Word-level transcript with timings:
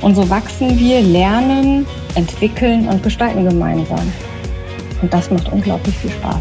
Und 0.00 0.14
so 0.14 0.30
wachsen 0.30 0.78
wir, 0.78 1.00
lernen, 1.00 1.84
entwickeln 2.14 2.88
und 2.88 3.02
gestalten 3.02 3.48
gemeinsam. 3.48 4.12
Und 5.02 5.12
das 5.12 5.28
macht 5.30 5.50
unglaublich 5.52 5.96
viel 5.98 6.10
Spaß. 6.10 6.40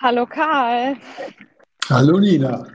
Hallo 0.00 0.24
Karl. 0.26 0.96
Hallo 1.90 2.20
Nina. 2.20 2.66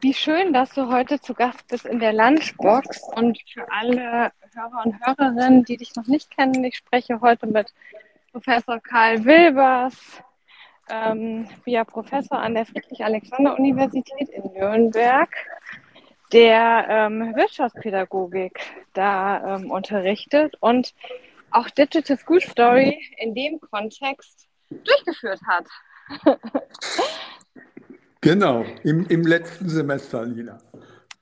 Wie 0.00 0.14
schön, 0.14 0.52
dass 0.52 0.70
du 0.70 0.88
heute 0.88 1.20
zu 1.20 1.34
Gast 1.34 1.66
bist 1.66 1.84
in 1.84 1.98
der 1.98 2.12
Lunchbox. 2.12 3.00
Und 3.16 3.38
für 3.52 3.66
alle 3.72 4.30
Hörer 4.54 4.82
und 4.84 4.94
Hörerinnen, 5.04 5.64
die 5.64 5.76
dich 5.76 5.96
noch 5.96 6.06
nicht 6.06 6.30
kennen, 6.30 6.62
ich 6.62 6.76
spreche 6.76 7.20
heute 7.20 7.48
mit 7.48 7.74
Professor 8.30 8.78
Karl 8.78 9.24
Wilbers, 9.24 9.96
ähm, 10.88 11.48
ja 11.64 11.82
Professor 11.84 12.38
an 12.38 12.54
der 12.54 12.66
Friedrich-Alexander-Universität 12.66 14.28
in 14.28 14.52
Nürnberg, 14.52 15.28
der 16.32 16.86
ähm, 16.88 17.34
Wirtschaftspädagogik 17.36 18.58
da 18.92 19.56
ähm, 19.56 19.70
unterrichtet 19.70 20.56
und 20.60 20.94
auch 21.50 21.70
Digital 21.70 22.18
School 22.18 22.40
Story 22.40 22.98
in 23.18 23.34
dem 23.34 23.60
Kontext 23.60 24.48
durchgeführt 24.70 25.40
hat. 25.46 25.66
genau, 28.20 28.64
im, 28.82 29.06
im 29.06 29.26
letzten 29.26 29.68
Semester, 29.68 30.24
Lina. 30.24 30.58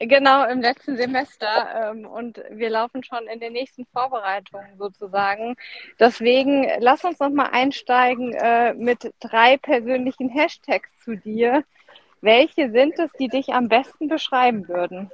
Genau, 0.00 0.44
im 0.48 0.60
letzten 0.60 0.96
Semester 0.96 1.92
ähm, 1.92 2.04
und 2.04 2.42
wir 2.50 2.68
laufen 2.68 3.04
schon 3.04 3.26
in 3.32 3.38
den 3.38 3.52
nächsten 3.52 3.86
Vorbereitungen 3.86 4.76
sozusagen. 4.76 5.54
Deswegen 6.00 6.66
lass 6.80 7.04
uns 7.04 7.20
nochmal 7.20 7.50
einsteigen 7.52 8.34
äh, 8.34 8.74
mit 8.74 9.14
drei 9.20 9.56
persönlichen 9.56 10.28
Hashtags 10.28 10.90
zu 11.04 11.16
dir. 11.16 11.64
Welche 12.24 12.70
sind 12.70 12.98
es, 12.98 13.12
die 13.18 13.28
dich 13.28 13.52
am 13.52 13.68
besten 13.68 14.08
beschreiben 14.08 14.66
würden? 14.66 15.10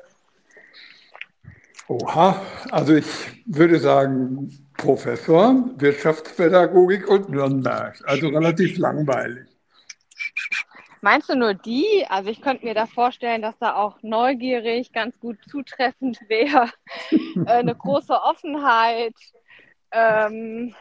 Oha, 1.89 2.41
also 2.71 2.95
ich 2.95 3.05
würde 3.47 3.81
sagen 3.81 4.49
Professor, 4.77 5.71
Wirtschaftspädagogik 5.77 7.09
und 7.09 7.29
Nürnberg. 7.29 8.01
Also 8.07 8.29
relativ 8.29 8.79
langweilig. 8.79 9.49
Meinst 11.01 11.29
du 11.29 11.35
nur 11.35 11.55
die? 11.55 12.07
Also 12.09 12.31
ich 12.31 12.41
könnte 12.41 12.65
mir 12.65 12.75
da 12.75 12.87
vorstellen, 12.87 13.43
dass 13.43 13.59
da 13.59 13.75
auch 13.75 14.01
neugierig 14.03 14.93
ganz 14.93 15.19
gut 15.19 15.39
zutreffend 15.51 16.21
wäre. 16.29 16.71
äh, 17.11 17.51
eine 17.51 17.75
große 17.75 18.15
Offenheit. 18.15 19.17
Ähm, 19.91 20.77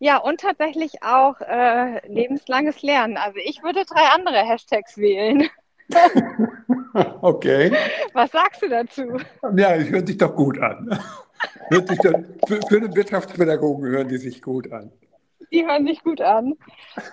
ja, 0.00 0.16
und 0.16 0.40
tatsächlich 0.40 1.02
auch 1.02 1.40
äh, 1.40 2.06
lebenslanges 2.08 2.82
Lernen. 2.82 3.16
Also 3.16 3.38
ich 3.44 3.62
würde 3.62 3.84
drei 3.84 4.02
andere 4.14 4.38
Hashtags 4.38 4.96
wählen. 4.96 5.48
okay. 7.22 7.72
Was 8.12 8.32
sagst 8.32 8.62
du 8.62 8.68
dazu? 8.68 9.18
Ja, 9.56 9.74
es 9.76 9.88
hört 9.90 10.08
sich 10.08 10.16
doch 10.16 10.34
gut 10.34 10.58
an. 10.58 10.98
Hört 11.68 11.88
sich 11.88 11.98
doch, 11.98 12.12
für, 12.48 12.60
für 12.68 12.76
einen 12.76 12.94
Wirtschaftspädagogen 12.94 13.86
hören 13.86 14.08
die 14.08 14.18
sich 14.18 14.42
gut 14.42 14.72
an 14.72 14.90
die 15.52 15.66
hören 15.66 15.86
sich 15.86 16.02
gut 16.02 16.20
an. 16.20 16.54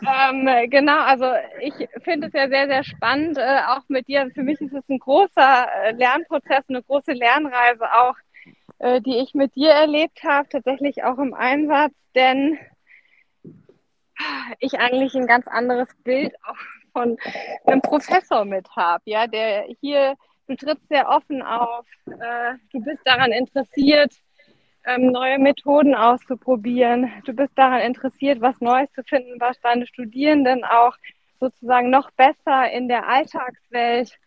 Ähm, 0.01 0.69
genau, 0.69 0.99
also 0.99 1.25
ich 1.61 1.73
finde 2.03 2.27
es 2.27 2.33
ja 2.33 2.47
sehr, 2.47 2.67
sehr 2.67 2.83
spannend, 2.83 3.37
äh, 3.37 3.59
auch 3.67 3.81
mit 3.87 4.07
dir. 4.07 4.29
Für 4.33 4.43
mich 4.43 4.59
ist 4.61 4.73
es 4.73 4.87
ein 4.89 4.99
großer 4.99 5.67
äh, 5.83 5.91
Lernprozess, 5.93 6.63
eine 6.67 6.83
große 6.83 7.13
Lernreise 7.13 7.85
auch, 7.93 8.15
äh, 8.79 9.01
die 9.01 9.17
ich 9.17 9.33
mit 9.33 9.55
dir 9.55 9.71
erlebt 9.71 10.23
habe, 10.23 10.47
tatsächlich 10.49 11.03
auch 11.03 11.17
im 11.17 11.33
Einsatz, 11.33 11.93
denn 12.15 12.57
ich 14.59 14.79
eigentlich 14.79 15.16
ein 15.16 15.28
ganz 15.28 15.47
anderes 15.47 15.89
Bild 16.03 16.33
auch 16.45 16.57
von 16.94 17.17
einem 17.66 17.81
Professor 17.81 18.45
mit 18.45 18.67
habe, 18.75 19.03
ja, 19.05 19.28
der 19.28 19.66
hier, 19.81 20.16
du 20.47 20.55
trittst 20.55 20.88
sehr 20.89 21.09
offen 21.09 21.41
auf, 21.41 21.85
äh, 22.07 22.55
du 22.72 22.81
bist 22.81 23.01
daran 23.05 23.31
interessiert, 23.31 24.13
ähm, 24.88 25.11
neue 25.11 25.38
Methoden 25.38 25.94
auszuprobieren. 25.95 27.11
Du 27.25 27.33
bist 27.33 27.51
daran 27.57 27.81
interessiert, 27.81 28.41
was 28.41 28.59
Neues 28.61 28.91
zu 28.94 29.03
finden, 29.03 29.39
was 29.39 29.59
deine 29.59 29.85
Studierenden 29.85 30.63
auch 30.63 30.95
sozusagen 31.39 31.89
noch 31.89 32.09
besser 32.11 32.72
in 32.72 32.88
der 32.88 33.07
Alltagswelt, 33.07 34.17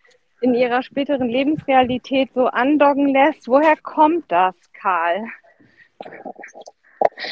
in 0.43 0.55
ihrer 0.55 0.83
späteren 0.83 1.29
Lebensrealität 1.29 2.31
so 2.35 2.47
andocken 2.47 3.09
lässt. 3.09 3.49
Woher 3.49 3.77
kommt 3.77 4.31
das, 4.31 4.55
Karl? 4.73 5.25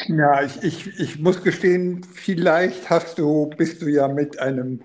Ja, 0.07 0.43
ich, 0.43 0.63
ich, 0.63 1.01
ich 1.01 1.19
muss 1.19 1.43
gestehen, 1.43 2.03
vielleicht 2.13 2.89
hast 2.89 3.19
du, 3.19 3.51
bist 3.57 3.83
du 3.83 3.89
ja 3.89 4.09
mit 4.09 4.39
einem 4.41 4.81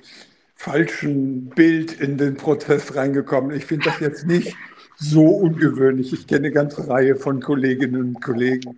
falschen 0.55 1.49
Bild 1.49 1.99
in 1.99 2.17
den 2.17 2.35
Prozess 2.35 2.95
reingekommen. 2.95 3.55
Ich 3.55 3.65
finde 3.65 3.85
das 3.85 3.99
jetzt 3.99 4.27
nicht 4.27 4.55
so 4.97 5.25
ungewöhnlich. 5.25 6.13
Ich 6.13 6.27
kenne 6.27 6.47
eine 6.47 6.51
ganze 6.51 6.87
Reihe 6.87 7.15
von 7.15 7.41
Kolleginnen 7.41 8.01
und 8.01 8.21
Kollegen, 8.21 8.77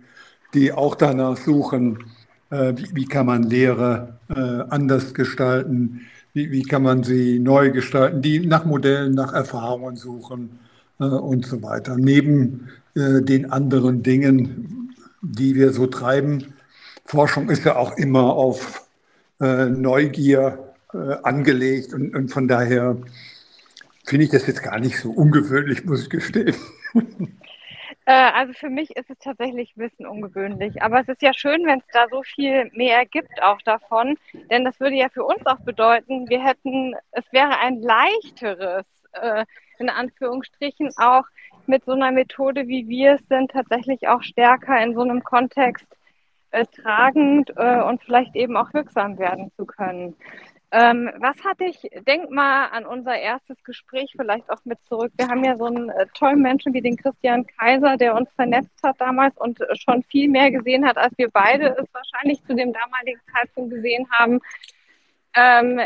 die 0.54 0.72
auch 0.72 0.94
danach 0.94 1.36
suchen, 1.36 1.98
äh, 2.50 2.72
wie, 2.76 2.94
wie, 2.94 3.04
kann 3.06 3.26
man 3.26 3.42
Lehre 3.44 4.18
äh, 4.28 4.64
anders 4.70 5.14
gestalten, 5.14 6.02
wie, 6.32 6.50
wie, 6.50 6.62
kann 6.62 6.82
man 6.82 7.02
sie 7.02 7.38
neu 7.38 7.70
gestalten, 7.70 8.22
die 8.22 8.46
nach 8.46 8.64
Modellen, 8.64 9.14
nach 9.14 9.32
Erfahrungen 9.32 9.96
suchen 9.96 10.58
äh, 11.00 11.04
und 11.04 11.46
so 11.46 11.62
weiter. 11.62 11.96
Neben 11.96 12.68
äh, 12.94 13.22
den 13.22 13.50
anderen 13.50 14.02
Dingen, 14.02 14.85
die 15.22 15.54
wir 15.54 15.72
so 15.72 15.86
treiben. 15.86 16.54
Forschung 17.04 17.50
ist 17.50 17.64
ja 17.64 17.76
auch 17.76 17.96
immer 17.96 18.34
auf 18.34 18.88
äh, 19.40 19.66
Neugier 19.66 20.74
äh, 20.92 21.16
angelegt 21.22 21.92
und, 21.92 22.14
und 22.14 22.28
von 22.28 22.48
daher 22.48 22.96
finde 24.04 24.24
ich 24.24 24.30
das 24.30 24.46
jetzt 24.46 24.62
gar 24.62 24.78
nicht 24.78 24.98
so 24.98 25.10
ungewöhnlich, 25.10 25.84
muss 25.84 26.02
ich 26.02 26.10
gestehen. 26.10 26.56
Äh, 28.08 28.12
also 28.12 28.52
für 28.52 28.70
mich 28.70 28.96
ist 28.96 29.10
es 29.10 29.18
tatsächlich 29.18 29.76
ein 29.76 29.80
bisschen 29.80 30.06
ungewöhnlich. 30.06 30.80
Aber 30.80 31.00
es 31.00 31.08
ist 31.08 31.22
ja 31.22 31.34
schön, 31.34 31.66
wenn 31.66 31.80
es 31.80 31.86
da 31.92 32.06
so 32.08 32.22
viel 32.22 32.70
mehr 32.72 33.04
gibt 33.04 33.42
auch 33.42 33.60
davon. 33.62 34.16
Denn 34.48 34.64
das 34.64 34.78
würde 34.78 34.94
ja 34.94 35.08
für 35.08 35.24
uns 35.24 35.44
auch 35.44 35.58
bedeuten, 35.60 36.28
wir 36.28 36.42
hätten, 36.42 36.94
es 37.10 37.24
wäre 37.32 37.58
ein 37.58 37.82
leichteres, 37.82 38.86
äh, 39.12 39.44
in 39.78 39.90
Anführungsstrichen, 39.90 40.90
auch 40.96 41.24
mit 41.68 41.84
so 41.84 41.92
einer 41.92 42.12
Methode, 42.12 42.68
wie 42.68 42.88
wir 42.88 43.14
es 43.14 43.28
sind, 43.28 43.50
tatsächlich 43.50 44.08
auch 44.08 44.22
stärker 44.22 44.82
in 44.82 44.94
so 44.94 45.02
einem 45.02 45.22
Kontext 45.22 45.86
äh, 46.50 46.64
tragend 46.66 47.52
äh, 47.56 47.82
und 47.82 48.02
vielleicht 48.02 48.34
eben 48.36 48.56
auch 48.56 48.72
wirksam 48.72 49.18
werden 49.18 49.50
zu 49.56 49.66
können. 49.66 50.16
Ähm, 50.72 51.10
was 51.18 51.36
hatte 51.44 51.64
ich, 51.64 51.88
denk 52.06 52.30
mal 52.30 52.66
an 52.66 52.86
unser 52.86 53.16
erstes 53.16 53.62
Gespräch 53.62 54.12
vielleicht 54.16 54.50
auch 54.50 54.64
mit 54.64 54.82
zurück. 54.84 55.12
Wir 55.16 55.28
haben 55.28 55.44
ja 55.44 55.56
so 55.56 55.66
einen 55.66 55.90
äh, 55.90 56.06
tollen 56.12 56.42
Menschen 56.42 56.74
wie 56.74 56.80
den 56.80 56.96
Christian 56.96 57.46
Kaiser, 57.46 57.96
der 57.96 58.16
uns 58.16 58.28
vernetzt 58.34 58.82
hat 58.82 59.00
damals 59.00 59.36
und 59.36 59.60
äh, 59.60 59.76
schon 59.76 60.02
viel 60.04 60.28
mehr 60.28 60.50
gesehen 60.50 60.84
hat, 60.84 60.96
als 60.96 61.16
wir 61.16 61.30
beide 61.30 61.68
es 61.78 61.86
wahrscheinlich 61.94 62.42
zu 62.44 62.54
dem 62.54 62.72
damaligen 62.72 63.20
Zeitpunkt 63.32 63.70
gesehen 63.74 64.06
haben. 64.10 64.40
Ähm, 65.34 65.80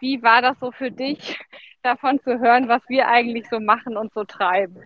wie 0.00 0.22
war 0.22 0.40
das 0.40 0.58
so 0.60 0.72
für 0.72 0.90
dich, 0.90 1.38
davon 1.82 2.18
zu 2.20 2.40
hören, 2.40 2.68
was 2.68 2.82
wir 2.88 3.08
eigentlich 3.08 3.48
so 3.48 3.60
machen 3.60 3.96
und 3.96 4.14
so 4.14 4.24
treiben? 4.24 4.82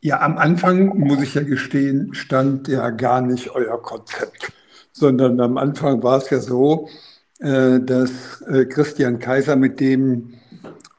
Ja, 0.00 0.20
am 0.20 0.38
Anfang, 0.38 0.96
muss 0.98 1.22
ich 1.22 1.34
ja 1.34 1.42
gestehen, 1.42 2.14
stand 2.14 2.68
ja 2.68 2.90
gar 2.90 3.20
nicht 3.20 3.50
euer 3.50 3.82
Konzept, 3.82 4.52
sondern 4.92 5.40
am 5.40 5.58
Anfang 5.58 6.02
war 6.02 6.18
es 6.18 6.30
ja 6.30 6.38
so, 6.38 6.88
äh, 7.40 7.80
dass 7.80 8.42
äh, 8.48 8.64
Christian 8.64 9.18
Kaiser, 9.18 9.56
mit 9.56 9.80
dem 9.80 10.34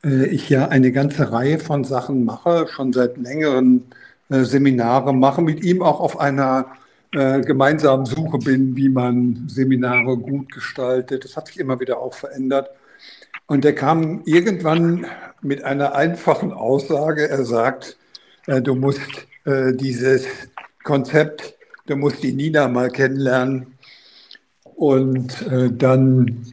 äh, 0.03 0.25
ich 0.27 0.49
ja 0.49 0.69
eine 0.69 0.91
ganze 0.91 1.31
Reihe 1.31 1.59
von 1.59 1.83
Sachen 1.83 2.23
mache, 2.23 2.67
schon 2.69 2.93
seit 2.93 3.17
längeren 3.17 3.85
Seminare 4.31 5.11
mache, 5.11 5.41
mit 5.41 5.63
ihm 5.63 5.81
auch 5.81 5.99
auf 5.99 6.19
einer 6.19 6.67
gemeinsamen 7.11 8.05
Suche 8.05 8.37
bin, 8.37 8.75
wie 8.75 8.89
man 8.89 9.45
Seminare 9.47 10.15
gut 10.17 10.51
gestaltet. 10.51 11.25
Das 11.25 11.35
hat 11.35 11.47
sich 11.47 11.59
immer 11.59 11.79
wieder 11.79 11.97
auch 11.97 12.13
verändert. 12.13 12.69
Und 13.47 13.65
er 13.65 13.73
kam 13.73 14.21
irgendwann 14.25 15.07
mit 15.41 15.63
einer 15.63 15.95
einfachen 15.95 16.53
Aussage. 16.53 17.27
Er 17.27 17.43
sagt, 17.43 17.97
du 18.49 18.75
musst 18.75 19.01
äh, 19.45 19.73
dieses 19.73 20.25
Konzept, 20.83 21.55
du 21.85 21.95
musst 21.95 22.23
die 22.23 22.33
Nina 22.33 22.67
mal 22.67 22.89
kennenlernen 22.89 23.77
und 24.75 25.41
äh, 25.47 25.69
dann 25.71 26.51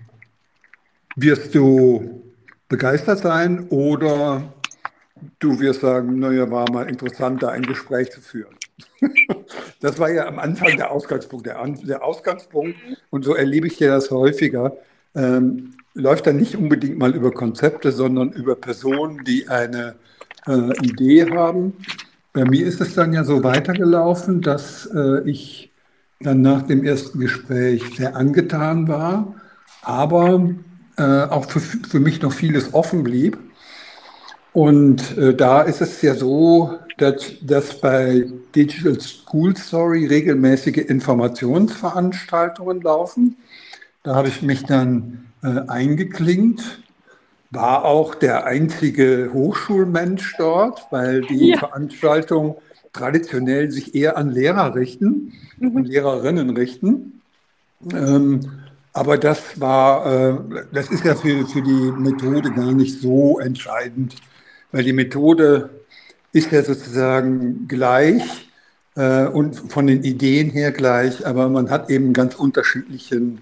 wirst 1.16 1.54
du 1.54 2.22
begeistert 2.68 3.20
sein 3.20 3.68
oder 3.70 4.52
du 5.38 5.58
wirst 5.58 5.80
sagen, 5.80 6.18
naja, 6.18 6.50
war 6.50 6.70
mal 6.70 6.88
interessant, 6.88 7.42
da 7.42 7.48
ein 7.48 7.62
Gespräch 7.62 8.10
zu 8.10 8.20
führen. 8.20 8.54
das 9.80 9.98
war 9.98 10.10
ja 10.10 10.26
am 10.26 10.38
Anfang 10.38 10.76
der 10.76 10.90
Ausgangspunkt. 10.90 11.46
Der, 11.46 11.64
der 11.66 12.04
Ausgangspunkt, 12.04 12.76
und 13.10 13.24
so 13.24 13.34
erlebe 13.34 13.66
ich 13.66 13.80
ja 13.80 13.88
das 13.88 14.10
häufiger, 14.10 14.76
ähm, 15.14 15.74
läuft 15.94 16.26
dann 16.26 16.36
nicht 16.36 16.56
unbedingt 16.56 16.98
mal 16.98 17.14
über 17.14 17.32
Konzepte, 17.32 17.90
sondern 17.90 18.32
über 18.32 18.54
Personen, 18.54 19.24
die 19.24 19.48
eine 19.48 19.94
äh, 20.46 20.86
Idee 20.86 21.30
haben. 21.30 21.72
Bei 22.32 22.44
mir 22.44 22.66
ist 22.66 22.80
es 22.80 22.94
dann 22.94 23.12
ja 23.12 23.24
so 23.24 23.42
weitergelaufen, 23.42 24.42
dass 24.42 24.86
äh, 24.94 25.28
ich 25.28 25.72
dann 26.20 26.42
nach 26.42 26.62
dem 26.62 26.84
ersten 26.84 27.18
Gespräch 27.20 27.82
sehr 27.96 28.16
angetan 28.16 28.88
war, 28.88 29.34
aber 29.82 30.50
äh, 30.96 31.02
auch 31.02 31.50
für, 31.50 31.60
für 31.60 32.00
mich 32.00 32.22
noch 32.22 32.32
vieles 32.32 32.74
offen 32.74 33.04
blieb. 33.04 33.38
Und 34.52 35.16
äh, 35.18 35.34
da 35.34 35.62
ist 35.62 35.82
es 35.82 36.00
ja 36.00 36.14
so, 36.14 36.78
dass, 36.96 37.34
dass 37.42 37.78
bei 37.80 38.26
Digital 38.54 38.98
School 39.00 39.56
Story 39.56 40.06
regelmäßige 40.06 40.78
Informationsveranstaltungen 40.78 42.80
laufen. 42.80 43.36
Da 44.02 44.14
habe 44.14 44.28
ich 44.28 44.40
mich 44.40 44.64
dann 44.64 45.26
äh, 45.42 45.60
eingeklinkt, 45.68 46.80
war 47.50 47.84
auch 47.84 48.14
der 48.14 48.46
einzige 48.46 49.30
Hochschulmensch 49.32 50.34
dort, 50.38 50.86
weil 50.90 51.22
die 51.22 51.50
ja. 51.50 51.58
Veranstaltungen 51.58 52.56
traditionell 52.92 53.70
sich 53.70 53.94
eher 53.94 54.16
an 54.16 54.30
Lehrer 54.30 54.74
richten 54.74 55.32
mhm. 55.58 55.76
und 55.76 55.84
Lehrerinnen 55.86 56.56
richten. 56.56 57.20
Ähm, 57.92 58.40
aber 58.92 59.18
das 59.18 59.60
war, 59.60 60.06
äh, 60.06 60.64
das 60.72 60.90
ist 60.90 61.04
ja 61.04 61.14
für, 61.14 61.46
für 61.46 61.62
die 61.62 61.92
Methode 61.98 62.50
gar 62.50 62.72
nicht 62.72 63.00
so 63.00 63.38
entscheidend, 63.38 64.16
weil 64.72 64.84
die 64.84 64.94
Methode 64.94 65.68
ist 66.32 66.50
ja 66.50 66.62
sozusagen 66.62 67.68
gleich 67.68 68.48
äh, 68.96 69.26
und 69.26 69.54
von 69.70 69.86
den 69.86 70.02
Ideen 70.02 70.50
her 70.50 70.72
gleich, 70.72 71.26
aber 71.26 71.48
man 71.48 71.70
hat 71.70 71.90
eben 71.90 72.12
ganz 72.12 72.34
unterschiedlichen 72.34 73.40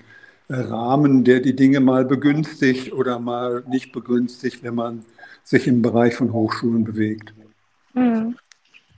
Rahmen, 0.48 1.24
der 1.24 1.40
die 1.40 1.56
Dinge 1.56 1.80
mal 1.80 2.04
begünstigt 2.04 2.92
oder 2.92 3.18
mal 3.18 3.64
nicht 3.66 3.92
begünstigt, 3.92 4.62
wenn 4.62 4.74
man 4.74 5.04
sich 5.42 5.66
im 5.66 5.82
Bereich 5.82 6.14
von 6.14 6.32
Hochschulen 6.32 6.84
bewegt. 6.84 7.34
Mhm 7.94 8.36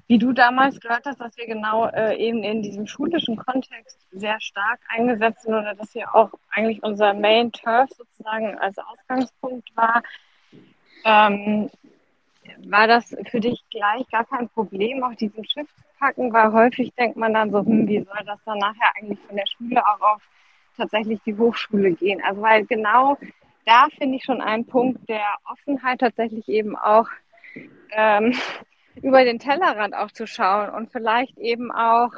wie 0.08 0.18
du 0.18 0.32
damals 0.32 0.80
gehört 0.80 1.04
hast, 1.04 1.20
dass 1.20 1.36
wir 1.36 1.46
genau 1.46 1.88
äh, 1.88 2.16
eben 2.16 2.42
in 2.44 2.62
diesem 2.62 2.86
schulischen 2.86 3.36
Kontext 3.36 3.98
sehr 4.12 4.40
stark 4.40 4.78
eingesetzt 4.88 5.42
sind 5.42 5.54
oder 5.54 5.74
dass 5.74 5.94
wir 5.94 6.14
auch 6.14 6.30
eigentlich 6.50 6.82
unser 6.82 7.12
Main 7.14 7.50
Turf 7.50 7.90
sozusagen 7.96 8.56
als 8.58 8.76
Ausgangspunkt 8.78 9.68
war. 9.74 10.02
Ähm, 11.04 11.70
war 12.68 12.86
das 12.86 13.14
für 13.28 13.40
dich 13.40 13.62
gleich 13.70 14.08
gar 14.10 14.24
kein 14.24 14.48
Problem, 14.48 15.02
auch 15.02 15.14
diesen 15.14 15.44
Schiff 15.44 15.66
zu 15.74 15.82
packen? 15.98 16.32
Weil 16.32 16.52
häufig 16.52 16.92
denkt 16.94 17.16
man 17.16 17.34
dann 17.34 17.50
so, 17.50 17.58
hm, 17.58 17.88
wie 17.88 18.04
soll 18.04 18.24
das 18.24 18.38
dann 18.44 18.58
nachher 18.58 18.92
eigentlich 18.96 19.18
von 19.26 19.36
der 19.36 19.46
Schule 19.46 19.84
auch 19.84 20.00
auf 20.00 20.22
tatsächlich 20.76 21.20
die 21.24 21.36
Hochschule 21.36 21.92
gehen? 21.92 22.22
Also 22.24 22.42
weil 22.42 22.64
genau 22.66 23.16
da 23.66 23.88
finde 23.98 24.16
ich 24.16 24.24
schon 24.24 24.40
einen 24.40 24.64
Punkt 24.64 25.08
der 25.08 25.36
Offenheit 25.44 26.00
tatsächlich 26.00 26.48
eben 26.48 26.76
auch 26.76 27.08
ähm, 27.92 28.32
über 29.02 29.24
den 29.24 29.38
Tellerrand 29.38 29.94
auch 29.94 30.10
zu 30.10 30.26
schauen 30.26 30.70
und 30.70 30.90
vielleicht 30.90 31.36
eben 31.38 31.70
auch 31.70 32.12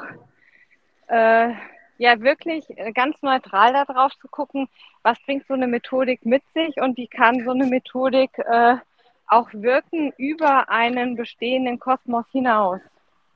äh, 1.07 1.49
ja 1.97 2.21
wirklich 2.21 2.65
ganz 2.93 3.21
neutral 3.21 3.73
darauf 3.73 4.17
zu 4.19 4.27
gucken, 4.29 4.69
was 5.03 5.19
bringt 5.25 5.45
so 5.47 5.53
eine 5.53 5.67
Methodik 5.67 6.25
mit 6.25 6.43
sich 6.53 6.79
und 6.81 6.97
wie 6.97 7.07
kann 7.07 7.43
so 7.43 7.51
eine 7.51 7.65
Methodik 7.65 8.31
äh, 8.39 8.75
auch 9.27 9.49
wirken 9.53 10.13
über 10.17 10.69
einen 10.69 11.15
bestehenden 11.15 11.79
Kosmos 11.79 12.25
hinaus. 12.31 12.79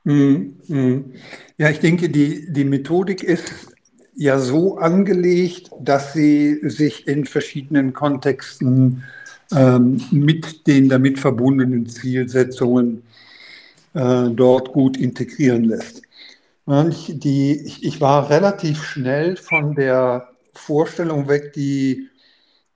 Mm, 0.04 0.52
mm. 0.68 1.14
Ja, 1.56 1.70
ich 1.70 1.80
denke, 1.80 2.10
die, 2.10 2.52
die 2.52 2.64
Methodik 2.64 3.22
ist 3.22 3.73
ja 4.16 4.38
so 4.38 4.78
angelegt, 4.78 5.70
dass 5.80 6.12
sie 6.12 6.60
sich 6.62 7.06
in 7.06 7.24
verschiedenen 7.24 7.92
Kontexten 7.92 9.04
ähm, 9.54 10.00
mit 10.10 10.66
den 10.66 10.88
damit 10.88 11.18
verbundenen 11.18 11.86
Zielsetzungen 11.86 13.02
äh, 13.94 14.28
dort 14.30 14.72
gut 14.72 14.96
integrieren 14.96 15.64
lässt. 15.64 16.02
Ich, 16.88 17.12
die, 17.18 17.60
ich, 17.60 17.84
ich 17.84 18.00
war 18.00 18.30
relativ 18.30 18.82
schnell 18.84 19.36
von 19.36 19.74
der 19.74 20.28
Vorstellung 20.54 21.28
weg, 21.28 21.52
die, 21.52 22.08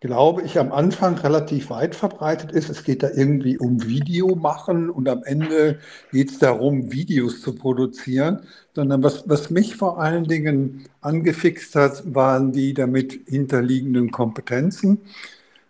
glaube 0.00 0.42
ich, 0.42 0.58
am 0.58 0.70
Anfang 0.70 1.16
relativ 1.18 1.70
weit 1.70 1.94
verbreitet 1.94 2.52
ist. 2.52 2.68
Es 2.68 2.84
geht 2.84 3.02
da 3.02 3.10
irgendwie 3.10 3.58
um 3.58 3.84
Video 3.84 4.36
machen 4.36 4.90
und 4.90 5.08
am 5.08 5.24
Ende 5.24 5.80
geht 6.12 6.30
es 6.30 6.38
darum, 6.38 6.92
Videos 6.92 7.40
zu 7.40 7.54
produzieren. 7.54 8.42
Sondern 8.74 9.02
was, 9.02 9.28
was 9.28 9.50
mich 9.50 9.76
vor 9.76 10.00
allen 10.00 10.24
Dingen 10.24 10.84
angefixt 11.00 11.74
hat, 11.74 12.14
waren 12.14 12.52
die 12.52 12.74
damit 12.74 13.20
hinterliegenden 13.26 14.12
Kompetenzen, 14.12 15.00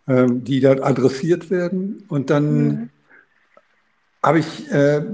äh, 0.06 0.26
die 0.28 0.60
dort 0.60 0.82
adressiert 0.82 1.50
werden. 1.50 2.04
Und 2.08 2.28
dann 2.28 2.66
mhm. 2.66 2.90
habe 4.22 4.40
ich 4.40 4.70
äh, 4.70 5.04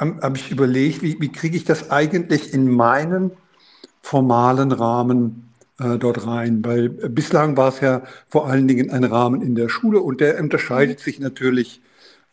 habe 0.00 0.36
ich 0.36 0.50
überlegt, 0.50 1.02
wie, 1.02 1.20
wie 1.20 1.30
kriege 1.30 1.56
ich 1.56 1.64
das 1.64 1.90
eigentlich 1.90 2.54
in 2.54 2.70
meinen 2.70 3.32
formalen 4.00 4.72
Rahmen 4.72 5.49
äh, 5.80 5.98
dort 5.98 6.26
rein? 6.26 6.64
Weil 6.64 6.88
bislang 6.88 7.56
war 7.56 7.68
es 7.68 7.80
ja 7.80 8.02
vor 8.28 8.48
allen 8.48 8.68
Dingen 8.68 8.90
ein 8.90 9.04
Rahmen 9.04 9.42
in 9.42 9.54
der 9.54 9.68
Schule 9.68 10.00
und 10.00 10.20
der 10.20 10.38
unterscheidet 10.38 11.00
sich 11.00 11.18
natürlich 11.18 11.80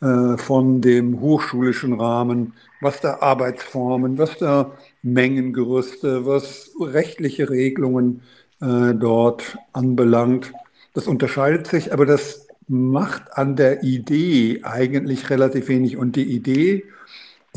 äh, 0.02 0.38
von 0.38 0.82
dem 0.82 1.20
hochschulischen 1.22 1.94
Rahmen, 1.94 2.54
was 2.82 3.02
da 3.02 3.20
Arbeitsformen, 3.22 4.18
was 4.18 4.38
da 4.38 4.72
Mengengerüste, 5.02 6.26
was 6.26 6.72
rechtliche 6.80 7.50
Regelungen 7.50 8.22
äh, 8.62 8.94
dort 8.94 9.58
anbelangt. 9.74 10.54
Das 10.94 11.08
unterscheidet 11.08 11.68
sich, 11.68 11.94
aber 11.94 12.06
das 12.06 12.48
macht 12.68 13.38
an 13.38 13.56
der 13.56 13.84
Idee 13.84 14.62
eigentlich 14.64 15.30
relativ 15.30 15.70
wenig. 15.70 15.98
Und 15.98 16.16
die 16.16 16.26
Idee 16.26 16.84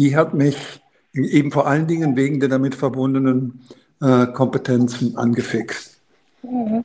die 0.00 0.16
hat 0.16 0.32
mich 0.32 0.80
eben 1.12 1.52
vor 1.52 1.66
allen 1.66 1.86
Dingen 1.86 2.16
wegen 2.16 2.40
der 2.40 2.48
damit 2.48 2.74
verbundenen 2.74 3.60
äh, 4.00 4.26
Kompetenzen 4.26 5.16
angefixt. 5.16 6.00
Mhm. 6.42 6.84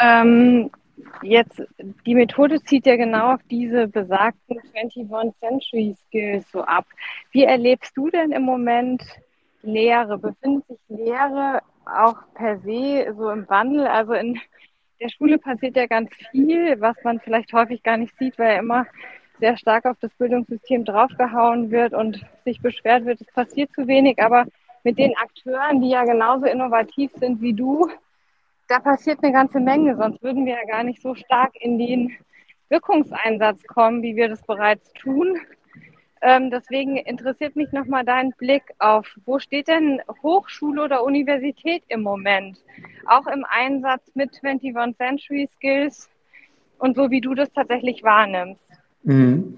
Ähm, 0.00 0.70
jetzt, 1.22 1.62
die 2.06 2.14
Methode 2.14 2.60
zieht 2.62 2.86
ja 2.86 2.96
genau 2.96 3.34
auf 3.34 3.40
diese 3.50 3.88
besagten 3.88 4.58
21 4.74 5.38
Century 5.40 5.96
Skills 6.06 6.50
so 6.50 6.62
ab. 6.62 6.86
Wie 7.32 7.44
erlebst 7.44 7.96
du 7.96 8.10
denn 8.10 8.32
im 8.32 8.42
Moment 8.42 9.02
Lehre? 9.62 10.18
Befindet 10.18 10.66
sich 10.66 10.78
Lehre 10.88 11.60
auch 11.86 12.16
per 12.34 12.58
se 12.60 13.14
so 13.16 13.30
im 13.30 13.48
Wandel? 13.48 13.86
Also 13.86 14.12
in 14.12 14.38
der 15.00 15.08
Schule 15.08 15.38
passiert 15.38 15.76
ja 15.76 15.86
ganz 15.86 16.10
viel, 16.30 16.80
was 16.80 16.96
man 17.04 17.20
vielleicht 17.20 17.52
häufig 17.52 17.82
gar 17.82 17.96
nicht 17.96 18.16
sieht, 18.18 18.38
weil 18.38 18.58
immer 18.58 18.86
sehr 19.38 19.56
stark 19.56 19.86
auf 19.86 19.96
das 20.00 20.12
Bildungssystem 20.14 20.84
draufgehauen 20.84 21.70
wird 21.70 21.94
und 21.94 22.24
sich 22.44 22.60
beschwert 22.60 23.04
wird, 23.04 23.20
es 23.20 23.32
passiert 23.32 23.70
zu 23.72 23.86
wenig. 23.86 24.20
Aber 24.20 24.46
mit 24.84 24.98
den 24.98 25.16
Akteuren, 25.16 25.80
die 25.82 25.90
ja 25.90 26.04
genauso 26.04 26.46
innovativ 26.46 27.12
sind 27.16 27.40
wie 27.40 27.52
du, 27.52 27.88
da 28.68 28.78
passiert 28.78 29.22
eine 29.22 29.32
ganze 29.32 29.60
Menge. 29.60 29.96
Sonst 29.96 30.22
würden 30.22 30.46
wir 30.46 30.54
ja 30.54 30.64
gar 30.66 30.84
nicht 30.84 31.02
so 31.02 31.14
stark 31.14 31.52
in 31.60 31.78
den 31.78 32.16
Wirkungseinsatz 32.68 33.62
kommen, 33.64 34.02
wie 34.02 34.14
wir 34.14 34.28
das 34.28 34.42
bereits 34.42 34.92
tun. 34.92 35.40
Ähm, 36.20 36.50
deswegen 36.50 36.96
interessiert 36.96 37.56
mich 37.56 37.72
nochmal 37.72 38.04
dein 38.04 38.32
Blick 38.32 38.62
auf, 38.78 39.06
wo 39.24 39.38
steht 39.38 39.68
denn 39.68 40.00
Hochschule 40.22 40.82
oder 40.82 41.04
Universität 41.04 41.84
im 41.88 42.02
Moment? 42.02 42.58
Auch 43.06 43.26
im 43.28 43.44
Einsatz 43.48 44.10
mit 44.14 44.30
21 44.42 44.96
Century 44.96 45.48
Skills 45.54 46.10
und 46.78 46.96
so, 46.96 47.10
wie 47.10 47.20
du 47.20 47.34
das 47.34 47.52
tatsächlich 47.52 48.02
wahrnimmst. 48.02 48.60
Mhm. 49.04 49.56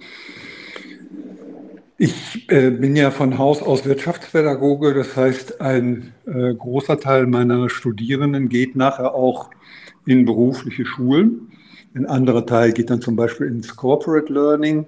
Ich 2.03 2.51
äh, 2.51 2.71
bin 2.71 2.97
ja 2.97 3.11
von 3.11 3.37
Haus 3.37 3.61
aus 3.61 3.85
Wirtschaftspädagoge, 3.85 4.95
das 4.95 5.15
heißt, 5.17 5.61
ein 5.61 6.15
äh, 6.25 6.55
großer 6.55 6.99
Teil 6.99 7.27
meiner 7.27 7.69
Studierenden 7.69 8.49
geht 8.49 8.75
nachher 8.75 9.15
auch 9.15 9.51
in 10.07 10.25
berufliche 10.25 10.87
Schulen. 10.87 11.53
Ein 11.95 12.07
anderer 12.07 12.47
Teil 12.47 12.73
geht 12.73 12.89
dann 12.89 13.03
zum 13.03 13.17
Beispiel 13.17 13.49
ins 13.49 13.77
Corporate 13.77 14.33
Learning. 14.33 14.87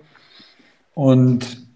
Und 0.94 1.66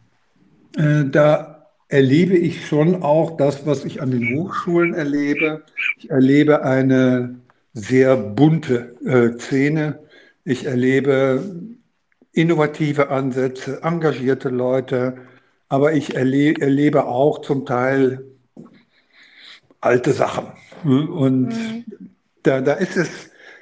äh, 0.78 1.04
da 1.04 1.66
erlebe 1.88 2.38
ich 2.38 2.66
schon 2.66 3.02
auch 3.02 3.36
das, 3.36 3.66
was 3.66 3.84
ich 3.84 4.00
an 4.00 4.12
den 4.12 4.38
Hochschulen 4.38 4.94
erlebe. 4.94 5.64
Ich 5.98 6.08
erlebe 6.08 6.64
eine 6.64 7.34
sehr 7.74 8.16
bunte 8.16 8.96
äh, 9.04 9.38
Szene. 9.38 9.98
Ich 10.44 10.64
erlebe 10.64 11.75
innovative 12.36 13.08
Ansätze, 13.10 13.82
engagierte 13.82 14.50
Leute, 14.50 15.16
aber 15.68 15.94
ich 15.94 16.14
erle 16.14 16.54
erlebe 16.60 17.06
auch 17.06 17.40
zum 17.40 17.66
Teil 17.66 18.24
alte 19.80 20.12
Sachen. 20.12 20.46
Und 20.84 21.48
mhm. 21.48 21.84
da, 22.42 22.60
da 22.60 22.74
ist 22.74 22.96
es, 22.96 23.08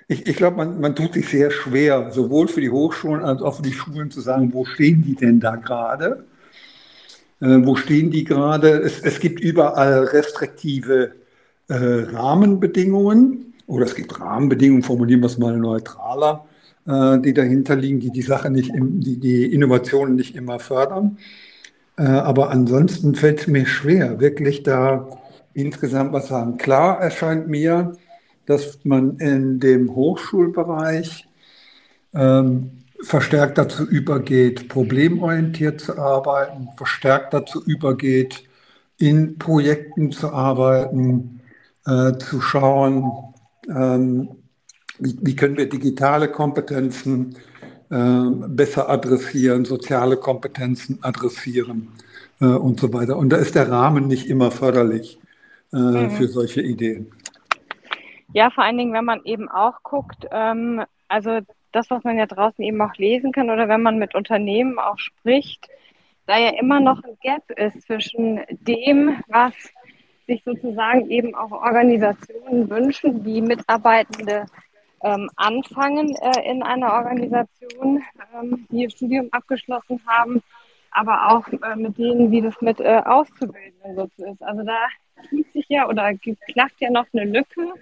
ich, 0.09 0.27
ich 0.27 0.37
glaube, 0.37 0.57
man, 0.57 0.81
man 0.81 0.97
tut 0.97 1.15
sich 1.15 1.29
sehr 1.29 1.51
schwer, 1.51 2.11
sowohl 2.11 2.49
für 2.49 2.61
die 2.61 2.71
Hochschulen 2.71 3.23
als 3.23 3.41
auch 3.43 3.57
für 3.57 3.63
die 3.63 3.73
Schulen 3.73 4.11
zu 4.11 4.21
sagen, 4.21 4.53
wo 4.53 4.65
stehen 4.65 5.03
die 5.03 5.15
denn 5.15 5.41
da 5.41 5.57
gerade? 5.57 6.25
Äh, 7.41 7.61
wo 7.63 7.77
stehen 7.77 8.11
die 8.11 8.25
gerade? 8.25 8.71
Es, 8.71 9.01
es 9.01 9.21
gibt 9.21 9.41
überall 9.41 10.05
restriktive 10.05 11.13
äh, 11.69 11.75
Rahmenbedingungen 11.75 13.55
oder 13.67 13.87
es 13.87 13.95
gibt 13.95 14.21
Rahmenbedingungen, 14.21 14.83
formulieren 14.83 15.21
wir 15.21 15.27
es 15.27 15.39
mal 15.39 15.57
neutraler, 15.57 16.45
äh, 16.87 17.19
die 17.19 17.35
dahinter 17.35 17.77
liegen, 17.77 18.01
die 18.01 18.11
die 18.11 18.23
Sache 18.23 18.51
nicht, 18.51 18.73
die 18.75 19.19
die 19.19 19.53
Innovationen 19.53 20.15
nicht 20.15 20.37
immer 20.37 20.59
fördern. 20.59 21.19
Äh, 21.97 22.03
aber 22.05 22.51
ansonsten 22.51 23.15
fällt 23.15 23.41
es 23.41 23.47
mir 23.47 23.67
schwer, 23.67 24.21
wirklich 24.21 24.63
da 24.63 25.09
insgesamt 25.53 26.13
was 26.13 26.29
sagen. 26.29 26.59
Klar 26.59 27.01
erscheint 27.01 27.49
mir, 27.49 27.93
dass 28.47 28.85
man 28.85 29.17
in 29.19 29.61
dem 29.61 29.95
Hochschulbereich 29.95 31.27
ähm, 32.15 32.71
verstärkt 33.01 33.59
dazu 33.59 33.87
übergeht, 33.87 34.69
problemorientiert 34.69 35.81
zu 35.81 35.99
arbeiten, 35.99 36.69
verstärkt 36.77 37.35
dazu 37.35 37.63
übergeht, 37.65 38.45
in 38.99 39.39
Projekten 39.39 40.13
zu 40.13 40.33
arbeiten, 40.33 41.41
äh, 41.87 42.13
zu 42.19 42.41
schauen, 42.41 43.11
ähm, 43.69 44.29
wie, 44.99 45.17
wie, 45.21 45.37
können 45.37 45.57
wir 45.57 45.69
digitale 45.69 46.29
Kompetenzen 46.29 47.37
äh, 47.91 48.25
besser 48.49 48.89
adressieren, 48.89 49.65
soziale 49.65 50.17
Kompetenzen 50.17 50.99
adressieren 51.03 51.89
äh, 52.41 52.47
und 52.47 52.81
so 52.81 52.93
weiter. 52.93 53.17
Und 53.17 53.31
da 53.31 53.37
ist 53.37 53.55
der 53.55 53.71
Rahmen 53.71 54.07
nicht 54.07 54.29
immer 54.29 54.51
förderlich 54.51 55.19
äh, 55.73 55.77
mhm. 55.77 56.11
für 56.11 56.29
solche 56.29 56.63
Ideen. 56.63 57.11
Ja, 58.33 58.51
vor 58.51 58.65
allen 58.65 58.79
Dingen, 58.79 58.93
wenn 58.93 59.05
man 59.05 59.23
eben 59.25 59.49
auch 59.49 59.83
guckt, 59.83 60.27
ähm, 60.31 60.83
also 61.09 61.41
das, 61.73 61.91
was 61.91 62.03
man 62.05 62.19
ja 62.19 62.27
draußen 62.27 62.65
eben 62.65 62.81
auch 62.81 62.95
lesen 62.97 63.33
kann 63.33 63.51
oder 63.51 63.69
wenn 63.69 63.83
man 63.83 63.99
mit 63.99 64.15
Unternehmen 64.15 64.79
auch 64.79 64.99
spricht, 64.99 65.69
da 66.27 66.39
ja 66.39 66.51
immer 66.59 66.81
noch 66.81 67.03
ein 67.05 67.17
Gap 67.23 67.51
ist 67.59 67.83
zwischen 67.87 68.41
dem, 68.51 69.23
was 69.29 69.55
sich 70.27 70.43
sozusagen 70.43 71.11
eben 71.11 71.35
auch 71.35 71.51
Organisationen 71.53 72.71
wünschen, 72.71 73.25
wie 73.25 73.43
Mitarbeitende 73.43 74.47
ähm, 75.05 75.31
anfangen 75.37 76.17
äh, 76.17 76.51
in 76.51 76.63
einer 76.63 76.93
Organisation, 76.95 78.03
ähm, 78.35 78.67
die 78.71 78.83
ihr 78.83 78.91
Studium 78.91 79.29
abgeschlossen 79.33 80.01
haben, 80.07 80.43
aber 80.91 81.31
auch 81.31 81.47
äh, 81.49 81.77
mit 81.77 81.99
denen, 81.99 82.31
wie 82.31 82.41
das 82.41 82.59
mit 82.61 82.81
äh, 82.81 83.03
Auszubildenden 83.05 83.97
so 83.97 84.25
ist. 84.25 84.43
Also 84.43 84.63
da 84.65 84.79
tut 85.29 85.53
sich 85.53 85.67
ja 85.69 85.89
oder 85.89 86.15
klafft 86.53 86.81
ja 86.81 86.91
noch 86.91 87.07
eine 87.13 87.25
Lücke. 87.25 87.73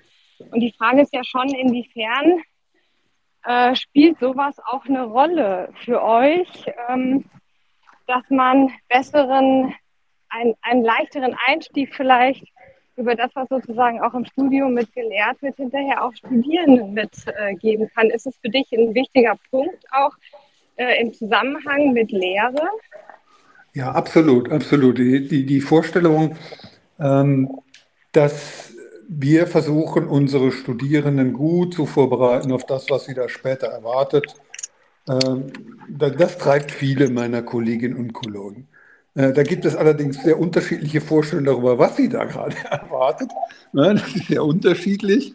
Und 0.50 0.60
die 0.60 0.72
Frage 0.72 1.02
ist 1.02 1.14
ja 1.14 1.22
schon, 1.22 1.48
inwiefern 1.48 2.42
äh, 3.44 3.74
spielt 3.76 4.18
sowas 4.18 4.58
auch 4.66 4.84
eine 4.86 5.04
Rolle 5.04 5.72
für 5.84 6.02
euch, 6.02 6.66
ähm, 6.88 7.24
dass 8.06 8.28
man 8.30 8.72
besseren, 8.88 9.74
ein, 10.28 10.54
einen 10.62 10.82
leichteren 10.82 11.36
Einstieg 11.46 11.94
vielleicht 11.94 12.44
über 12.96 13.14
das, 13.14 13.30
was 13.34 13.48
sozusagen 13.48 14.00
auch 14.00 14.14
im 14.14 14.24
Studium 14.24 14.74
mit 14.74 14.92
gelehrt 14.94 15.40
wird, 15.40 15.56
hinterher 15.56 16.04
auch 16.04 16.14
Studierenden 16.14 16.92
mitgeben 16.92 17.86
äh, 17.86 17.90
kann. 17.94 18.10
Ist 18.10 18.26
es 18.26 18.36
für 18.38 18.50
dich 18.50 18.70
ein 18.72 18.94
wichtiger 18.94 19.36
Punkt 19.50 19.84
auch 19.90 20.12
äh, 20.76 21.00
im 21.00 21.12
Zusammenhang 21.12 21.92
mit 21.92 22.12
Lehre? 22.12 22.68
Ja, 23.74 23.92
absolut, 23.92 24.50
absolut. 24.52 24.98
Die, 24.98 25.26
die, 25.26 25.46
die 25.46 25.60
Vorstellung, 25.60 26.36
ähm, 27.00 27.50
dass 28.12 28.74
wir 29.08 29.46
versuchen, 29.46 30.06
unsere 30.06 30.52
Studierenden 30.52 31.32
gut 31.32 31.74
zu 31.74 31.86
vorbereiten 31.86 32.52
auf 32.52 32.66
das, 32.66 32.90
was 32.90 33.06
sie 33.06 33.14
da 33.14 33.28
später 33.28 33.68
erwartet, 33.68 34.34
ähm, 35.08 35.52
das, 35.88 36.16
das 36.16 36.38
treibt 36.38 36.70
viele 36.70 37.08
meiner 37.10 37.42
Kolleginnen 37.42 37.96
und 37.96 38.12
Kollegen. 38.12 38.68
Äh, 39.14 39.32
da 39.32 39.42
gibt 39.42 39.64
es 39.64 39.76
allerdings 39.76 40.22
sehr 40.22 40.38
unterschiedliche 40.38 41.00
Vorstellungen 41.00 41.46
darüber, 41.46 41.78
was 41.78 41.96
sie 41.96 42.08
da 42.08 42.24
gerade 42.24 42.56
erwartet. 42.70 43.30
Das 43.72 44.14
ist 44.14 44.28
sehr 44.28 44.44
unterschiedlich. 44.44 45.34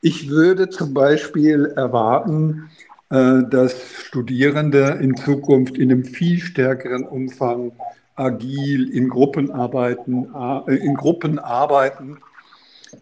Ich 0.00 0.28
würde 0.28 0.70
zum 0.70 0.94
Beispiel 0.94 1.72
erwarten, 1.76 2.70
äh, 3.10 3.42
dass 3.48 3.74
Studierende 4.04 4.98
in 5.00 5.16
Zukunft 5.16 5.76
in 5.76 5.90
einem 5.90 6.04
viel 6.04 6.40
stärkeren 6.40 7.04
Umfang 7.04 7.72
agil 8.16 8.90
in 8.90 9.08
Gruppen 9.08 9.50
arbeiten, 9.50 10.28
äh, 10.66 10.76
in 10.76 10.94
Gruppen 10.94 11.38
arbeiten, 11.38 12.18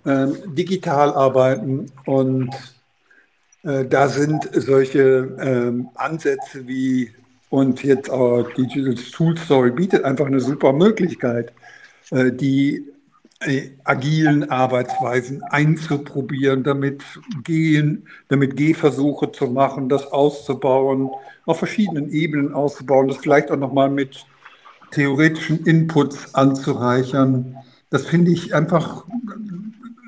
ähm, 0.04 0.36
digital 0.54 1.12
arbeiten 1.12 1.86
und 2.06 2.50
da 3.64 4.08
sind 4.08 4.48
solche 4.52 5.36
ähm, 5.40 5.88
Ansätze 5.96 6.68
wie 6.68 7.10
und 7.50 7.82
jetzt 7.82 8.10
auch 8.10 8.42
Digital 8.56 8.94
Tool 8.94 9.36
Story 9.38 9.70
bietet 9.70 10.04
einfach 10.04 10.26
eine 10.26 10.40
super 10.40 10.72
Möglichkeit, 10.72 11.52
äh, 12.10 12.32
die 12.32 12.84
äh, 13.40 13.70
agilen 13.84 14.50
Arbeitsweisen 14.50 15.42
einzuprobieren, 15.44 16.64
damit 16.64 17.04
gehen, 17.44 18.06
damit 18.28 18.56
Gehversuche 18.56 19.30
zu 19.32 19.46
machen, 19.46 19.88
das 19.88 20.10
auszubauen, 20.10 21.10
auf 21.46 21.58
verschiedenen 21.58 22.10
Ebenen 22.10 22.52
auszubauen, 22.52 23.08
das 23.08 23.18
vielleicht 23.18 23.50
auch 23.50 23.56
nochmal 23.56 23.90
mit 23.90 24.26
theoretischen 24.90 25.64
Inputs 25.66 26.34
anzureichern. 26.34 27.56
Das 27.90 28.06
finde 28.06 28.32
ich 28.32 28.54
einfach, 28.54 29.04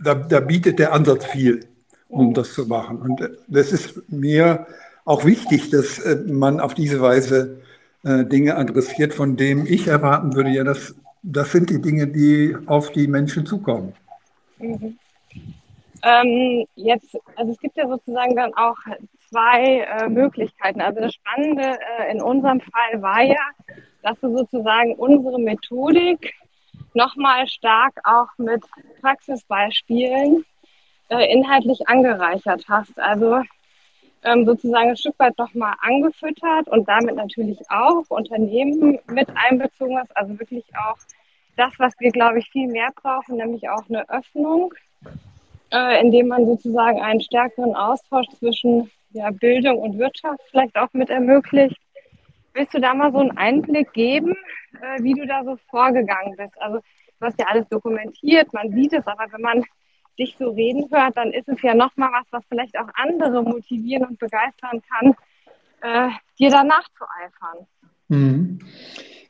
da, 0.03 0.15
da, 0.15 0.41
bietet 0.41 0.79
der 0.79 0.93
Ansatz 0.93 1.25
viel, 1.27 1.61
um 2.09 2.35
das 2.35 2.53
zu 2.53 2.67
machen. 2.67 2.99
Und 2.99 3.31
das 3.47 3.73
ist 3.73 4.03
mir 4.11 4.67
auch 5.11 5.25
wichtig, 5.25 5.71
dass 5.71 5.99
äh, 5.99 6.17
man 6.27 6.61
auf 6.61 6.75
diese 6.75 7.01
Weise 7.01 7.61
äh, 8.05 8.25
Dinge 8.25 8.57
adressiert, 8.57 9.13
von 9.13 9.37
denen 9.37 9.67
ich 9.67 9.89
erwarten 9.89 10.35
würde, 10.37 10.51
ja, 10.51 10.63
das, 10.63 10.95
das 11.23 11.51
sind 11.51 11.69
die 11.69 11.83
Dinge, 11.83 12.07
die 12.07 12.57
auf 12.67 12.93
die 12.93 13.09
Menschen 13.09 13.45
zukommen. 13.45 13.93
Mhm. 14.59 14.97
Ähm, 16.03 16.65
jetzt, 16.77 17.19
also 17.35 17.53
es 17.53 17.59
gibt 17.59 17.77
ja 17.77 17.89
sozusagen 17.89 18.37
dann 18.37 18.55
auch 18.55 18.77
zwei 19.29 19.81
äh, 19.81 20.09
Möglichkeiten. 20.09 20.81
Also 20.81 21.01
das 21.01 21.13
Spannende 21.15 21.77
äh, 21.99 22.13
in 22.13 22.23
unserem 22.23 22.61
Fall 22.61 23.03
war 23.03 23.23
ja, 23.23 23.51
dass 24.03 24.19
du 24.21 24.35
sozusagen 24.35 24.95
unsere 24.95 25.41
Methodik 25.41 26.33
nochmal 26.95 27.49
stark 27.49 27.95
auch 28.05 28.29
mit 28.39 28.63
Praxisbeispielen 29.03 30.45
äh, 31.11 31.33
inhaltlich 31.33 31.87
angereichert 31.89 32.65
hast. 32.69 32.99
Also 32.99 33.43
ähm, 34.25 34.45
sozusagen 34.45 34.91
ein 34.91 34.97
Stück 34.97 35.19
weit 35.19 35.37
nochmal 35.39 35.75
angefüttert 35.81 36.69
und 36.69 36.89
damit 36.89 37.17
natürlich 37.17 37.59
auch 37.71 38.05
Unternehmen 38.09 38.99
mit 39.09 39.29
einbezogen 39.35 39.99
hast. 39.99 40.17
Also 40.17 40.39
wirklich 40.39 40.65
auch 40.77 40.99
das, 41.57 41.73
was 41.79 41.93
wir, 41.99 42.11
glaube 42.11 42.39
ich, 42.39 42.51
viel 42.51 42.69
mehr 42.69 42.91
brauchen, 42.95 43.37
nämlich 43.37 43.69
auch 43.69 43.89
eine 43.89 44.09
Öffnung, 44.09 44.75
äh, 45.73 46.01
indem 46.01 46.29
man 46.29 46.47
sozusagen 46.47 47.01
einen 47.01 47.21
stärkeren 47.21 47.75
Austausch 47.75 48.29
zwischen 48.39 48.91
ja, 49.13 49.31
Bildung 49.31 49.79
und 49.79 49.99
Wirtschaft 49.99 50.41
vielleicht 50.51 50.77
auch 50.77 50.93
mit 50.93 51.11
ermöglicht. 51.11 51.77
Willst 52.55 52.75
du 52.75 52.81
da 52.81 52.95
mal 52.95 53.13
so 53.13 53.19
einen 53.19 53.37
Einblick 53.37 53.93
geben, 53.93 54.37
äh, 54.81 55.03
wie 55.03 55.15
du 55.15 55.27
da 55.27 55.45
so 55.45 55.57
vorgegangen 55.71 56.37
bist? 56.37 56.61
Also 56.61 56.79
du 56.79 57.27
hast 57.27 57.39
ja 57.39 57.47
alles 57.47 57.69
dokumentiert, 57.69 58.53
man 58.53 58.71
sieht 58.73 58.93
es, 58.93 59.07
aber 59.07 59.27
wenn 59.31 59.41
man 59.41 59.65
dich 60.21 60.37
so 60.39 60.51
reden 60.51 60.85
hört, 60.91 61.17
dann 61.17 61.33
ist 61.33 61.49
es 61.49 61.61
ja 61.63 61.75
nochmal 61.75 62.11
was, 62.13 62.27
was 62.31 62.45
vielleicht 62.49 62.79
auch 62.79 62.89
andere 62.95 63.43
motivieren 63.43 64.05
und 64.05 64.19
begeistern 64.19 64.83
kann, 64.89 65.15
äh, 65.83 66.11
dir 66.39 66.51
danach 66.51 66.87
zu 66.97 67.05
eifern. 67.25 67.67
Mhm. 68.09 68.59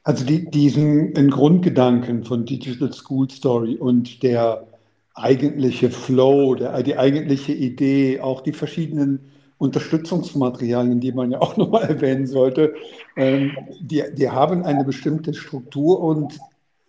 Also 0.03 0.25
die, 0.25 0.51
diesen 0.51 1.13
Grundgedanken 1.31 2.25
von 2.25 2.45
Digital 2.45 2.93
School 2.93 3.31
Story 3.31 3.77
und 3.77 4.23
der 4.23 4.67
eigentliche 5.15 5.91
Flow, 5.91 6.55
der, 6.55 6.83
die 6.83 6.97
eigentliche 6.97 7.53
Idee, 7.53 8.21
auch 8.21 8.41
die 8.41 8.53
verschiedenen 8.53 9.31
Unterstützungsmaterialien, 9.59 11.01
die 11.01 11.13
man 11.13 11.31
ja 11.31 11.41
auch 11.41 11.57
nochmal 11.59 11.85
erwähnen 11.85 12.27
sollte, 12.27 12.75
ähm, 13.17 13.57
die, 13.81 14.03
die 14.15 14.31
haben 14.31 14.65
eine 14.65 14.85
bestimmte 14.85 15.35
Struktur 15.35 16.01
und 16.01 16.39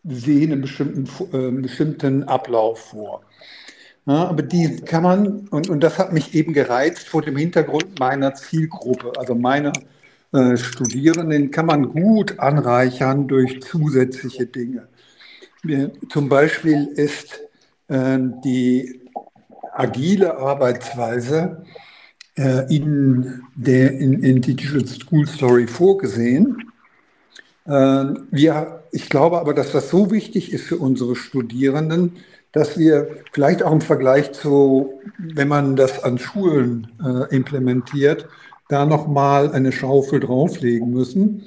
sehen 0.03 0.53
einen 0.53 0.62
bestimmten, 0.62 1.08
äh, 1.34 1.51
bestimmten 1.62 2.24
Ablauf 2.24 2.79
vor. 2.79 3.22
Ja, 4.05 4.25
aber 4.25 4.41
die 4.41 4.77
kann 4.77 5.03
man, 5.03 5.48
und, 5.50 5.70
und 5.70 5.81
das 5.81 6.00
hat 6.00 6.12
mich 6.12 6.34
eben 6.34 6.53
gereizt 6.53 7.08
vor 7.08 7.22
dem 7.22 7.38
Hintergrund 7.38 8.00
meiner 8.00 8.34
Zielgruppe, 8.34 9.13
also 9.17 9.36
meiner 9.36 9.74
äh, 10.34 10.58
Studierenden, 10.58 11.51
kann 11.51 11.67
man 11.67 11.89
gut 11.89 12.39
anreichern 12.39 13.27
durch 13.27 13.62
zusätzliche 13.62 14.48
Dinge. 14.48 14.88
Wir, 15.62 15.91
zum 16.10 16.29
Beispiel 16.29 16.88
ist 16.96 17.41
äh, 17.89 18.17
die 18.43 19.01
agile 19.74 20.38
Arbeitsweise 20.38 21.63
äh, 22.36 22.75
in 22.75 23.43
der 23.55 23.91
in, 23.91 24.24
in 24.24 24.41
Digital 24.41 24.86
School 24.88 25.27
Story 25.27 25.67
vorgesehen. 25.67 26.72
Äh, 27.65 28.05
wir, 28.31 28.84
ich 28.91 29.10
glaube 29.10 29.39
aber, 29.39 29.53
dass 29.53 29.72
das 29.72 29.89
so 29.89 30.10
wichtig 30.10 30.51
ist 30.51 30.63
für 30.63 30.77
unsere 30.77 31.15
Studierenden, 31.15 32.17
dass 32.51 32.77
wir 32.77 33.08
vielleicht 33.31 33.63
auch 33.63 33.72
im 33.72 33.81
Vergleich 33.81 34.31
zu, 34.34 35.01
wenn 35.17 35.48
man 35.48 35.75
das 35.75 36.03
an 36.03 36.17
Schulen 36.17 36.88
äh, 37.03 37.34
implementiert, 37.34 38.27
da 38.67 38.86
nochmal 38.86 39.51
eine 39.51 39.72
Schaufel 39.72 40.20
drauflegen 40.20 40.91
müssen, 40.91 41.43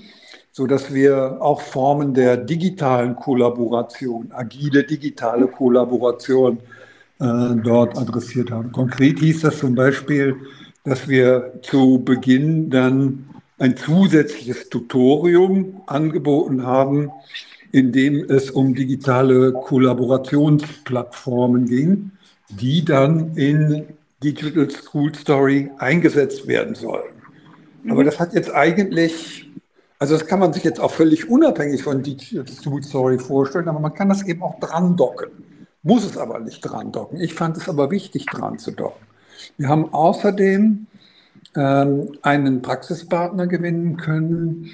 so 0.53 0.67
dass 0.67 0.95
wir 0.95 1.39
auch 1.41 1.61
Formen 1.61 2.15
der 2.15 2.37
digitalen 2.37 3.17
Kollaboration, 3.17 4.31
agile 4.31 4.85
digitale 4.85 5.47
Kollaboration 5.49 6.59
äh, 7.19 7.57
dort 7.63 7.99
adressiert 7.99 8.51
haben. 8.51 8.73
Konkret 8.73 9.19
hieß 9.19 9.41
das 9.41 9.59
zum 9.59 9.75
Beispiel, 9.75 10.37
dass 10.85 11.09
wir 11.09 11.55
zu 11.63 12.03
Beginn 12.05 12.71
dann 12.71 13.25
ein 13.59 13.77
zusätzliches 13.77 14.69
Tutorium 14.69 15.81
angeboten 15.87 16.65
haben, 16.67 17.11
in 17.75 17.91
dem 17.91 18.31
es 18.31 18.53
um 18.53 18.73
digitale 18.73 19.53
Kollaborationsplattformen 19.53 21.67
ging, 21.67 22.13
die 22.49 22.85
dann 22.85 23.37
in 23.37 23.87
Digital 24.23 24.71
School 24.71 25.13
Story 25.13 25.73
eingesetzt 25.79 26.47
werden 26.47 26.77
sollen. 26.77 27.15
Aber 27.89 28.03
mhm. 28.03 28.07
das 28.07 28.21
hat 28.21 28.33
jetzt 28.33 28.55
eigentlich, 28.55 29.51
also 29.99 30.17
das 30.17 30.29
kann 30.29 30.39
man 30.39 30.53
sich 30.53 30.63
jetzt 30.63 30.79
auch 30.79 30.93
völlig 30.93 31.29
unabhängig 31.29 31.83
von 31.83 32.01
Digital 32.01 32.47
School 32.47 32.85
Story 32.85 33.19
vorstellen, 33.19 33.69
aber 33.69 33.81
man 33.81 33.93
kann 33.93 34.09
das 34.09 34.23
eben 34.23 34.45
auch 34.45 34.61
dran 34.61 34.97
docken. 34.97 35.33
Muss 35.83 36.05
es 36.05 36.17
aber 36.17 36.39
nicht 36.39 36.61
dran 36.61 36.93
docken. 36.93 37.19
Ich 37.19 37.35
fand 37.35 37.57
es 37.57 37.69
aber 37.69 37.91
wichtig, 37.91 38.27
dran 38.27 38.61
zu 38.61 38.71
docken. 38.71 39.05
Wir 39.59 39.69
haben 39.69 39.93
außerdem 39.93 40.87
ähm, 41.57 42.13
einen 42.23 42.63
Praxispartner 42.63 43.49
gewinnen 43.49 43.97
können, 43.97 44.71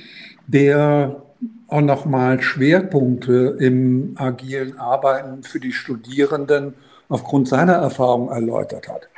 der 0.47 1.23
auch 1.69 1.81
nochmal 1.81 2.43
Schwerpunkte 2.43 3.57
im 3.59 4.15
agilen 4.17 4.79
Arbeiten 4.79 5.43
für 5.43 5.61
die 5.61 5.73
Studierenden 5.73 6.75
aufgrund 7.09 7.49
seiner 7.49 7.75
Erfahrung 7.75 8.29
erläutert 8.31 8.89
hat. 8.89 9.09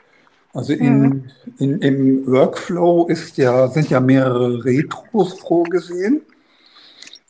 Also 0.55 0.75
in, 0.75 1.00
mhm. 1.00 1.25
in, 1.59 1.79
im 1.81 2.26
Workflow 2.26 3.07
ist 3.07 3.38
ja, 3.38 3.69
sind 3.69 3.88
ja 3.88 4.00
mehrere 4.00 4.64
Retros 4.64 5.41
vorgesehen 5.41 6.23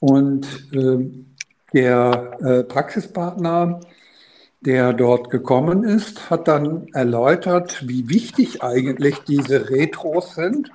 und 0.00 0.46
äh, 0.72 1.08
der 1.72 2.38
äh, 2.40 2.64
Praxispartner, 2.64 3.80
der 4.60 4.92
dort 4.92 5.30
gekommen 5.30 5.84
ist, 5.84 6.28
hat 6.28 6.48
dann 6.48 6.88
erläutert, 6.92 7.86
wie 7.86 8.08
wichtig 8.08 8.62
eigentlich 8.62 9.18
diese 9.20 9.70
Retros 9.70 10.34
sind. 10.34 10.70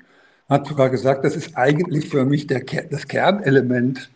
Hat 0.50 0.68
sogar 0.68 0.90
gesagt, 0.90 1.26
das 1.26 1.36
ist 1.36 1.58
eigentlich 1.58 2.10
für 2.10 2.26
mich 2.26 2.48
der, 2.48 2.62
das 2.90 3.08
Kernelement 3.08 4.10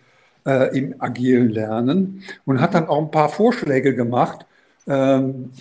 äh, 0.45 0.77
im 0.77 0.95
agilen 0.99 1.49
Lernen 1.49 2.23
und 2.45 2.61
hat 2.61 2.73
dann 2.73 2.87
auch 2.87 3.01
ein 3.01 3.11
paar 3.11 3.29
Vorschläge 3.29 3.95
gemacht, 3.95 4.45
ähm, 4.87 5.51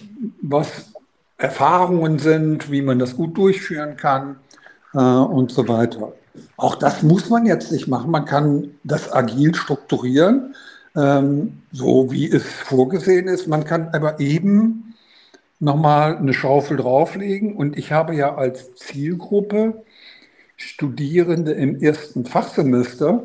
was 0.41 0.93
Erfahrungen 1.39 2.19
sind, 2.19 2.71
wie 2.71 2.83
man 2.83 2.99
das 2.99 3.17
gut 3.17 3.37
durchführen 3.37 3.97
kann 3.97 4.37
äh, 4.95 4.99
und 4.99 5.51
so 5.51 5.67
weiter. 5.69 6.13
Auch 6.57 6.77
das 6.77 7.03
muss 7.03 7.29
man 7.29 7.47
jetzt 7.47 7.73
nicht 7.73 7.89
machen. 7.89 8.11
Man 8.11 8.25
kann 8.25 8.71
das 8.85 9.13
agil 9.13 9.55
strukturieren, 9.55 10.55
ähm, 10.97 11.63
so 11.73 12.11
wie 12.11 12.31
es 12.31 12.45
vorgesehen 12.45 13.29
ist. 13.29 13.47
Man 13.49 13.65
kann 13.65 13.89
aber 13.93 14.21
eben 14.21 14.95
nochmal 15.59 16.17
eine 16.17 16.33
Schaufel 16.33 16.77
drauflegen. 16.77 17.57
Und 17.57 17.77
ich 17.77 17.93
habe 17.93 18.15
ja 18.15 18.35
als 18.35 18.75
Zielgruppe 18.75 19.83
Studierende 20.61 21.53
im 21.53 21.81
ersten 21.81 22.27
Fachsemester. 22.27 23.23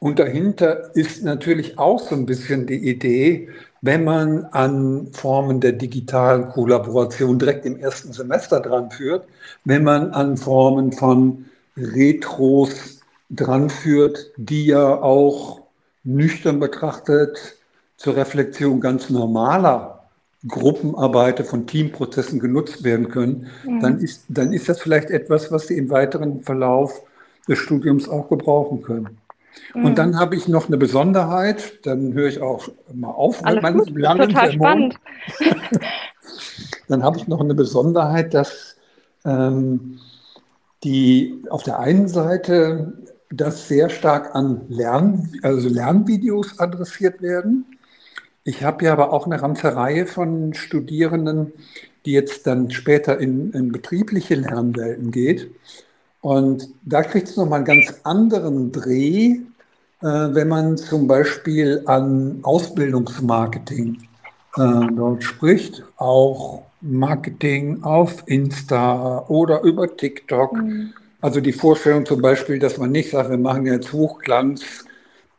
Und 0.00 0.18
dahinter 0.18 0.94
ist 0.94 1.22
natürlich 1.22 1.78
auch 1.78 2.00
so 2.00 2.14
ein 2.14 2.26
bisschen 2.26 2.66
die 2.66 2.88
Idee, 2.88 3.48
wenn 3.80 4.02
man 4.04 4.44
an 4.46 5.08
Formen 5.12 5.60
der 5.60 5.72
digitalen 5.72 6.48
Kollaboration 6.48 7.38
direkt 7.38 7.64
im 7.64 7.78
ersten 7.78 8.12
Semester 8.12 8.60
dran 8.60 8.90
führt, 8.90 9.26
wenn 9.64 9.84
man 9.84 10.10
an 10.10 10.36
Formen 10.36 10.92
von 10.92 11.44
Retros 11.76 13.02
dran 13.30 13.70
führt, 13.70 14.32
die 14.36 14.66
ja 14.66 15.00
auch 15.00 15.60
nüchtern 16.02 16.58
betrachtet 16.58 17.56
zur 17.96 18.16
Reflexion 18.16 18.80
ganz 18.80 19.10
normaler 19.10 19.97
Gruppenarbeiter 20.46 21.44
von 21.44 21.66
Teamprozessen 21.66 22.38
genutzt 22.38 22.84
werden 22.84 23.08
können, 23.08 23.48
mhm. 23.64 23.80
dann, 23.80 23.98
ist, 23.98 24.24
dann 24.28 24.52
ist 24.52 24.68
das 24.68 24.80
vielleicht 24.80 25.10
etwas, 25.10 25.50
was 25.50 25.66
Sie 25.66 25.76
im 25.76 25.90
weiteren 25.90 26.42
Verlauf 26.42 27.02
des 27.48 27.58
Studiums 27.58 28.08
auch 28.08 28.28
gebrauchen 28.28 28.82
können. 28.82 29.18
Mhm. 29.74 29.84
Und 29.84 29.98
dann 29.98 30.18
habe 30.18 30.36
ich 30.36 30.46
noch 30.46 30.68
eine 30.68 30.76
Besonderheit, 30.76 31.84
dann 31.84 32.12
höre 32.12 32.28
ich 32.28 32.40
auch 32.40 32.68
mal 32.92 33.10
auf 33.10 33.44
Alles 33.44 33.62
mit 33.62 33.62
meinem 33.62 33.96
langen 33.96 34.28
Total 34.28 34.52
spannend. 34.52 34.94
dann 36.88 37.02
habe 37.02 37.18
ich 37.18 37.26
noch 37.26 37.40
eine 37.40 37.54
Besonderheit, 37.54 38.32
dass 38.34 38.76
ähm, 39.24 39.98
die 40.84 41.42
auf 41.50 41.64
der 41.64 41.80
einen 41.80 42.06
Seite 42.06 42.92
das 43.30 43.66
sehr 43.66 43.90
stark 43.90 44.34
an 44.34 44.62
Lern, 44.68 45.28
also 45.42 45.68
Lernvideos 45.68 46.60
adressiert 46.60 47.20
werden 47.20 47.66
ich 48.48 48.64
habe 48.64 48.86
ja 48.86 48.94
aber 48.94 49.12
auch 49.12 49.26
eine 49.26 49.36
ganze 49.36 49.76
Reihe 49.76 50.06
von 50.06 50.54
Studierenden, 50.54 51.52
die 52.06 52.12
jetzt 52.12 52.46
dann 52.46 52.70
später 52.70 53.20
in, 53.20 53.52
in 53.52 53.70
betriebliche 53.70 54.36
Lernwelten 54.36 55.10
geht. 55.10 55.50
Und 56.22 56.70
da 56.82 57.02
kriegt 57.02 57.28
es 57.28 57.36
nochmal 57.36 57.58
einen 57.58 57.66
ganz 57.66 58.00
anderen 58.04 58.72
Dreh, 58.72 59.40
äh, 60.00 60.06
wenn 60.32 60.48
man 60.48 60.78
zum 60.78 61.06
Beispiel 61.06 61.82
an 61.84 62.38
Ausbildungsmarketing 62.42 63.98
äh, 64.56 64.86
dort 64.96 65.22
spricht, 65.22 65.84
auch 65.98 66.62
Marketing 66.80 67.82
auf 67.82 68.22
Insta 68.24 69.26
oder 69.28 69.60
über 69.60 69.94
TikTok. 69.94 70.54
Mhm. 70.54 70.94
Also 71.20 71.42
die 71.42 71.52
Vorstellung 71.52 72.06
zum 72.06 72.22
Beispiel, 72.22 72.58
dass 72.58 72.78
man 72.78 72.92
nicht 72.92 73.10
sagt, 73.10 73.28
wir 73.28 73.36
machen 73.36 73.66
jetzt 73.66 73.92
Hochglanz 73.92 74.86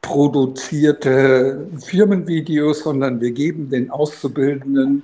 produzierte 0.01 1.67
Firmenvideos, 1.77 2.79
sondern 2.79 3.21
wir 3.21 3.31
geben 3.31 3.69
den 3.69 3.89
Auszubildenden, 3.91 5.03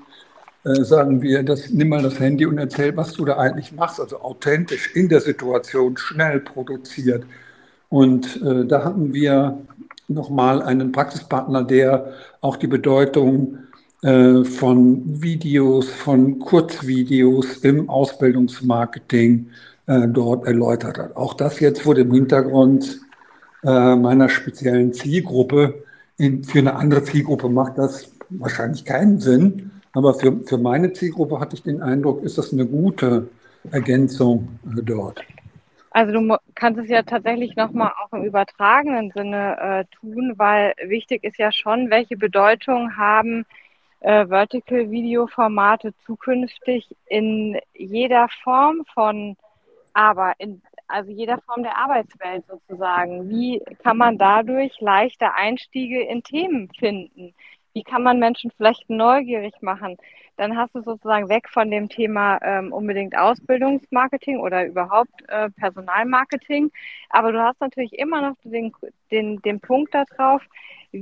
äh, 0.64 0.84
sagen 0.84 1.22
wir, 1.22 1.44
das, 1.44 1.70
nimm 1.70 1.90
mal 1.90 2.02
das 2.02 2.20
Handy 2.20 2.46
und 2.46 2.58
erzähl, 2.58 2.96
was 2.98 3.14
du 3.14 3.26
da 3.26 3.38
eigentlich 3.38 3.72
machst, 3.72 4.00
also 4.00 4.20
authentisch 4.22 4.96
in 4.96 5.10
der 5.10 5.22
Situation, 5.22 5.98
schnell 5.98 6.40
produziert. 6.40 7.26
Und 7.90 8.42
äh, 8.42 8.66
da 8.66 8.84
hatten 8.84 9.14
wir 9.14 9.60
nochmal 10.08 10.62
einen 10.62 10.92
Praxispartner, 10.92 11.64
der 11.64 12.14
auch 12.42 12.58
die 12.58 12.68
Bedeutung 12.68 13.60
äh, 14.02 14.44
von 14.44 15.02
Videos, 15.22 15.90
von 15.90 16.40
Kurzvideos 16.40 17.58
im 17.58 17.90
Ausbildungsmarketing 17.90 19.48
äh, 19.88 20.08
dort 20.08 20.46
erläutert 20.46 20.98
hat. 20.98 21.16
Auch 21.16 21.34
das 21.34 21.60
jetzt 21.60 21.82
vor 21.82 21.96
dem 21.96 22.12
Hintergrund 22.12 23.02
äh, 23.66 23.96
meiner 23.96 24.30
speziellen 24.30 24.94
Zielgruppe. 24.94 25.84
In, 26.18 26.44
für 26.44 26.60
eine 26.60 26.76
andere 26.76 27.04
Zielgruppe 27.04 27.50
macht 27.50 27.78
das 27.78 28.12
wahrscheinlich 28.30 28.86
keinen 28.86 29.20
Sinn. 29.20 29.72
Aber 29.94 30.14
für, 30.14 30.42
für 30.44 30.58
meine 30.58 30.94
Zielgruppe 30.94 31.40
hatte 31.40 31.56
ich 31.56 31.64
den 31.64 31.82
Eindruck, 31.82 32.24
ist 32.24 32.38
das 32.38 32.54
eine 32.54 32.66
gute 32.66 33.28
Ergänzung 33.72 34.60
äh, 34.66 34.82
dort. 34.82 35.22
Also 35.92 36.12
du 36.12 36.36
kannst 36.56 36.80
es 36.82 36.90
ja 36.90 37.04
tatsächlich 37.04 37.56
nochmal 37.56 37.94
auch 38.04 38.12
im 38.12 38.26
übertragenen 38.26 39.12
Sinne 39.16 39.58
äh, 39.58 39.86
tun, 39.96 40.34
weil 40.36 40.74
wichtig 40.84 41.24
ist 41.24 41.38
ja 41.38 41.54
schon, 41.54 41.90
welche 41.90 42.18
Bedeutung 42.18 42.98
haben 42.98 43.46
äh, 44.02 44.28
Vertical 44.28 44.92
Video-Formate 44.92 45.94
zukünftig 46.06 46.94
in 47.08 47.58
jeder 47.74 48.28
Form 48.44 48.84
von 48.94 49.38
Arbeit, 49.94 50.36
in 50.40 50.62
also 50.88 51.12
jeder 51.12 51.40
Form 51.42 51.64
der 51.64 51.78
Arbeitswelt 51.78 52.46
sozusagen. 52.48 53.30
Wie 53.30 53.62
kann 53.84 53.98
man 53.98 54.18
dadurch 54.18 54.80
leichte 54.80 55.34
Einstiege 55.34 56.02
in 56.02 56.24
Themen 56.24 56.70
finden? 56.78 57.34
Wie 57.74 57.84
kann 57.84 58.04
man 58.04 58.20
Menschen 58.20 58.52
vielleicht 58.52 58.90
neugierig 58.90 59.54
machen? 59.62 59.98
Dann 60.38 60.58
hast 60.58 60.76
du 60.76 60.82
sozusagen 60.82 61.30
weg 61.30 61.50
von 61.50 61.72
dem 61.72 61.90
Thema 61.90 62.40
ähm, 62.42 62.72
unbedingt 62.72 63.18
Ausbildungsmarketing 63.18 64.40
oder 64.40 64.66
überhaupt 64.66 65.14
äh, 65.28 65.50
Personalmarketing. 65.50 66.72
Aber 67.10 67.32
du 67.32 67.42
hast 67.42 67.60
natürlich 67.62 67.94
immer 67.94 68.22
noch 68.22 68.36
den, 68.44 68.74
den, 69.12 69.42
den 69.42 69.60
Punkt 69.60 69.94
darauf, 69.94 70.42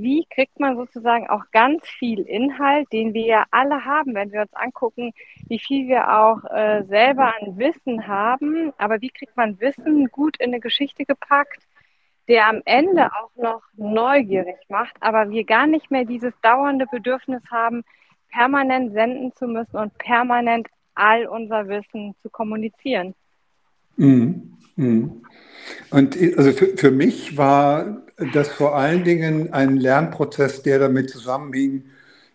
wie 0.01 0.25
kriegt 0.29 0.59
man 0.59 0.75
sozusagen 0.75 1.29
auch 1.29 1.43
ganz 1.51 1.87
viel 1.87 2.21
Inhalt, 2.21 2.91
den 2.91 3.13
wir 3.13 3.25
ja 3.25 3.45
alle 3.51 3.85
haben, 3.85 4.15
wenn 4.15 4.31
wir 4.31 4.41
uns 4.41 4.53
angucken, 4.53 5.13
wie 5.47 5.59
viel 5.59 5.87
wir 5.87 6.17
auch 6.17 6.43
äh, 6.45 6.83
selber 6.83 7.33
an 7.39 7.57
Wissen 7.57 8.07
haben, 8.07 8.73
aber 8.77 9.01
wie 9.01 9.09
kriegt 9.09 9.37
man 9.37 9.59
Wissen 9.59 10.07
gut 10.09 10.37
in 10.37 10.49
eine 10.49 10.59
Geschichte 10.59 11.05
gepackt, 11.05 11.63
der 12.27 12.47
am 12.47 12.61
Ende 12.65 13.07
auch 13.07 13.35
noch 13.35 13.61
neugierig 13.75 14.57
macht, 14.69 14.95
aber 15.01 15.29
wir 15.29 15.43
gar 15.43 15.67
nicht 15.67 15.91
mehr 15.91 16.05
dieses 16.05 16.33
dauernde 16.41 16.85
Bedürfnis 16.87 17.43
haben, 17.51 17.83
permanent 18.31 18.93
senden 18.93 19.33
zu 19.35 19.47
müssen 19.47 19.77
und 19.77 19.97
permanent 19.97 20.67
all 20.95 21.27
unser 21.27 21.67
Wissen 21.67 22.15
zu 22.21 22.29
kommunizieren. 22.29 23.13
Mhm. 23.97 24.53
Mhm. 24.75 25.21
Und 25.91 26.17
also 26.37 26.51
für, 26.51 26.77
für 26.77 26.91
mich 26.91 27.37
war 27.37 28.03
das 28.33 28.49
vor 28.49 28.75
allen 28.75 29.03
Dingen 29.03 29.53
ein 29.53 29.77
Lernprozess, 29.77 30.63
der 30.63 30.79
damit 30.79 31.09
zusammenhing, 31.09 31.85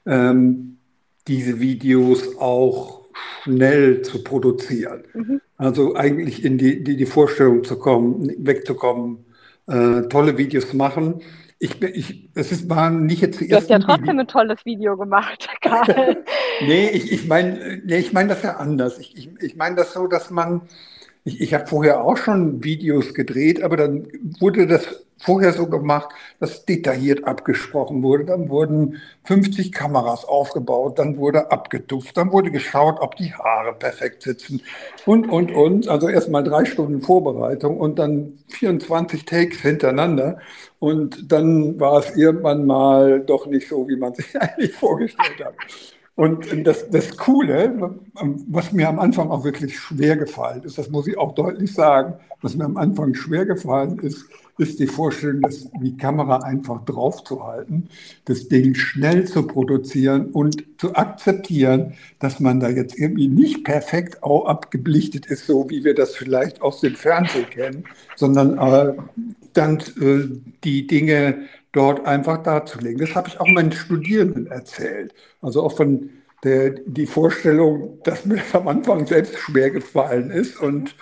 ähm, 0.06 0.78
diese 1.26 1.60
Videos 1.60 2.36
auch 2.38 3.06
schnell 3.42 4.02
zu 4.02 4.22
produzieren. 4.24 5.04
Mhm. 5.14 5.40
Also 5.56 5.96
eigentlich 5.96 6.44
in 6.44 6.58
die, 6.58 6.82
die, 6.82 6.96
die 6.96 7.06
Vorstellung 7.06 7.64
zu 7.64 7.78
kommen, 7.78 8.32
wegzukommen, 8.38 9.24
äh, 9.66 10.02
tolle 10.02 10.38
Videos 10.38 10.72
machen. 10.72 11.20
Ich, 11.58 11.82
ich, 11.82 12.30
es 12.34 12.52
ist, 12.52 12.70
waren 12.70 13.06
nicht 13.06 13.20
jetzt 13.20 13.40
Du 13.40 13.54
hast 13.54 13.68
ja 13.68 13.80
trotzdem 13.80 14.10
Video. 14.10 14.20
ein 14.20 14.28
tolles 14.28 14.64
Video 14.64 14.96
gemacht, 14.96 15.48
Karl. 15.60 16.24
nee, 16.60 16.88
ich, 16.90 17.10
ich 17.10 17.26
meine 17.26 17.80
nee, 17.84 17.98
ich 17.98 18.12
mein 18.12 18.28
das 18.28 18.42
ja 18.42 18.56
anders. 18.56 18.98
Ich, 19.00 19.16
ich, 19.16 19.30
ich 19.40 19.56
meine 19.56 19.74
das 19.74 19.92
so, 19.92 20.06
dass 20.06 20.30
man 20.30 20.62
ich, 21.28 21.40
ich 21.42 21.54
habe 21.54 21.66
vorher 21.66 22.02
auch 22.02 22.16
schon 22.16 22.64
Videos 22.64 23.12
gedreht, 23.12 23.62
aber 23.62 23.76
dann 23.76 24.08
wurde 24.40 24.66
das 24.66 25.04
vorher 25.18 25.52
so 25.52 25.66
gemacht, 25.66 26.08
dass 26.40 26.64
detailliert 26.64 27.24
abgesprochen 27.24 28.02
wurde. 28.02 28.24
Dann 28.24 28.48
wurden 28.48 29.00
50 29.24 29.72
Kameras 29.72 30.24
aufgebaut, 30.24 30.98
dann 30.98 31.18
wurde 31.18 31.50
abgetupft, 31.50 32.16
dann 32.16 32.32
wurde 32.32 32.50
geschaut, 32.50 32.96
ob 33.00 33.16
die 33.16 33.34
Haare 33.34 33.74
perfekt 33.74 34.22
sitzen 34.22 34.62
und, 35.04 35.28
und, 35.28 35.50
und. 35.50 35.88
Also 35.88 36.08
erstmal 36.08 36.44
drei 36.44 36.64
Stunden 36.64 37.02
Vorbereitung 37.02 37.78
und 37.78 37.98
dann 37.98 38.38
24 38.48 39.24
Takes 39.26 39.58
hintereinander. 39.60 40.38
Und 40.78 41.30
dann 41.30 41.78
war 41.78 41.98
es 41.98 42.16
irgendwann 42.16 42.64
mal 42.64 43.20
doch 43.20 43.46
nicht 43.46 43.68
so, 43.68 43.86
wie 43.88 43.96
man 43.96 44.14
sich 44.14 44.34
eigentlich 44.40 44.72
vorgestellt 44.72 45.44
hat. 45.44 45.54
Und 46.18 46.66
das, 46.66 46.90
das 46.90 47.16
Coole, 47.16 47.94
was 48.48 48.72
mir 48.72 48.88
am 48.88 48.98
Anfang 48.98 49.30
auch 49.30 49.44
wirklich 49.44 49.78
schwer 49.78 50.16
gefallen 50.16 50.64
ist, 50.64 50.76
das 50.76 50.90
muss 50.90 51.06
ich 51.06 51.16
auch 51.16 51.32
deutlich 51.32 51.72
sagen, 51.72 52.14
was 52.42 52.56
mir 52.56 52.64
am 52.64 52.76
Anfang 52.76 53.14
schwer 53.14 53.46
gefallen 53.46 54.00
ist, 54.00 54.24
ist 54.58 54.80
die 54.80 54.88
Vorstellung, 54.88 55.42
dass 55.42 55.70
die 55.80 55.96
Kamera 55.96 56.38
einfach 56.38 56.84
draufzuhalten, 56.84 57.88
das 58.24 58.48
Ding 58.48 58.74
schnell 58.74 59.28
zu 59.28 59.46
produzieren 59.46 60.32
und 60.32 60.64
zu 60.78 60.96
akzeptieren, 60.96 61.94
dass 62.18 62.40
man 62.40 62.58
da 62.58 62.68
jetzt 62.68 62.98
irgendwie 62.98 63.28
nicht 63.28 63.62
perfekt 63.62 64.20
auch 64.24 64.46
abgeblichtet 64.46 65.26
ist, 65.26 65.46
so 65.46 65.70
wie 65.70 65.84
wir 65.84 65.94
das 65.94 66.16
vielleicht 66.16 66.62
aus 66.62 66.80
dem 66.80 66.96
Fernsehen 66.96 67.48
kennen, 67.48 67.84
sondern 68.16 68.58
äh, 68.58 68.94
dann 69.52 69.78
äh, 70.00 70.28
die 70.64 70.88
Dinge 70.88 71.46
dort 71.72 72.06
einfach 72.06 72.42
darzulegen. 72.42 72.98
Das 72.98 73.14
habe 73.14 73.28
ich 73.28 73.40
auch 73.40 73.48
meinen 73.48 73.72
Studierenden 73.72 74.46
erzählt. 74.46 75.14
Also 75.42 75.62
auch 75.62 75.76
von 75.76 76.10
der, 76.44 76.70
die 76.70 77.06
Vorstellung, 77.06 77.98
dass 78.04 78.24
mir 78.24 78.36
das 78.36 78.54
am 78.54 78.68
Anfang 78.68 79.06
selbst 79.06 79.36
schwer 79.38 79.70
gefallen 79.70 80.30
ist 80.30 80.60
und 80.60 80.94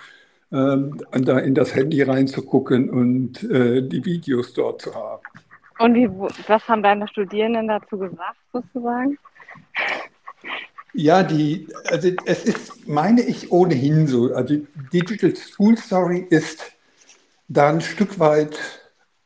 ähm, 0.51 1.01
da 1.11 1.39
in 1.39 1.55
das 1.55 1.75
Handy 1.75 2.01
reinzugucken 2.01 2.89
und 2.89 3.43
äh, 3.43 3.81
die 3.81 4.03
Videos 4.03 4.53
dort 4.53 4.81
zu 4.81 4.95
haben. 4.95 5.21
Und 5.79 5.93
wie, 5.93 6.09
was 6.47 6.67
haben 6.67 6.81
deine 6.81 7.07
Studierenden 7.07 7.67
dazu 7.67 7.97
gesagt, 7.97 8.37
sozusagen? 8.51 9.17
Ja, 10.93 11.21
die, 11.21 11.67
also 11.85 12.09
es 12.25 12.45
ist, 12.45 12.87
meine 12.87 13.21
ich, 13.21 13.51
ohnehin 13.51 14.07
so. 14.07 14.33
Also 14.33 14.55
Digital 14.91 15.35
School 15.35 15.77
Story 15.77 16.25
ist 16.29 16.71
da 17.47 17.69
ein 17.69 17.81
Stück 17.81 18.17
weit, 18.17 18.57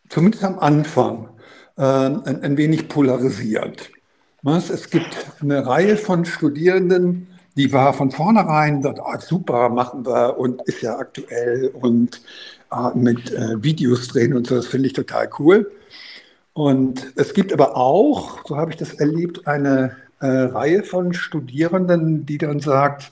zumindest 0.10 0.43
am 0.43 0.60
Anfang, 0.60 1.30
ein, 1.85 2.43
ein 2.43 2.57
wenig 2.57 2.87
polarisierend. 2.87 3.91
Was? 4.43 4.69
Es 4.69 4.89
gibt 4.89 5.15
eine 5.41 5.65
Reihe 5.65 5.97
von 5.97 6.25
Studierenden, 6.25 7.27
die 7.55 7.71
war 7.73 7.93
von 7.93 8.11
vornherein, 8.11 8.81
sagt, 8.81 8.99
oh, 9.01 9.19
super, 9.19 9.69
machen 9.69 10.05
wir 10.05 10.37
und 10.37 10.61
ist 10.63 10.81
ja 10.81 10.97
aktuell 10.97 11.69
und 11.73 12.21
äh, 12.71 12.97
mit 12.97 13.31
äh, 13.31 13.61
Videos 13.61 14.07
drehen 14.07 14.33
und 14.33 14.47
so, 14.47 14.55
das 14.55 14.67
finde 14.67 14.87
ich 14.87 14.93
total 14.93 15.29
cool. 15.39 15.71
Und 16.53 17.13
es 17.15 17.33
gibt 17.33 17.53
aber 17.53 17.77
auch, 17.77 18.39
so 18.45 18.57
habe 18.57 18.71
ich 18.71 18.77
das 18.77 18.93
erlebt, 18.93 19.47
eine 19.47 19.95
äh, 20.19 20.27
Reihe 20.27 20.83
von 20.83 21.13
Studierenden, 21.13 22.25
die 22.25 22.37
dann 22.37 22.59
sagt, 22.59 23.11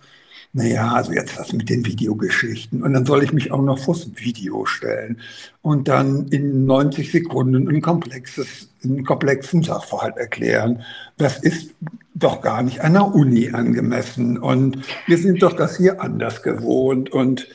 naja, 0.52 0.94
also 0.94 1.12
jetzt 1.12 1.38
das 1.38 1.54
mit 1.54 1.70
den 1.70 1.86
Videogeschichten. 1.86 2.82
Und 2.82 2.94
dann 2.94 3.06
soll 3.06 3.24
ich 3.24 3.32
mich 3.34 3.52
auch 3.52 3.62
noch 3.62 3.78
vors 3.78 4.10
Video 4.16 4.66
stellen 4.66 5.22
und 5.62 5.88
dann 5.88 6.28
in 6.30 6.66
90 6.66 7.12
Sekunden 7.12 7.68
ein 7.68 7.82
komplexes, 7.82 8.70
einen 8.84 9.06
komplexen 9.06 9.62
Sachverhalt 9.62 10.18
erklären. 10.18 10.82
Das 11.18 11.38
ist 11.40 11.76
doch 12.16 12.42
gar 12.42 12.64
nicht 12.64 12.82
einer 12.82 13.14
Uni 13.14 13.52
angemessen. 13.52 14.40
Und 14.40 14.80
wir 15.06 15.18
sind 15.20 15.44
doch 15.44 15.54
das 15.54 15.78
hier 15.78 16.02
anders 16.02 16.42
gewohnt. 16.42 17.12
Und 17.12 17.48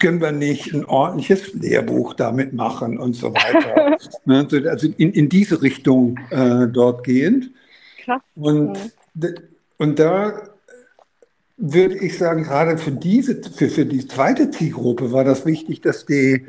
können 0.00 0.20
wir 0.20 0.32
nicht 0.32 0.74
ein 0.74 0.84
ordentliches 0.84 1.54
Lehrbuch 1.54 2.14
damit 2.14 2.54
machen 2.54 2.98
und 2.98 3.14
so 3.14 3.32
weiter. 3.32 3.96
Ne, 4.24 4.46
also 4.68 4.88
in, 4.96 5.12
in 5.12 5.28
diese 5.28 5.60
Richtung 5.62 6.18
äh, 6.30 6.66
dort 6.68 7.04
gehend. 7.04 7.50
Klar. 8.02 8.22
Und, 8.36 8.78
und 9.78 9.98
da 9.98 10.42
würde 11.58 11.98
ich 11.98 12.16
sagen, 12.16 12.44
gerade 12.44 12.78
für 12.78 12.92
diese, 12.92 13.42
für, 13.42 13.68
für 13.68 13.84
die 13.84 14.06
zweite 14.06 14.50
Zielgruppe 14.50 15.12
war 15.12 15.24
das 15.24 15.44
wichtig, 15.44 15.80
dass 15.80 16.06
die, 16.06 16.46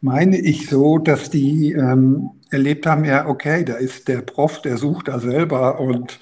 meine 0.00 0.36
ich 0.36 0.68
so, 0.68 0.98
dass 0.98 1.30
die 1.30 1.72
ähm, 1.72 2.30
erlebt 2.50 2.84
haben, 2.86 3.04
ja, 3.04 3.26
okay, 3.26 3.64
da 3.64 3.74
ist 3.74 4.08
der 4.08 4.20
Prof, 4.22 4.60
der 4.60 4.76
sucht 4.76 5.08
da 5.08 5.20
selber 5.20 5.80
und 5.80 6.18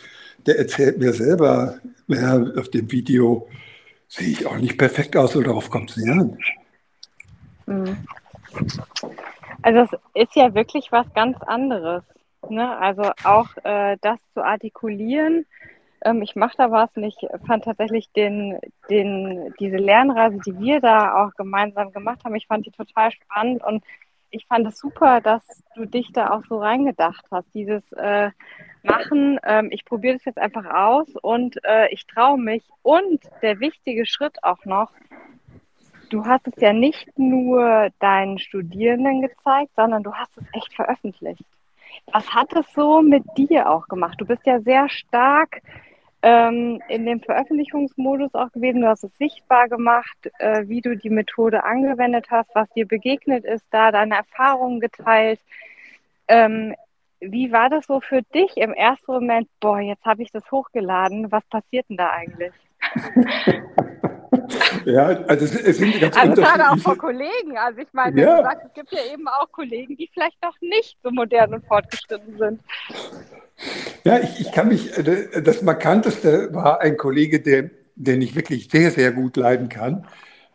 der 0.47 0.59
erzählt 0.59 0.99
mir 0.99 1.15
selber, 1.15 1.79
ja, 2.09 2.39
auf 2.57 2.69
dem 2.71 2.93
Video 2.93 3.49
sehe 4.07 4.29
ich 4.29 4.47
auch 4.47 4.59
nicht 4.59 4.77
perfekt 4.77 5.17
aus, 5.17 5.35
oder 5.35 5.47
darauf 5.47 5.71
kommt 5.71 5.91
es 5.91 5.97
nicht 5.97 6.11
an. 6.11 6.39
Mhm. 7.67 7.97
Also 9.63 9.97
es 10.15 10.27
ist 10.29 10.37
ja 10.37 10.55
wirklich 10.55 10.93
was 10.93 11.07
ganz 11.15 11.39
anderes. 11.43 12.03
Ne? 12.49 12.77
Also 12.79 13.03
auch 13.25 13.49
äh, 13.65 13.97
das 14.01 14.19
zu 14.35 14.43
artikulieren, 14.43 15.47
ähm, 16.05 16.23
ich 16.23 16.37
mache 16.37 16.57
da 16.57 16.71
was 16.71 16.91
und 16.97 17.05
ich 17.05 17.17
fand 17.47 17.65
tatsächlich 17.65 18.11
den, 18.13 18.59
den, 18.89 19.55
diese 19.61 19.77
Lernreise, 19.77 20.39
die 20.47 20.59
wir 20.59 20.81
da 20.81 21.25
auch 21.25 21.35
gemeinsam 21.35 21.93
gemacht 21.93 22.25
haben, 22.25 22.35
ich 22.35 22.47
fand 22.47 22.67
die 22.67 22.71
total 22.71 23.11
spannend 23.13 23.63
und 23.65 23.85
ich 24.31 24.47
fand 24.47 24.67
es 24.67 24.79
super, 24.79 25.21
dass 25.21 25.43
du 25.75 25.85
dich 25.87 26.13
da 26.13 26.31
auch 26.31 26.45
so 26.49 26.59
reingedacht 26.59 27.25
hast. 27.31 27.47
Dieses 27.53 27.93
äh, 27.93 28.31
Machen, 28.83 29.39
ähm, 29.43 29.69
ich 29.71 29.85
probiere 29.85 30.15
das 30.15 30.25
jetzt 30.25 30.39
einfach 30.39 30.65
aus 30.65 31.09
und 31.21 31.63
äh, 31.65 31.89
ich 31.91 32.07
traue 32.07 32.39
mich. 32.39 32.65
Und 32.83 33.21
der 33.43 33.61
wichtige 33.61 34.07
Schritt 34.07 34.43
auch 34.43 34.65
noch, 34.65 34.91
du 36.09 36.25
hast 36.25 36.47
es 36.47 36.57
ja 36.57 36.73
nicht 36.73 37.19
nur 37.19 37.91
deinen 37.99 38.39
Studierenden 38.39 39.21
gezeigt, 39.21 39.73
sondern 39.77 40.03
du 40.03 40.15
hast 40.15 40.37
es 40.39 40.45
echt 40.55 40.73
veröffentlicht. 40.75 41.45
Was 42.13 42.33
hat 42.33 42.53
es 42.55 42.73
so 42.73 43.03
mit 43.03 43.25
dir 43.37 43.69
auch 43.69 43.87
gemacht? 43.87 44.19
Du 44.19 44.25
bist 44.25 44.47
ja 44.47 44.61
sehr 44.61 44.89
stark 44.89 45.61
ähm, 46.23 46.83
in 46.89 47.07
dem 47.07 47.21
Veröffentlichungsmodus 47.21 48.35
auch 48.35 48.53
gewesen. 48.53 48.83
Du 48.83 48.89
hast 48.89 49.05
es 49.05 49.17
sichtbar 49.17 49.69
gemacht, 49.69 50.31
äh, 50.39 50.69
wie 50.69 50.81
du 50.81 50.97
die 50.97 51.11
Methode 51.11 51.65
angewendet 51.65 52.27
hast, 52.31 52.51
was 52.55 52.69
dir 52.71 52.87
begegnet 52.87 53.45
ist, 53.45 53.65
da 53.71 53.91
deine 53.91 54.17
Erfahrungen 54.17 54.81
geteilt. 54.81 55.41
Ähm, 56.29 56.75
wie 57.21 57.53
war 57.53 57.69
das 57.69 57.87
so 57.87 58.01
für 58.01 58.23
dich 58.23 58.57
im 58.57 58.73
ersten 58.73 59.13
Moment? 59.13 59.49
Boah, 59.61 59.81
jetzt 59.81 60.05
habe 60.05 60.23
ich 60.23 60.31
das 60.31 60.51
hochgeladen. 60.51 61.31
Was 61.31 61.45
passiert 61.47 61.89
denn 61.89 61.97
da 61.97 62.11
eigentlich? 62.11 62.53
ja, 64.87 65.07
also 65.07 65.45
es, 65.45 65.55
es 65.55 65.79
sind 65.79 66.01
ganz 66.01 66.17
Also 66.17 66.43
gerade 66.43 66.71
auch 66.71 66.79
vor 66.79 66.97
Kollegen. 66.97 67.59
Also 67.59 67.81
ich 67.81 67.93
meine, 67.93 68.21
ja. 68.21 68.39
du 68.39 68.43
sagst, 68.43 68.67
es 68.67 68.75
gibt 68.75 68.93
ja 68.93 69.01
eben 69.13 69.29
auch 69.29 69.51
Kollegen, 69.53 69.97
die 69.97 70.11
vielleicht 70.13 70.43
noch 70.43 70.57
nicht 70.61 70.99
so 71.03 71.11
modern 71.11 71.55
und 71.55 71.67
fortgeschritten 71.67 72.39
sind. 72.39 72.61
Ja, 74.05 74.19
ich, 74.19 74.41
ich 74.41 74.53
kann 74.53 74.69
mich, 74.69 74.97
äh, 74.97 75.43
das 75.43 75.63
Markanteste 75.63 76.53
war 76.53 76.81
ein 76.81 76.97
Kollege, 76.97 77.41
der, 77.41 77.71
den 77.97 78.23
ich 78.23 78.35
wirklich 78.35 78.69
sehr, 78.71 78.91
sehr 78.91 79.13
gut 79.13 79.37
leiden 79.37 79.69
kann. 79.69 80.07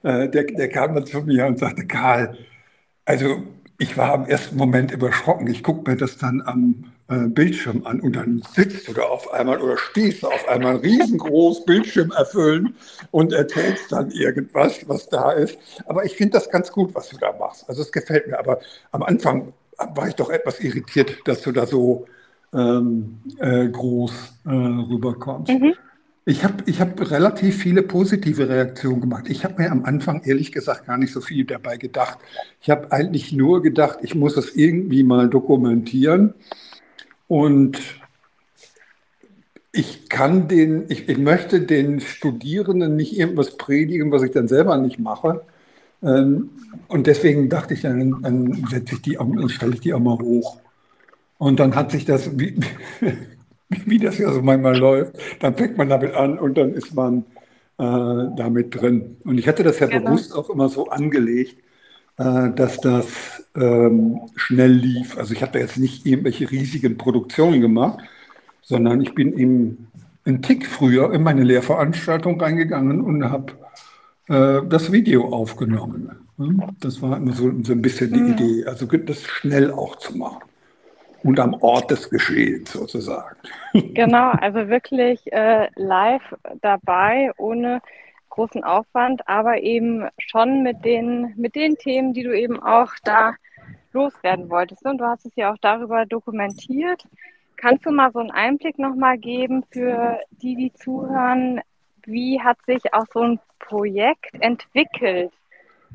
Äh, 0.03 0.29
der, 0.29 0.43
der 0.45 0.69
kam 0.69 0.95
dann 0.95 1.05
zu 1.05 1.21
mir 1.21 1.45
und 1.45 1.59
sagte, 1.59 1.85
Karl, 1.87 2.37
also 3.05 3.43
ich 3.77 3.97
war 3.97 4.15
im 4.15 4.25
ersten 4.25 4.57
Moment 4.57 4.91
überschrocken. 4.91 5.47
Ich 5.47 5.63
gucke 5.63 5.89
mir 5.89 5.97
das 5.97 6.17
dann 6.17 6.41
am 6.45 6.91
äh, 7.09 7.27
Bildschirm 7.27 7.85
an 7.85 7.99
und 8.01 8.15
dann 8.15 8.41
sitzt 8.55 8.87
du 8.87 8.93
da 8.93 9.03
auf 9.03 9.31
einmal 9.31 9.61
oder 9.61 9.77
stehst 9.77 10.23
du 10.23 10.27
auf 10.27 10.47
einmal 10.47 10.77
riesengroß 10.77 11.65
Bildschirm 11.65 12.11
erfüllen 12.11 12.75
und 13.11 13.33
erzählst 13.33 13.91
dann 13.91 14.11
irgendwas, 14.11 14.87
was 14.87 15.09
da 15.09 15.31
ist. 15.31 15.57
Aber 15.85 16.05
ich 16.05 16.15
finde 16.15 16.33
das 16.33 16.49
ganz 16.49 16.71
gut, 16.71 16.95
was 16.95 17.09
du 17.09 17.17
da 17.17 17.33
machst. 17.33 17.67
Also 17.69 17.81
es 17.81 17.91
gefällt 17.91 18.27
mir. 18.27 18.39
Aber 18.39 18.59
am 18.91 19.03
Anfang 19.03 19.53
war 19.77 20.07
ich 20.07 20.15
doch 20.15 20.29
etwas 20.29 20.59
irritiert, 20.61 21.17
dass 21.25 21.41
du 21.41 21.51
da 21.51 21.65
so 21.67 22.07
ähm, 22.55 23.17
äh, 23.39 23.67
groß 23.67 24.39
äh, 24.45 24.49
rüberkommst. 24.49 25.51
Mhm. 25.51 25.73
Ich 26.27 26.43
habe 26.43 26.63
ich 26.65 26.81
hab 26.81 26.99
relativ 27.11 27.57
viele 27.57 27.83
positive 27.83 28.49
Reaktionen 28.49 28.99
gemacht. 28.99 29.25
Ich 29.27 29.43
habe 29.43 29.61
mir 29.61 29.71
am 29.71 29.85
Anfang 29.85 30.23
ehrlich 30.23 30.51
gesagt 30.51 30.87
gar 30.87 30.97
nicht 30.97 31.13
so 31.13 31.21
viel 31.21 31.45
dabei 31.45 31.77
gedacht. 31.77 32.17
Ich 32.61 32.71
habe 32.71 32.91
eigentlich 32.91 33.31
nur 33.31 33.61
gedacht, 33.61 33.99
ich 34.01 34.15
muss 34.15 34.35
es 34.35 34.55
irgendwie 34.55 35.03
mal 35.03 35.29
dokumentieren. 35.29 36.33
Und 37.27 37.79
ich 39.71 40.09
kann 40.09 40.47
den, 40.47 40.85
ich, 40.89 41.09
ich 41.09 41.17
möchte 41.17 41.61
den 41.61 41.99
Studierenden 41.99 42.95
nicht 42.95 43.17
irgendwas 43.17 43.57
predigen, 43.57 44.11
was 44.11 44.23
ich 44.23 44.31
dann 44.31 44.47
selber 44.47 44.77
nicht 44.77 44.97
mache. 44.97 45.41
Ähm, 46.01 46.49
und 46.87 47.05
deswegen 47.07 47.49
dachte 47.49 47.75
ich, 47.75 47.81
dann, 47.81 48.21
dann 48.21 48.65
setze 48.69 48.95
ich 48.95 49.01
die, 49.01 49.13
dann 49.13 49.49
stelle 49.49 49.73
ich 49.73 49.81
die 49.81 49.93
auch 49.93 49.99
mal 49.99 50.17
hoch. 50.17 50.59
Und 51.37 51.59
dann 51.59 51.75
hat 51.75 51.91
sich 51.91 52.05
das, 52.05 52.37
wie, 52.37 52.59
wie 53.85 53.99
das 53.99 54.17
ja 54.17 54.31
so 54.31 54.41
manchmal 54.41 54.77
läuft, 54.77 55.15
dann 55.39 55.55
fängt 55.55 55.77
man 55.77 55.89
damit 55.89 56.13
an 56.13 56.39
und 56.39 56.57
dann 56.57 56.73
ist 56.73 56.93
man 56.93 57.25
äh, 57.77 58.35
damit 58.37 58.75
drin. 58.75 59.17
Und 59.23 59.37
ich 59.37 59.47
hatte 59.47 59.63
das 59.63 59.79
ja 59.79 59.87
genau. 59.87 60.05
bewusst 60.05 60.33
auch 60.35 60.49
immer 60.49 60.69
so 60.69 60.87
angelegt, 60.87 61.57
äh, 62.17 62.51
dass 62.55 62.79
das 62.79 63.43
ähm, 63.55 64.21
schnell 64.35 64.71
lief. 64.71 65.17
Also 65.17 65.33
ich 65.33 65.41
habe 65.41 65.53
da 65.53 65.59
jetzt 65.59 65.77
nicht 65.77 66.05
irgendwelche 66.05 66.49
riesigen 66.49 66.97
Produktionen 66.97 67.61
gemacht, 67.61 67.99
sondern 68.61 69.01
ich 69.01 69.13
bin 69.13 69.37
eben 69.37 69.87
einen 70.23 70.41
Tick 70.41 70.65
früher 70.65 71.13
in 71.13 71.21
meine 71.21 71.43
Lehrveranstaltung 71.43 72.39
reingegangen 72.41 73.01
und 73.01 73.29
habe 73.29 73.53
äh, 74.27 74.67
das 74.67 74.91
Video 74.91 75.27
aufgenommen. 75.27 76.11
Das 76.79 77.01
war 77.01 77.17
immer 77.17 77.33
so, 77.33 77.51
so 77.63 77.73
ein 77.73 77.81
bisschen 77.81 78.11
die 78.11 78.19
mhm. 78.19 78.31
Idee, 78.33 78.65
also 78.65 78.85
das 78.85 79.21
schnell 79.23 79.71
auch 79.71 79.97
zu 79.97 80.17
machen 80.17 80.41
und 81.25 81.39
am 81.39 81.55
Ort 81.55 81.89
des 81.89 82.09
Geschehens 82.09 82.71
sozusagen. 82.71 83.35
Genau, 83.93 84.29
also 84.29 84.69
wirklich 84.69 85.19
äh, 85.33 85.67
live 85.75 86.35
dabei, 86.61 87.31
ohne 87.37 87.81
großen 88.29 88.63
Aufwand, 88.63 89.27
aber 89.27 89.61
eben 89.61 90.07
schon 90.17 90.63
mit 90.63 90.85
den, 90.85 91.33
mit 91.35 91.55
den 91.55 91.75
Themen, 91.75 92.13
die 92.13 92.23
du 92.23 92.37
eben 92.37 92.61
auch 92.61 92.93
da 93.03 93.35
loswerden 93.91 94.49
wolltest. 94.49 94.85
Und 94.85 94.99
du 94.99 95.05
hast 95.05 95.25
es 95.25 95.35
ja 95.35 95.51
auch 95.51 95.57
darüber 95.59 96.05
dokumentiert. 96.05 97.03
Kannst 97.57 97.85
du 97.85 97.91
mal 97.91 98.11
so 98.13 98.19
einen 98.19 98.31
Einblick 98.31 98.79
nochmal 98.79 99.17
geben 99.17 99.63
für 99.71 100.19
die, 100.29 100.55
die 100.55 100.71
zuhören? 100.73 101.59
Wie 102.05 102.39
hat 102.39 102.57
sich 102.65 102.93
auch 102.93 103.07
so 103.13 103.21
ein 103.21 103.39
Projekt 103.59 104.35
entwickelt 104.39 105.33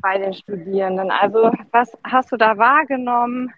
bei 0.02 0.18
den 0.18 0.34
Studierenden? 0.34 1.10
Also 1.10 1.52
was 1.70 1.96
hast 2.04 2.32
du 2.32 2.36
da 2.36 2.58
wahrgenommen? 2.58 3.52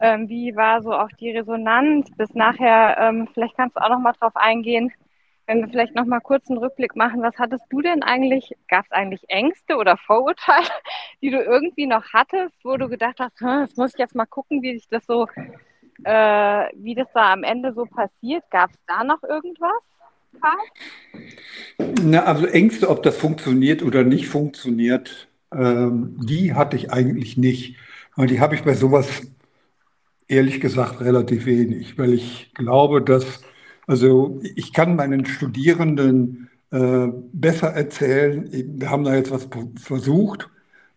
Ähm, 0.00 0.28
wie 0.28 0.54
war 0.54 0.82
so 0.82 0.92
auch 0.92 1.10
die 1.20 1.30
Resonanz 1.30 2.10
bis 2.16 2.32
nachher? 2.34 2.96
Ähm, 2.98 3.28
vielleicht 3.34 3.56
kannst 3.56 3.76
du 3.76 3.80
auch 3.80 3.88
noch 3.88 3.98
mal 3.98 4.12
drauf 4.12 4.36
eingehen, 4.36 4.92
wenn 5.46 5.60
wir 5.60 5.68
vielleicht 5.68 5.94
noch 5.94 6.04
mal 6.04 6.20
kurz 6.20 6.48
einen 6.48 6.58
Rückblick 6.58 6.94
machen. 6.94 7.22
Was 7.22 7.36
hattest 7.38 7.64
du 7.70 7.80
denn 7.80 8.02
eigentlich? 8.02 8.52
Gab 8.68 8.84
es 8.84 8.92
eigentlich 8.92 9.28
Ängste 9.28 9.76
oder 9.76 9.96
Vorurteile, 9.96 10.68
die 11.22 11.30
du 11.30 11.42
irgendwie 11.42 11.86
noch 11.86 12.04
hattest, 12.12 12.54
wo 12.64 12.76
du 12.76 12.88
gedacht 12.88 13.18
hast, 13.18 13.40
das 13.40 13.76
muss 13.76 13.92
ich 13.94 13.98
jetzt 13.98 14.14
mal 14.14 14.26
gucken, 14.26 14.62
wie 14.62 14.74
sich 14.74 14.88
das 14.88 15.04
so, 15.06 15.26
äh, 16.04 16.64
wie 16.74 16.94
das 16.94 17.08
da 17.12 17.32
am 17.32 17.42
Ende 17.42 17.72
so 17.72 17.84
passiert? 17.84 18.44
Gab 18.50 18.70
es 18.70 18.78
da 18.86 19.02
noch 19.02 19.22
irgendwas? 19.24 19.82
Na, 22.02 22.24
also 22.24 22.46
Ängste, 22.46 22.88
ob 22.88 23.02
das 23.02 23.16
funktioniert 23.16 23.82
oder 23.82 24.04
nicht 24.04 24.28
funktioniert, 24.28 25.28
ähm, 25.52 26.16
die 26.24 26.54
hatte 26.54 26.76
ich 26.76 26.92
eigentlich 26.92 27.36
nicht. 27.36 27.76
Weil 28.14 28.26
die 28.26 28.40
habe 28.40 28.54
ich 28.54 28.62
bei 28.62 28.74
sowas 28.74 29.22
ehrlich 30.28 30.60
gesagt 30.60 31.00
relativ 31.00 31.46
wenig, 31.46 31.98
weil 31.98 32.12
ich 32.12 32.52
glaube, 32.54 33.02
dass, 33.02 33.42
also 33.86 34.40
ich 34.54 34.72
kann 34.72 34.96
meinen 34.96 35.26
Studierenden 35.26 36.50
äh, 36.70 37.08
besser 37.32 37.68
erzählen, 37.68 38.48
wir 38.52 38.90
haben 38.90 39.04
da 39.04 39.14
jetzt 39.14 39.30
was 39.30 39.48
versucht, 39.76 40.48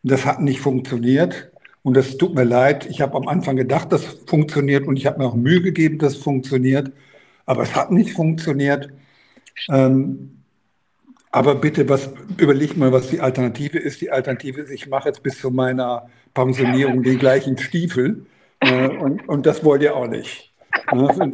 das 0.04 0.26
hat 0.26 0.42
nicht 0.42 0.60
funktioniert. 0.60 1.52
Und 1.84 1.98
das 1.98 2.18
tut 2.18 2.36
mir 2.36 2.44
leid, 2.44 2.86
ich 2.86 3.02
habe 3.02 3.18
am 3.18 3.28
Anfang 3.28 3.56
gedacht, 3.56 3.92
das 3.92 4.04
funktioniert 4.28 4.86
und 4.88 4.98
ich 4.98 5.08
habe 5.08 5.18
mir 5.18 5.26
auch 5.26 5.36
Mühe 5.36 5.62
gegeben, 5.62 5.98
dass 5.98 6.14
es 6.14 6.22
funktioniert, 6.22 6.92
aber 7.48 7.64
es 7.64 7.76
hat 7.76 7.92
nicht 7.92 8.14
funktioniert. 8.14 8.90
Ähm, 9.70 10.42
aber 11.32 11.56
bitte, 11.56 11.88
was, 11.90 12.10
überleg 12.38 12.78
mal, 12.78 12.92
was 12.92 13.10
die 13.10 13.22
Alternative 13.22 13.80
ist. 13.80 14.02
Die 14.02 14.12
Alternative 14.12 14.62
ist, 14.62 14.70
ich 14.70 14.88
mache 14.88 15.10
jetzt 15.10 15.24
bis 15.24 15.40
zu 15.40 15.50
meiner 15.50 16.08
Pensionierung 16.34 17.04
den 17.04 17.18
gleichen 17.18 17.58
Stiefel. 17.58 18.26
Äh, 18.62 18.88
und, 18.88 19.28
und 19.28 19.46
das 19.46 19.64
wollt 19.64 19.82
ihr 19.82 19.96
auch 19.96 20.08
nicht. 20.08 20.54
Ne? 20.94 21.34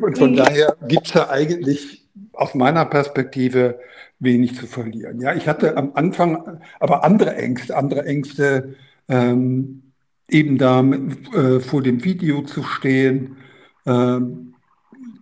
Und 0.00 0.18
von 0.18 0.34
daher 0.34 0.76
gibt 0.88 1.06
es 1.06 1.12
da 1.12 1.28
eigentlich 1.28 2.08
aus 2.32 2.54
meiner 2.54 2.84
Perspektive 2.84 3.78
wenig 4.18 4.56
zu 4.56 4.66
verlieren. 4.66 5.20
Ja, 5.20 5.34
ich 5.34 5.48
hatte 5.48 5.76
am 5.76 5.92
Anfang 5.94 6.60
aber 6.80 7.04
andere 7.04 7.36
Ängste, 7.36 7.76
andere 7.76 8.06
Ängste, 8.06 8.76
ähm, 9.08 9.82
eben 10.28 10.58
da 10.58 10.82
äh, 10.82 11.60
vor 11.60 11.82
dem 11.82 12.04
Video 12.04 12.42
zu 12.42 12.62
stehen, 12.62 13.36
äh, 13.84 14.20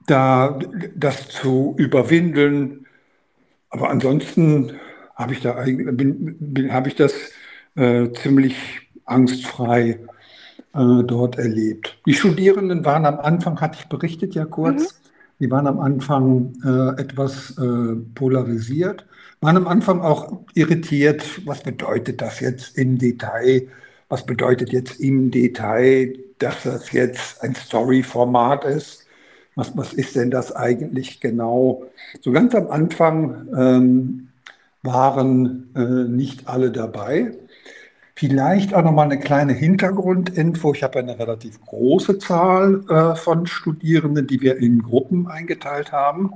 da 0.07 0.59
das 0.95 1.29
zu 1.29 1.75
überwinden. 1.79 2.87
Aber 3.71 3.91
ansonsten 3.91 4.73
habe 5.15 5.33
ich 5.33 5.41
da 5.41 5.53
bin, 5.65 6.37
bin, 6.39 6.73
habe 6.73 6.89
ich 6.89 6.95
das 6.95 7.15
äh, 7.77 8.11
ziemlich 8.13 8.57
angstfrei 9.05 9.99
äh, 10.75 11.03
dort 11.05 11.39
erlebt. 11.39 11.99
Die 12.07 12.15
Studierenden 12.15 12.85
waren 12.85 13.07
am 13.07 13.19
Anfang, 13.21 13.61
hatte 13.61 13.79
ich 13.81 13.89
berichtet 13.89 14.35
ja 14.35 14.45
kurz, 14.45 14.83
mhm. 14.83 15.09
die 15.41 15.51
waren 15.51 15.67
am 15.67 15.81
Anfang 15.81 16.53
äh, 16.65 17.01
etwas 17.01 17.57
äh, 17.59 17.97
polarisiert, 18.15 19.07
waren 19.41 19.57
am 19.57 19.67
Anfang 19.67 20.01
auch 20.01 20.41
irritiert, 20.55 21.25
was 21.47 21.63
bedeutet 21.63 22.21
das 22.21 22.41
jetzt 22.41 22.77
im 22.77 22.99
Detail, 22.99 23.69
was 24.09 24.27
bedeutet 24.27 24.71
jetzt 24.71 25.01
im 25.01 25.31
Detail, 25.31 26.15
dass 26.39 26.65
das 26.65 26.93
jetzt 26.93 27.43
ein 27.43 27.55
Story-Format 27.55 28.65
ist. 28.65 29.07
Was, 29.57 29.77
was 29.77 29.93
ist 29.93 30.17
denn 30.17 30.31
das 30.31 30.55
eigentlich 30.55 31.21
genau? 31.21 31.85
So 32.21 32.33
ganz 32.33 32.55
am 32.55 32.71
Anfang 32.71 33.49
ähm, 33.57 34.29
waren 34.83 35.71
äh, 35.75 36.09
nicht 36.09 36.49
alle 36.49 36.71
dabei. 36.71 37.33
Vielleicht 38.21 38.75
auch 38.75 38.85
nochmal 38.85 39.07
eine 39.07 39.19
kleine 39.19 39.55
Hintergrundinfo. 39.55 40.75
Ich 40.75 40.83
habe 40.83 40.99
eine 40.99 41.19
relativ 41.19 41.59
große 41.65 42.19
Zahl 42.19 42.85
äh, 42.91 43.17
von 43.17 43.47
Studierenden, 43.47 44.27
die 44.27 44.43
wir 44.43 44.59
in 44.59 44.83
Gruppen 44.83 45.27
eingeteilt 45.27 45.91
haben. 45.91 46.35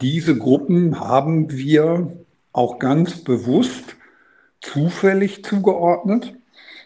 Diese 0.00 0.38
Gruppen 0.38 1.00
haben 1.00 1.52
wir 1.52 2.16
auch 2.54 2.78
ganz 2.78 3.22
bewusst 3.22 3.96
zufällig 4.62 5.44
zugeordnet. 5.44 6.32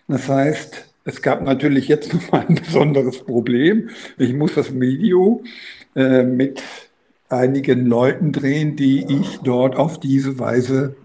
Das 0.09 0.29
heißt, 0.29 0.93
es 1.05 1.23
gab 1.23 1.43
natürlich 1.43 1.87
jetzt 1.87 2.13
nochmal 2.13 2.47
ein 2.49 2.57
besonderes 2.57 3.23
Problem. 3.23 3.91
Ich 4.19 4.35
muss 4.35 4.57
das 4.57 4.75
Video 4.75 5.45
äh, 5.95 6.25
mit 6.25 6.65
einigen 7.29 7.87
Leuten 7.87 8.33
drehen, 8.33 8.75
die 8.75 9.07
ich 9.09 9.39
dort 9.45 9.77
auf 9.77 10.01
diese 10.01 10.41
Weise 10.41 10.97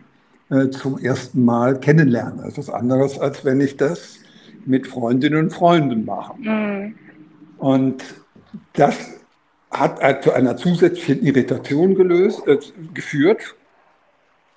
äh, 0.52 0.70
zum 0.70 1.00
ersten 1.00 1.46
Mal 1.46 1.80
kennenlerne. 1.80 2.44
Das 2.44 2.58
ist 2.58 2.70
anderes, 2.70 3.18
als 3.18 3.46
wenn 3.46 3.62
ich 3.62 3.78
das 3.78 4.20
mit 4.66 4.86
Freundinnen 4.86 5.46
und 5.46 5.54
Freunden 5.54 6.04
mache. 6.06 6.34
Mhm. 6.38 6.96
Und 7.58 8.04
das 8.74 8.98
hat 9.72 10.24
zu 10.24 10.34
einer 10.34 10.58
zusätzlichen 10.58 11.24
Irritation 11.26 11.96
gelöst, 11.96 12.46
äh, 12.48 12.58
geführt. 12.94 13.56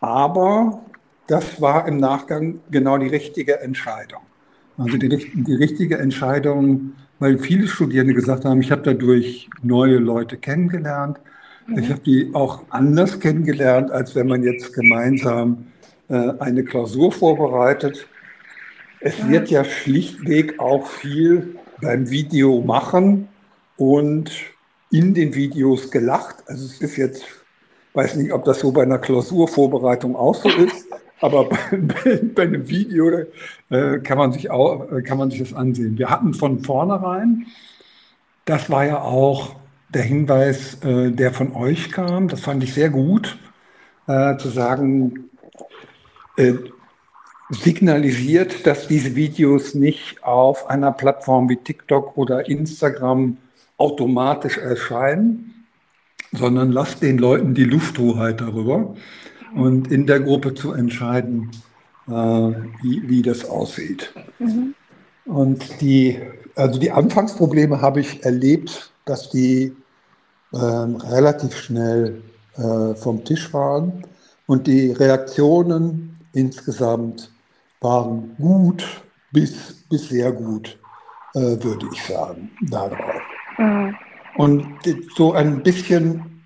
Aber 0.00 0.82
das 1.28 1.60
war 1.60 1.86
im 1.86 1.98
Nachgang 1.98 2.60
genau 2.70 2.98
die 2.98 3.06
richtige 3.06 3.60
Entscheidung. 3.60 4.22
Also 4.76 4.96
die, 4.96 5.08
die 5.08 5.54
richtige 5.54 5.98
Entscheidung, 5.98 6.94
weil 7.20 7.38
viele 7.38 7.68
Studierende 7.68 8.14
gesagt 8.14 8.44
haben, 8.44 8.60
ich 8.60 8.72
habe 8.72 8.82
dadurch 8.82 9.48
neue 9.62 9.98
Leute 9.98 10.36
kennengelernt. 10.38 11.20
Mhm. 11.68 11.78
Ich 11.78 11.90
habe 11.90 12.00
die 12.00 12.30
auch 12.34 12.64
anders 12.70 13.20
kennengelernt, 13.20 13.92
als 13.92 14.16
wenn 14.16 14.26
man 14.26 14.42
jetzt 14.42 14.74
gemeinsam 14.74 15.52
äh, 15.52 15.73
eine 16.08 16.64
Klausur 16.64 17.12
vorbereitet. 17.12 18.06
Es 19.00 19.26
wird 19.28 19.50
ja 19.50 19.64
schlichtweg 19.64 20.58
auch 20.58 20.86
viel 20.86 21.56
beim 21.80 22.10
Video 22.10 22.60
machen 22.60 23.28
und 23.76 24.30
in 24.90 25.14
den 25.14 25.34
Videos 25.34 25.90
gelacht. 25.90 26.36
Also 26.46 26.66
es 26.66 26.80
ist 26.80 26.96
jetzt, 26.96 27.24
weiß 27.94 28.16
nicht, 28.16 28.32
ob 28.32 28.44
das 28.44 28.60
so 28.60 28.72
bei 28.72 28.82
einer 28.82 28.98
Klausurvorbereitung 28.98 30.16
auch 30.16 30.34
so 30.34 30.48
ist, 30.48 30.86
aber 31.20 31.48
bei, 31.48 31.58
bei, 31.72 32.20
bei 32.34 32.42
einem 32.42 32.68
Video 32.68 33.10
äh, 33.70 33.98
kann, 33.98 34.18
man 34.18 34.32
sich 34.32 34.50
auch, 34.50 34.90
äh, 34.92 35.02
kann 35.02 35.18
man 35.18 35.30
sich 35.30 35.40
das 35.40 35.52
ansehen. 35.52 35.98
Wir 35.98 36.10
hatten 36.10 36.32
von 36.32 36.60
vornherein, 36.60 37.46
das 38.44 38.70
war 38.70 38.86
ja 38.86 39.00
auch 39.00 39.56
der 39.88 40.02
Hinweis, 40.02 40.78
äh, 40.84 41.10
der 41.10 41.32
von 41.32 41.54
euch 41.54 41.90
kam, 41.90 42.28
das 42.28 42.40
fand 42.40 42.62
ich 42.62 42.74
sehr 42.74 42.90
gut, 42.90 43.38
äh, 44.06 44.36
zu 44.36 44.48
sagen, 44.48 45.23
äh, 46.36 46.54
signalisiert, 47.50 48.66
dass 48.66 48.88
diese 48.88 49.14
Videos 49.14 49.74
nicht 49.74 50.22
auf 50.24 50.68
einer 50.68 50.92
Plattform 50.92 51.48
wie 51.48 51.56
TikTok 51.56 52.16
oder 52.16 52.48
Instagram 52.48 53.36
automatisch 53.76 54.58
erscheinen, 54.58 55.66
sondern 56.32 56.72
lasst 56.72 57.02
den 57.02 57.18
Leuten 57.18 57.54
die 57.54 57.64
Lufthoheit 57.64 58.40
darüber 58.40 58.94
und 59.54 59.90
in 59.90 60.06
der 60.06 60.20
Gruppe 60.20 60.54
zu 60.54 60.72
entscheiden, 60.72 61.50
äh, 62.08 62.12
wie, 62.12 63.08
wie 63.08 63.22
das 63.22 63.44
aussieht. 63.44 64.12
Mhm. 64.38 64.74
Und 65.26 65.80
die, 65.80 66.20
also 66.54 66.78
die 66.78 66.90
Anfangsprobleme 66.90 67.80
habe 67.80 68.00
ich 68.00 68.24
erlebt, 68.24 68.92
dass 69.04 69.30
die 69.30 69.74
äh, 70.52 70.56
relativ 70.56 71.56
schnell 71.56 72.22
äh, 72.56 72.94
vom 72.94 73.24
Tisch 73.24 73.52
waren 73.52 74.04
und 74.46 74.66
die 74.66 74.92
Reaktionen 74.92 76.13
insgesamt 76.34 77.30
waren 77.80 78.34
gut 78.36 78.84
bis, 79.32 79.84
bis 79.88 80.08
sehr 80.08 80.32
gut, 80.32 80.78
äh, 81.34 81.40
würde 81.40 81.88
ich 81.92 82.02
sagen, 82.02 82.50
darauf. 82.62 83.22
Mhm. 83.58 83.94
Und 84.36 84.66
so 85.16 85.32
ein 85.32 85.62
bisschen 85.62 86.42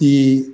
die 0.00 0.52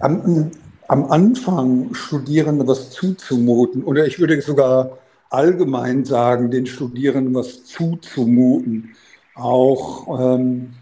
am, 0.00 0.50
am 0.88 1.04
Anfang 1.10 1.94
Studierenden 1.94 2.66
was 2.66 2.90
zuzumuten, 2.90 3.84
oder 3.84 4.06
ich 4.06 4.18
würde 4.18 4.40
sogar 4.40 4.98
allgemein 5.30 6.04
sagen, 6.04 6.50
den 6.50 6.66
Studierenden 6.66 7.34
was 7.34 7.64
zuzumuten, 7.64 8.94
auch 9.34 10.20
ähm, 10.20 10.74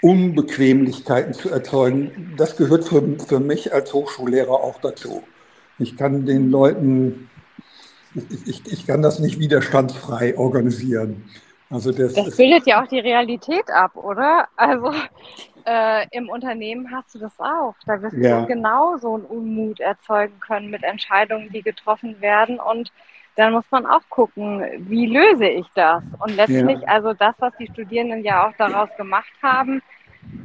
Unbequemlichkeiten 0.00 1.34
zu 1.34 1.50
erzeugen, 1.50 2.34
das 2.36 2.56
gehört 2.56 2.84
für, 2.84 3.02
für 3.18 3.40
mich 3.40 3.72
als 3.72 3.92
Hochschullehrer 3.92 4.52
auch 4.52 4.80
dazu. 4.80 5.22
Ich 5.78 5.96
kann 5.96 6.26
den 6.26 6.50
Leuten, 6.50 7.30
ich, 8.14 8.48
ich, 8.48 8.72
ich 8.72 8.86
kann 8.86 9.02
das 9.02 9.18
nicht 9.18 9.38
widerstandsfrei 9.38 10.36
organisieren. 10.36 11.24
Also 11.70 11.92
das, 11.92 12.14
das 12.14 12.36
bildet 12.36 12.66
ja 12.66 12.82
auch 12.82 12.88
die 12.88 12.98
Realität 12.98 13.70
ab, 13.70 13.94
oder? 13.94 14.48
Also 14.56 14.92
äh, 15.66 16.06
im 16.12 16.30
Unternehmen 16.30 16.90
hast 16.90 17.14
du 17.14 17.18
das 17.18 17.38
auch. 17.38 17.74
Da 17.84 18.00
wirst 18.00 18.16
ja. 18.16 18.40
du 18.40 18.46
genauso 18.46 19.14
einen 19.14 19.24
Unmut 19.24 19.80
erzeugen 19.80 20.40
können 20.40 20.70
mit 20.70 20.82
Entscheidungen, 20.82 21.50
die 21.52 21.62
getroffen 21.62 22.18
werden. 22.20 22.58
Und 22.58 22.90
dann 23.36 23.52
muss 23.52 23.64
man 23.70 23.84
auch 23.84 24.00
gucken, 24.08 24.64
wie 24.88 25.06
löse 25.06 25.46
ich 25.46 25.66
das? 25.74 26.02
Und 26.18 26.36
letztlich, 26.36 26.80
ja. 26.80 26.88
also 26.88 27.12
das, 27.12 27.34
was 27.38 27.52
die 27.58 27.66
Studierenden 27.66 28.24
ja 28.24 28.48
auch 28.48 28.54
daraus 28.56 28.88
gemacht 28.96 29.32
haben, 29.42 29.82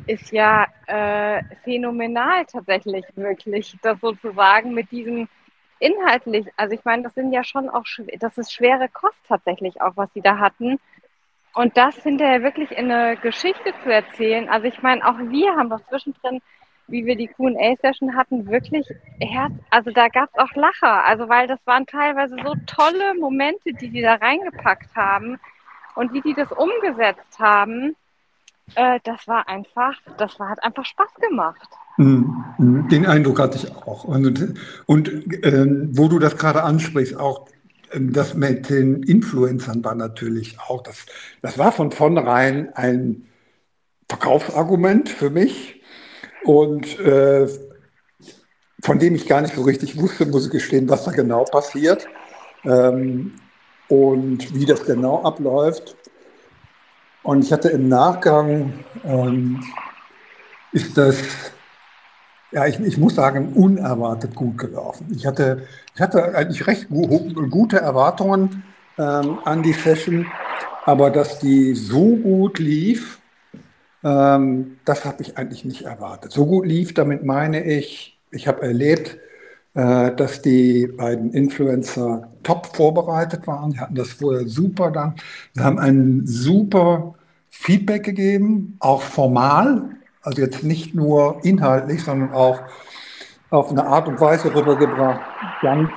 ist 0.07 0.31
ja 0.31 0.67
äh, 0.87 1.43
phänomenal 1.63 2.45
tatsächlich 2.45 3.05
wirklich, 3.15 3.77
das 3.81 3.99
sozusagen 3.99 4.73
mit 4.73 4.91
diesem 4.91 5.27
inhaltlich, 5.79 6.47
also 6.55 6.73
ich 6.73 6.85
meine, 6.85 7.03
das 7.03 7.13
sind 7.13 7.31
ja 7.33 7.43
schon 7.43 7.69
auch, 7.69 7.83
das 8.19 8.37
ist 8.37 8.53
schwere 8.53 8.87
Kost 8.89 9.19
tatsächlich 9.27 9.81
auch, 9.81 9.93
was 9.95 10.11
sie 10.13 10.21
da 10.21 10.39
hatten. 10.39 10.79
Und 11.55 11.77
das 11.77 11.95
hinterher 12.01 12.41
wirklich 12.41 12.71
in 12.71 12.91
eine 12.91 13.17
Geschichte 13.17 13.73
zu 13.83 13.93
erzählen, 13.93 14.49
also 14.49 14.65
ich 14.67 14.81
meine, 14.81 15.05
auch 15.07 15.17
wir 15.17 15.55
haben 15.55 15.69
doch 15.69 15.83
zwischendrin, 15.87 16.41
wie 16.87 17.05
wir 17.05 17.15
die 17.15 17.27
Q&A-Session 17.27 18.15
hatten, 18.15 18.47
wirklich 18.49 18.87
Herz, 19.19 19.53
also 19.69 19.91
da 19.91 20.07
gab 20.07 20.29
es 20.33 20.39
auch 20.39 20.53
Lacher, 20.55 21.05
also 21.05 21.29
weil 21.29 21.47
das 21.47 21.59
waren 21.65 21.85
teilweise 21.85 22.35
so 22.43 22.55
tolle 22.65 23.13
Momente, 23.15 23.73
die 23.73 23.89
die 23.89 24.01
da 24.01 24.15
reingepackt 24.15 24.95
haben 24.95 25.39
und 25.95 26.13
wie 26.13 26.21
die 26.21 26.33
das 26.33 26.51
umgesetzt 26.51 27.39
haben, 27.39 27.95
äh, 28.75 28.99
das 29.03 29.27
war 29.27 29.47
einfach, 29.47 29.93
das 30.17 30.39
war, 30.39 30.49
hat 30.49 30.63
einfach 30.63 30.85
Spaß 30.85 31.13
gemacht. 31.29 31.67
Mhm, 31.97 32.43
mhm. 32.57 32.87
Den 32.89 33.05
Eindruck 33.05 33.39
hatte 33.39 33.57
ich 33.57 33.75
auch. 33.75 34.03
Und, 34.03 34.55
und 34.85 35.07
äh, 35.43 35.65
wo 35.91 36.07
du 36.07 36.19
das 36.19 36.37
gerade 36.37 36.63
ansprichst, 36.63 37.17
auch 37.17 37.47
das 37.99 38.33
mit 38.33 38.69
den 38.69 39.03
Influencern 39.03 39.83
war 39.83 39.95
natürlich 39.95 40.59
auch, 40.59 40.81
das, 40.81 41.05
das 41.41 41.57
war 41.57 41.71
von 41.71 41.91
vornherein 41.91 42.73
ein 42.75 43.27
Verkaufsargument 44.09 45.09
für 45.09 45.29
mich 45.29 45.81
und 46.43 46.99
äh, 46.99 47.47
von 48.83 48.99
dem 48.99 49.15
ich 49.15 49.27
gar 49.27 49.41
nicht 49.41 49.55
so 49.55 49.61
richtig 49.61 49.97
wusste, 49.99 50.25
muss 50.25 50.45
ich 50.45 50.51
gestehen, 50.51 50.89
was 50.89 51.05
da 51.05 51.11
genau 51.11 51.45
passiert 51.45 52.07
ähm, 52.65 53.35
und 53.87 54.53
wie 54.53 54.65
das 54.65 54.85
genau 54.85 55.23
abläuft. 55.23 55.95
Und 57.23 57.43
ich 57.43 57.51
hatte 57.51 57.69
im 57.69 57.87
Nachgang, 57.87 58.73
ähm, 59.05 59.63
ist 60.71 60.97
das 60.97 61.17
ja, 62.53 62.67
ich, 62.67 62.79
ich, 62.79 62.97
muss 62.97 63.15
sagen, 63.15 63.53
unerwartet 63.53 64.35
gut 64.35 64.59
gelaufen. 64.59 65.07
Ich 65.15 65.25
hatte, 65.25 65.67
ich 65.95 66.01
hatte 66.01 66.35
eigentlich 66.35 66.67
recht 66.67 66.87
gute 66.89 67.77
Erwartungen 67.77 68.63
ähm, 68.99 69.39
an 69.43 69.63
die 69.63 69.73
Session, 69.73 70.27
aber 70.85 71.09
dass 71.09 71.39
die 71.39 71.73
so 71.73 72.15
gut 72.15 72.59
lief, 72.59 73.19
ähm, 74.03 74.77
das 74.85 75.03
habe 75.03 75.23
ich 75.23 75.37
eigentlich 75.37 75.65
nicht 75.65 75.83
erwartet. 75.83 76.31
So 76.31 76.45
gut 76.45 76.67
lief, 76.67 76.93
damit 76.93 77.23
meine 77.23 77.63
ich, 77.63 78.19
ich 78.29 78.47
habe 78.47 78.61
erlebt, 78.61 79.17
dass 79.73 80.41
die 80.43 80.85
beiden 80.85 81.31
Influencer 81.33 82.29
top 82.43 82.75
vorbereitet 82.75 83.47
waren. 83.47 83.71
Sie 83.71 83.79
hatten 83.79 83.95
das 83.95 84.09
vorher 84.09 84.47
super 84.47 84.91
dann. 84.91 85.15
Sie 85.53 85.63
haben 85.63 85.79
ein 85.79 86.21
super 86.25 87.15
Feedback 87.49 88.03
gegeben, 88.03 88.77
auch 88.79 89.01
formal. 89.01 89.89
Also 90.21 90.41
jetzt 90.41 90.63
nicht 90.63 90.93
nur 90.93 91.39
inhaltlich, 91.43 92.03
sondern 92.03 92.33
auch 92.33 92.61
auf 93.49 93.69
eine 93.69 93.85
Art 93.85 94.07
und 94.07 94.19
Weise 94.19 94.53
rübergebracht, 94.53 95.21
ganz 95.61 95.89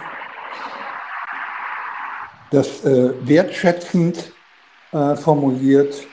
das 2.50 2.84
äh, 2.84 3.12
wertschätzend 3.26 4.32
äh, 4.92 5.16
formuliert, 5.16 6.06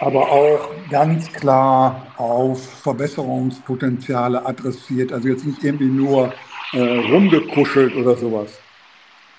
aber 0.00 0.30
auch 0.30 0.70
ganz 0.90 1.30
klar 1.32 2.06
auf 2.16 2.62
Verbesserungspotenziale 2.82 4.46
adressiert. 4.46 5.12
Also 5.12 5.28
jetzt 5.28 5.44
nicht 5.44 5.62
irgendwie 5.62 5.88
nur 5.88 6.32
äh, 6.72 6.80
rumgekuschelt 7.10 7.94
oder 7.96 8.16
sowas. 8.16 8.58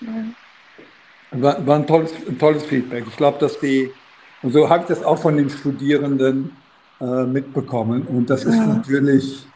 Ja. 0.00 0.08
War, 1.32 1.66
war 1.66 1.76
ein, 1.76 1.86
tolles, 1.86 2.12
ein 2.26 2.38
tolles 2.38 2.64
Feedback. 2.64 3.04
Ich 3.06 3.16
glaube, 3.16 3.38
dass 3.38 3.58
die, 3.60 3.90
und 4.42 4.52
so 4.52 4.68
habe 4.68 4.82
ich 4.82 4.88
das 4.88 5.04
auch 5.04 5.18
von 5.18 5.36
den 5.36 5.48
Studierenden 5.48 6.56
äh, 7.00 7.24
mitbekommen. 7.24 8.02
Und 8.02 8.28
das 8.28 8.44
ist 8.44 8.56
ja. 8.56 8.66
natürlich 8.66 9.46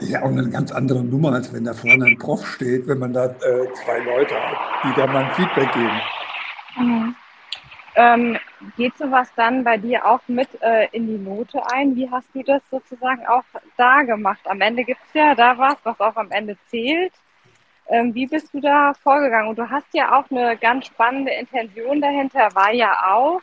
ja 0.00 0.22
auch 0.22 0.30
eine 0.30 0.48
ganz 0.48 0.72
andere 0.72 1.04
Nummer, 1.04 1.32
als 1.32 1.52
wenn 1.52 1.64
da 1.64 1.74
vorne 1.74 2.06
ein 2.06 2.18
Prof 2.18 2.46
steht, 2.46 2.86
wenn 2.88 2.98
man 2.98 3.12
da 3.12 3.26
äh, 3.26 3.68
zwei 3.84 3.98
Leute 4.04 4.34
hat, 4.34 4.56
die 4.84 5.00
da 5.00 5.06
mal 5.06 5.24
ein 5.24 5.34
Feedback 5.34 5.72
geben. 5.72 6.00
Mhm. 6.78 7.14
Ähm, 7.94 8.38
geht 8.76 8.96
sowas 8.96 9.28
dann 9.36 9.64
bei 9.64 9.76
dir 9.76 10.06
auch 10.06 10.20
mit 10.26 10.48
äh, 10.62 10.88
in 10.92 11.06
die 11.06 11.18
Note 11.18 11.60
ein? 11.70 11.94
Wie 11.94 12.10
hast 12.10 12.28
du 12.34 12.42
das 12.42 12.62
sozusagen 12.70 13.26
auch 13.26 13.44
da 13.76 14.02
gemacht? 14.02 14.40
Am 14.44 14.60
Ende 14.60 14.84
gibt 14.84 15.00
es 15.08 15.14
ja 15.14 15.34
da 15.34 15.58
was, 15.58 15.76
was 15.84 16.00
auch 16.00 16.16
am 16.16 16.30
Ende 16.30 16.56
zählt. 16.68 17.12
Ähm, 17.88 18.14
wie 18.14 18.26
bist 18.26 18.54
du 18.54 18.60
da 18.60 18.94
vorgegangen? 18.94 19.48
Und 19.48 19.58
du 19.58 19.68
hast 19.68 19.92
ja 19.92 20.18
auch 20.18 20.30
eine 20.30 20.56
ganz 20.56 20.86
spannende 20.86 21.32
Intention 21.32 22.00
dahinter, 22.00 22.48
war 22.54 22.72
ja 22.72 23.12
auch 23.12 23.40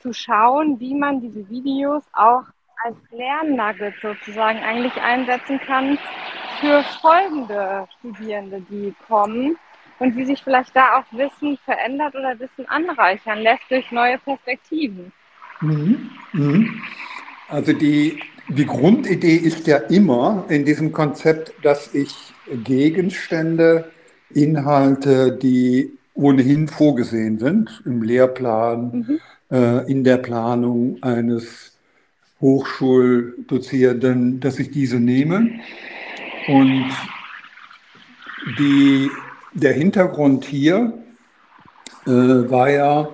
zu 0.00 0.12
schauen, 0.12 0.78
wie 0.80 0.94
man 0.94 1.20
diese 1.20 1.48
Videos 1.48 2.02
auch 2.12 2.44
als 2.84 2.96
Lernnugget 3.10 3.94
sozusagen 4.00 4.58
eigentlich 4.58 4.94
einsetzen 5.00 5.60
kann 5.60 5.98
für 6.60 6.82
folgende 7.00 7.86
Studierende, 7.98 8.60
die 8.62 8.94
kommen 9.06 9.58
und 10.00 10.16
wie 10.16 10.24
sich 10.24 10.42
vielleicht 10.42 10.74
da 10.74 10.98
auch 10.98 11.04
Wissen 11.16 11.56
verändert 11.64 12.16
oder 12.16 12.38
Wissen 12.40 12.68
anreichern 12.68 13.38
lässt 13.38 13.70
durch 13.70 13.92
neue 13.92 14.18
Perspektiven. 14.18 15.12
Mhm. 15.60 16.10
Mhm. 16.32 16.82
Also 17.48 17.72
die, 17.72 18.18
die 18.48 18.66
Grundidee 18.66 19.36
ist 19.36 19.66
ja 19.66 19.76
immer 19.76 20.44
in 20.48 20.64
diesem 20.64 20.90
Konzept, 20.90 21.52
dass 21.62 21.94
ich 21.94 22.32
Gegenstände, 22.64 23.90
Inhalte, 24.34 25.32
die 25.32 25.92
ohnehin 26.14 26.68
vorgesehen 26.68 27.38
sind 27.38 27.82
im 27.84 28.02
Lehrplan, 28.02 28.90
mhm. 28.90 29.20
äh, 29.50 29.90
in 29.90 30.04
der 30.04 30.18
Planung 30.18 31.02
eines 31.02 31.76
Hochschuldozierenden, 32.40 34.40
dass 34.40 34.58
ich 34.58 34.70
diese 34.70 34.98
nehme. 34.98 35.60
Und 36.48 36.90
die, 38.58 39.10
der 39.52 39.72
Hintergrund 39.72 40.44
hier 40.44 40.92
äh, 42.06 42.10
war 42.10 42.70
ja, 42.70 43.08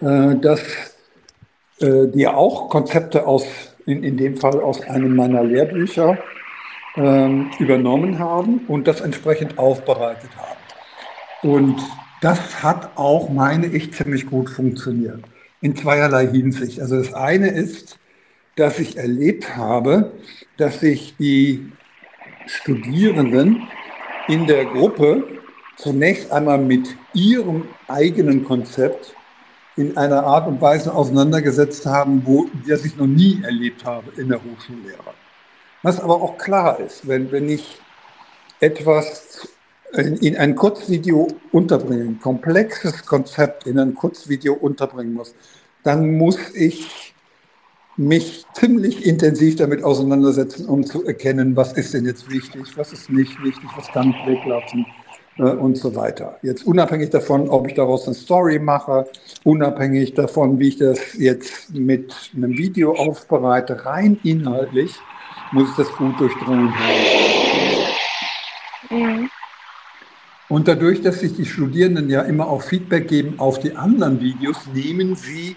äh, 0.00 0.36
dass 0.36 0.60
äh, 1.80 2.08
die 2.08 2.26
auch 2.26 2.68
Konzepte 2.68 3.26
aus, 3.26 3.46
in, 3.86 4.02
in 4.02 4.16
dem 4.16 4.36
Fall 4.36 4.60
aus 4.60 4.82
einem 4.82 5.16
meiner 5.16 5.44
Lehrbücher, 5.44 6.18
ähm, 6.96 7.50
übernommen 7.58 8.18
haben 8.18 8.66
und 8.66 8.88
das 8.88 9.00
entsprechend 9.00 9.58
aufbereitet 9.58 10.30
haben. 10.36 10.58
Und 11.42 11.80
das 12.20 12.62
hat 12.62 12.90
auch, 12.96 13.30
meine 13.30 13.66
ich, 13.66 13.92
ziemlich 13.94 14.26
gut 14.26 14.50
funktioniert. 14.50 15.22
In 15.60 15.76
zweierlei 15.76 16.26
Hinsicht. 16.26 16.80
Also 16.80 16.96
das 16.96 17.14
eine 17.14 17.48
ist, 17.48 17.98
dass 18.56 18.78
ich 18.78 18.96
erlebt 18.96 19.56
habe, 19.56 20.12
dass 20.56 20.80
sich 20.80 21.14
die 21.18 21.70
Studierenden 22.46 23.68
in 24.28 24.46
der 24.46 24.64
Gruppe 24.64 25.24
zunächst 25.80 26.30
einmal 26.30 26.58
mit 26.58 26.96
ihrem 27.14 27.68
eigenen 27.88 28.44
Konzept 28.44 29.14
in 29.76 29.96
einer 29.96 30.24
Art 30.24 30.46
und 30.46 30.60
Weise 30.60 30.94
auseinandergesetzt 30.94 31.86
haben, 31.86 32.22
wo 32.26 32.48
das 32.68 32.84
ich 32.84 32.96
noch 32.96 33.06
nie 33.06 33.40
erlebt 33.42 33.84
habe 33.84 34.10
in 34.20 34.28
der 34.28 34.38
Hochschullehre. 34.38 35.14
Was 35.82 36.00
aber 36.00 36.20
auch 36.20 36.36
klar 36.36 36.78
ist, 36.80 37.08
wenn, 37.08 37.32
wenn 37.32 37.48
ich 37.48 37.78
etwas 38.60 39.48
in, 39.94 40.16
in 40.16 40.36
ein 40.36 40.54
Kurzvideo 40.54 41.28
unterbringen, 41.52 42.08
ein 42.08 42.20
komplexes 42.20 43.06
Konzept 43.06 43.66
in 43.66 43.78
ein 43.78 43.94
Kurzvideo 43.94 44.52
unterbringen 44.52 45.14
muss, 45.14 45.34
dann 45.82 46.18
muss 46.18 46.36
ich 46.54 47.14
mich 47.96 48.44
ziemlich 48.52 49.06
intensiv 49.06 49.56
damit 49.56 49.82
auseinandersetzen, 49.82 50.66
um 50.66 50.84
zu 50.84 51.04
erkennen, 51.06 51.56
was 51.56 51.72
ist 51.72 51.94
denn 51.94 52.04
jetzt 52.04 52.30
wichtig, 52.30 52.62
was 52.76 52.92
ist 52.92 53.08
nicht 53.10 53.42
wichtig, 53.42 53.68
was 53.76 53.88
kann 53.88 54.10
ich 54.10 54.26
weglassen 54.26 54.84
äh, 55.38 55.42
und 55.42 55.76
so 55.76 55.94
weiter. 55.94 56.38
Jetzt 56.42 56.66
unabhängig 56.66 57.10
davon, 57.10 57.48
ob 57.48 57.68
ich 57.68 57.74
daraus 57.74 58.06
eine 58.06 58.14
Story 58.14 58.58
mache, 58.58 59.06
unabhängig 59.44 60.14
davon, 60.14 60.58
wie 60.58 60.68
ich 60.68 60.78
das 60.78 61.14
jetzt 61.18 61.74
mit 61.74 62.14
einem 62.34 62.56
Video 62.56 62.94
aufbereite, 62.94 63.84
rein 63.84 64.18
inhaltlich, 64.22 64.94
muss 65.52 65.70
ich 65.70 65.76
das 65.76 65.92
gut 65.96 66.18
durchdrungen 66.18 66.72
haben. 68.90 69.30
Und 70.48 70.66
dadurch, 70.66 71.00
dass 71.00 71.20
sich 71.20 71.36
die 71.36 71.46
Studierenden 71.46 72.10
ja 72.10 72.22
immer 72.22 72.48
auch 72.48 72.62
Feedback 72.62 73.06
geben 73.06 73.34
auf 73.38 73.60
die 73.60 73.76
anderen 73.76 74.20
Videos, 74.20 74.56
nehmen 74.74 75.14
sie 75.14 75.56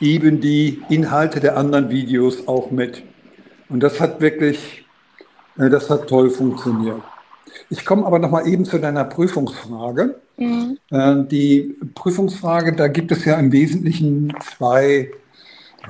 eben 0.00 0.40
die 0.40 0.82
Inhalte 0.88 1.38
der 1.38 1.56
anderen 1.56 1.88
Videos 1.88 2.48
auch 2.48 2.72
mit. 2.72 3.04
Und 3.68 3.80
das 3.80 4.00
hat 4.00 4.20
wirklich, 4.20 4.84
äh, 5.56 5.70
das 5.70 5.88
hat 5.88 6.08
toll 6.08 6.30
funktioniert. 6.30 7.00
Ich 7.70 7.84
komme 7.84 8.06
aber 8.06 8.18
noch 8.18 8.30
mal 8.30 8.46
eben 8.46 8.64
zu 8.64 8.78
deiner 8.78 9.04
Prüfungsfrage. 9.04 10.20
Mhm. 10.36 10.78
Äh, 10.90 11.24
die 11.24 11.76
Prüfungsfrage, 11.94 12.74
da 12.74 12.88
gibt 12.88 13.12
es 13.12 13.24
ja 13.24 13.38
im 13.38 13.52
Wesentlichen 13.52 14.32
zwei, 14.40 15.10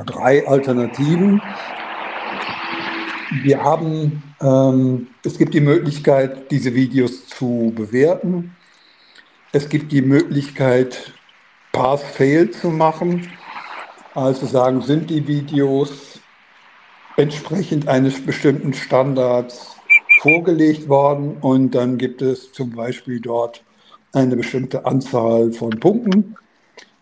drei 0.06 0.46
Alternativen. 0.46 1.40
Wir 3.42 3.62
haben, 3.62 4.22
ähm, 4.40 5.08
es 5.24 5.38
gibt 5.38 5.54
die 5.54 5.60
Möglichkeit, 5.60 6.50
diese 6.50 6.74
Videos 6.74 7.26
zu 7.26 7.72
bewerten. 7.74 8.54
Es 9.52 9.68
gibt 9.68 9.92
die 9.92 10.02
Möglichkeit, 10.02 11.12
Pass-Fail 11.72 12.50
zu 12.50 12.68
machen. 12.68 13.28
Also 14.14 14.46
sagen, 14.46 14.82
sind 14.82 15.10
die 15.10 15.26
Videos 15.26 16.20
entsprechend 17.16 17.88
eines 17.88 18.24
bestimmten 18.24 18.72
Standards 18.72 19.73
vorgelegt 20.20 20.88
worden 20.88 21.36
und 21.40 21.74
dann 21.74 21.98
gibt 21.98 22.22
es 22.22 22.52
zum 22.52 22.70
Beispiel 22.70 23.20
dort 23.20 23.62
eine 24.12 24.36
bestimmte 24.36 24.86
Anzahl 24.86 25.52
von 25.52 25.70
Punkten. 25.80 26.36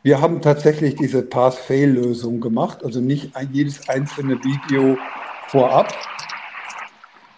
Wir 0.03 0.21
haben 0.21 0.41
tatsächlich 0.41 0.97
diese 0.97 1.23
Pass-Fail-Lösung 1.23 2.41
gemacht, 2.41 2.85
also 2.85 3.01
nicht 3.01 3.33
jedes 3.53 3.89
einzelne 3.89 4.43
Video 4.43 4.99
vorab. 5.47 5.95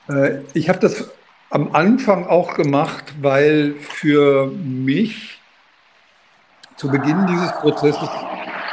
Äh, 0.08 0.38
ich 0.54 0.68
habe 0.68 0.78
das 0.78 1.10
am 1.50 1.74
Anfang 1.74 2.26
auch 2.26 2.54
gemacht, 2.54 3.12
weil 3.20 3.74
für 3.74 4.46
mich 4.46 5.40
zu 6.76 6.88
Beginn 6.88 7.26
dieses 7.26 7.52
Prozesses 7.60 8.08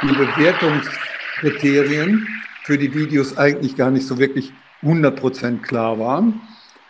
die 0.02 0.14
Bewertungskriterien 0.14 2.26
für 2.64 2.78
die 2.78 2.94
Videos 2.94 3.36
eigentlich 3.36 3.76
gar 3.76 3.90
nicht 3.90 4.06
so 4.06 4.18
wirklich 4.18 4.52
100% 4.82 5.60
klar 5.60 5.98
waren 5.98 6.40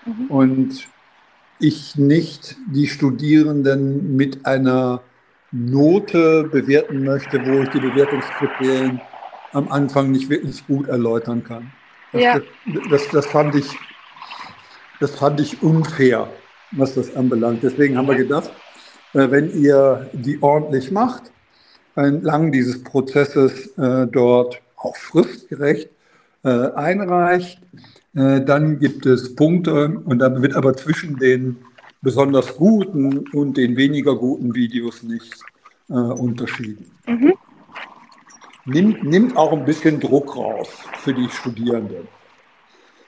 mhm. 0.04 0.26
und 0.28 0.88
ich 1.58 1.96
nicht 1.96 2.56
die 2.72 2.86
Studierenden 2.86 4.16
mit 4.16 4.44
einer 4.46 5.02
Note 5.52 6.44
bewerten 6.50 7.04
möchte, 7.04 7.44
wo 7.44 7.62
ich 7.62 7.68
die 7.68 7.80
Bewertungskriterien 7.80 9.00
am 9.52 9.70
Anfang 9.70 10.10
nicht 10.10 10.28
wirklich 10.28 10.66
gut 10.66 10.88
erläutern 10.88 11.44
kann. 11.44 11.70
Das, 12.12 12.22
ja. 12.22 12.40
das, 12.90 13.08
das, 13.08 13.26
fand 13.26 13.54
ich, 13.54 13.66
das 14.98 15.14
fand 15.14 15.40
ich 15.40 15.62
unfair, 15.62 16.28
was 16.72 16.94
das 16.94 17.14
anbelangt. 17.14 17.62
Deswegen 17.62 17.96
haben 17.96 18.08
wir 18.08 18.16
gedacht, 18.16 18.50
äh, 19.14 19.30
wenn 19.30 19.52
ihr 19.62 20.10
die 20.12 20.42
ordentlich 20.42 20.90
macht, 20.90 21.30
entlang 21.94 22.50
dieses 22.50 22.82
Prozesses 22.82 23.66
äh, 23.78 24.06
dort 24.06 24.60
auch 24.76 24.96
fristgerecht 24.96 25.90
äh, 26.44 26.70
einreicht. 26.72 27.60
Äh, 28.14 28.42
dann 28.44 28.78
gibt 28.78 29.06
es 29.06 29.34
Punkte 29.34 30.00
und 30.04 30.18
da 30.18 30.42
wird 30.42 30.54
aber 30.54 30.76
zwischen 30.76 31.16
den 31.16 31.56
besonders 32.02 32.56
guten 32.56 33.18
und 33.32 33.56
den 33.56 33.76
weniger 33.76 34.16
guten 34.16 34.54
Videos 34.54 35.02
nicht 35.02 35.34
äh, 35.88 35.94
unterschieden. 35.94 36.90
Mhm. 37.06 37.34
Nimmt, 38.64 39.04
nimmt 39.04 39.36
auch 39.36 39.52
ein 39.52 39.64
bisschen 39.64 39.98
Druck 39.98 40.36
raus 40.36 40.68
für 40.98 41.14
die 41.14 41.28
Studierenden. 41.28 42.06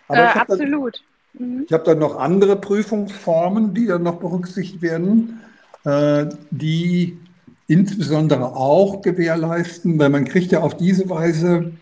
Aber 0.09 0.19
äh, 0.19 0.39
absolut. 0.39 1.03
Dann, 1.35 1.49
mhm. 1.49 1.65
Ich 1.67 1.73
habe 1.73 1.85
dann 1.85 1.99
noch 1.99 2.17
andere 2.17 2.57
Prüfungsformen, 2.57 3.75
die 3.75 3.87
dann 3.87 4.03
noch 4.03 4.17
berücksichtigt 4.17 4.83
werden, 4.83 5.41
äh, 5.85 6.27
die 6.51 7.19
insbesondere 7.67 8.57
auch 8.57 9.03
gewährleisten, 9.03 9.99
weil 9.99 10.11
man 10.11 10.25
kriegt 10.25 10.53
ja 10.53 10.61
auf 10.61 10.77
diese 10.77 11.09
Weise 11.09 11.73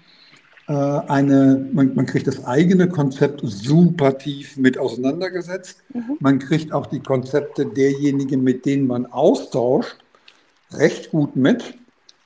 eine, 0.77 1.69
man, 1.73 1.95
man, 1.95 2.07
kriegt 2.07 2.27
das 2.27 2.45
eigene 2.45 2.89
Konzept 2.89 3.41
super 3.45 4.17
tief 4.19 4.57
mit 4.57 4.79
auseinandergesetzt. 4.79 5.83
Mhm. 5.93 6.17
Man 6.21 6.39
kriegt 6.39 6.73
auch 6.73 6.87
die 6.87 7.01
Konzepte 7.01 7.67
derjenigen, 7.67 8.43
mit 8.43 8.67
denen 8.67 8.87
man 8.87 9.07
austauscht, 9.07 9.97
recht 10.73 11.11
gut 11.11 11.37
mit. 11.37 11.75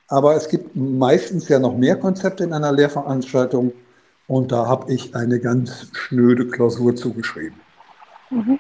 Aber 0.08 0.36
es 0.36 0.48
gibt 0.48 0.76
meistens 0.76 1.48
ja 1.48 1.58
noch 1.58 1.76
mehr 1.76 1.96
Konzepte 1.96 2.44
in 2.44 2.52
einer 2.52 2.72
Lehrveranstaltung 2.72 3.72
und 4.28 4.52
da 4.52 4.66
habe 4.66 4.92
ich 4.92 5.14
eine 5.14 5.40
ganz 5.40 5.88
schnöde 5.92 6.48
Klausur 6.48 6.94
zugeschrieben. 6.94 7.60
Mhm. 8.30 8.58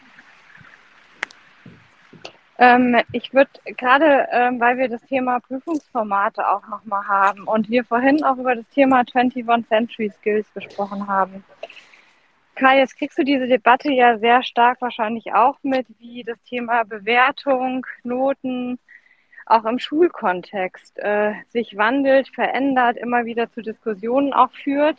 Ähm, 2.58 2.96
ich 3.12 3.34
würde 3.34 3.50
gerade, 3.76 4.28
ähm, 4.32 4.58
weil 4.60 4.78
wir 4.78 4.88
das 4.88 5.02
Thema 5.02 5.40
Prüfungsformate 5.40 6.48
auch 6.48 6.66
nochmal 6.68 7.06
haben 7.06 7.44
und 7.44 7.68
wir 7.68 7.84
vorhin 7.84 8.24
auch 8.24 8.38
über 8.38 8.54
das 8.54 8.68
Thema 8.70 9.04
21 9.14 9.44
Century 9.68 10.10
Skills 10.10 10.46
gesprochen 10.54 11.06
haben. 11.06 11.44
Kai, 12.54 12.78
jetzt 12.78 12.96
kriegst 12.96 13.18
du 13.18 13.24
diese 13.24 13.46
Debatte 13.46 13.92
ja 13.92 14.16
sehr 14.16 14.42
stark 14.42 14.80
wahrscheinlich 14.80 15.34
auch 15.34 15.58
mit, 15.62 15.86
wie 15.98 16.24
das 16.24 16.42
Thema 16.44 16.84
Bewertung, 16.84 17.86
Noten 18.02 18.78
auch 19.44 19.64
im 19.64 19.78
Schulkontext 19.78 20.98
äh, 20.98 21.34
sich 21.50 21.76
wandelt, 21.76 22.28
verändert, 22.28 22.96
immer 22.96 23.26
wieder 23.26 23.52
zu 23.52 23.62
Diskussionen 23.62 24.32
auch 24.32 24.50
führt. 24.52 24.98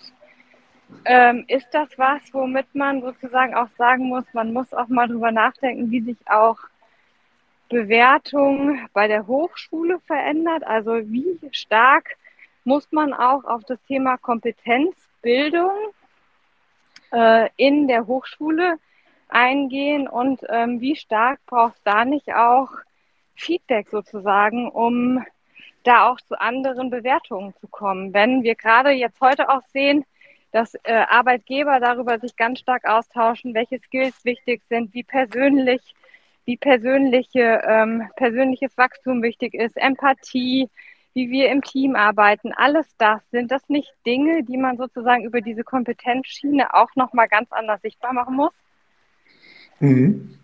Ähm, 1.03 1.43
ist 1.47 1.67
das 1.73 1.89
was, 1.97 2.21
womit 2.31 2.73
man 2.73 3.01
sozusagen 3.01 3.55
auch 3.55 3.67
sagen 3.77 4.07
muss, 4.07 4.23
man 4.33 4.53
muss 4.53 4.73
auch 4.73 4.87
mal 4.87 5.07
drüber 5.07 5.31
nachdenken, 5.31 5.91
wie 5.91 6.01
sich 6.01 6.17
auch 6.27 6.57
Bewertung 7.69 8.87
bei 8.93 9.07
der 9.07 9.27
Hochschule 9.27 9.99
verändert? 10.05 10.63
Also 10.65 10.91
wie 11.09 11.39
stark 11.51 12.17
muss 12.63 12.91
man 12.91 13.13
auch 13.13 13.43
auf 13.45 13.63
das 13.65 13.79
Thema 13.87 14.17
Kompetenzbildung 14.17 15.71
äh, 17.13 17.49
in 17.55 17.87
der 17.87 18.07
Hochschule 18.07 18.77
eingehen 19.29 20.07
und 20.07 20.41
ähm, 20.49 20.81
wie 20.81 20.95
stark 20.95 21.39
braucht 21.45 21.79
da 21.83 22.05
nicht 22.05 22.33
auch 22.33 22.69
Feedback 23.35 23.89
sozusagen, 23.89 24.69
um 24.69 25.23
da 25.83 26.09
auch 26.09 26.19
zu 26.21 26.39
anderen 26.39 26.89
Bewertungen 26.89 27.53
zu 27.59 27.67
kommen? 27.67 28.13
Wenn 28.13 28.43
wir 28.43 28.55
gerade 28.55 28.91
jetzt 28.91 29.21
heute 29.21 29.49
auch 29.49 29.63
sehen, 29.73 30.05
dass 30.51 30.75
äh, 30.83 30.93
Arbeitgeber 30.93 31.79
darüber 31.79 32.19
sich 32.19 32.35
ganz 32.35 32.59
stark 32.59 32.85
austauschen, 32.85 33.53
welche 33.53 33.79
Skills 33.79 34.23
wichtig 34.23 34.61
sind, 34.69 34.93
wie 34.93 35.03
persönlich 35.03 35.81
wie 36.47 36.57
persönliche, 36.57 37.61
ähm, 37.67 38.03
persönliches 38.15 38.75
Wachstum 38.77 39.21
wichtig 39.21 39.53
ist, 39.53 39.75
Empathie, 39.75 40.69
wie 41.13 41.29
wir 41.29 41.51
im 41.51 41.61
Team 41.61 41.95
arbeiten, 41.95 42.53
alles 42.55 42.87
das, 42.97 43.19
sind 43.31 43.51
das 43.51 43.67
nicht 43.67 43.91
Dinge, 44.05 44.43
die 44.43 44.55
man 44.55 44.77
sozusagen 44.77 45.25
über 45.25 45.41
diese 45.41 45.63
Kompetenzschiene 45.63 46.73
auch 46.73 46.95
nochmal 46.95 47.27
ganz 47.27 47.51
anders 47.51 47.81
sichtbar 47.81 48.13
machen 48.13 48.35
muss? 48.37 48.53
Mhm. 49.79 50.35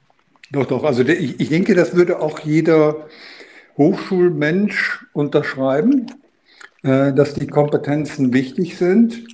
Doch, 0.52 0.66
doch. 0.66 0.84
Also 0.84 1.04
ich, 1.04 1.40
ich 1.40 1.50
denke, 1.50 1.74
das 1.74 1.96
würde 1.96 2.20
auch 2.20 2.40
jeder 2.40 3.08
Hochschulmensch 3.78 5.06
unterschreiben, 5.14 6.08
äh, 6.84 7.14
dass 7.14 7.34
die 7.34 7.48
Kompetenzen 7.48 8.34
wichtig 8.34 8.78
sind. 8.78 9.26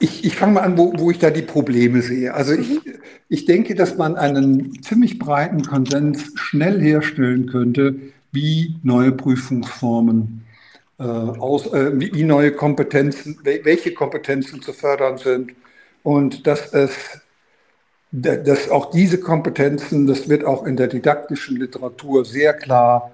Ich, 0.00 0.24
ich 0.24 0.36
fange 0.36 0.54
mal 0.54 0.60
an, 0.60 0.78
wo, 0.78 0.92
wo 0.96 1.10
ich 1.10 1.18
da 1.18 1.30
die 1.30 1.42
Probleme 1.42 2.02
sehe. 2.02 2.32
Also 2.34 2.52
ich, 2.52 2.68
mhm. 2.68 2.80
ich 3.28 3.44
denke, 3.44 3.74
dass 3.74 3.96
man 3.96 4.16
einen 4.16 4.82
ziemlich 4.82 5.18
breiten 5.18 5.62
Konsens 5.64 6.32
schnell 6.36 6.80
herstellen 6.80 7.46
könnte, 7.46 7.96
wie 8.32 8.76
neue 8.82 9.12
Prüfungsformen 9.12 10.44
äh, 10.98 11.02
aus, 11.02 11.66
äh, 11.72 11.98
wie, 11.98 12.12
wie, 12.14 12.24
neue 12.24 12.52
Kompetenzen, 12.52 13.38
welche 13.42 13.94
Kompetenzen 13.94 14.62
zu 14.62 14.72
fördern 14.72 15.18
sind 15.18 15.52
und 16.02 16.46
dass 16.46 16.72
es 16.72 17.20
dass 18.10 18.70
auch 18.70 18.90
diese 18.90 19.20
Kompetenzen, 19.20 20.06
das 20.06 20.28
wird 20.30 20.44
auch 20.44 20.64
in 20.64 20.76
der 20.76 20.86
didaktischen 20.86 21.58
Literatur 21.58 22.24
sehr 22.24 22.54
klar 22.54 23.10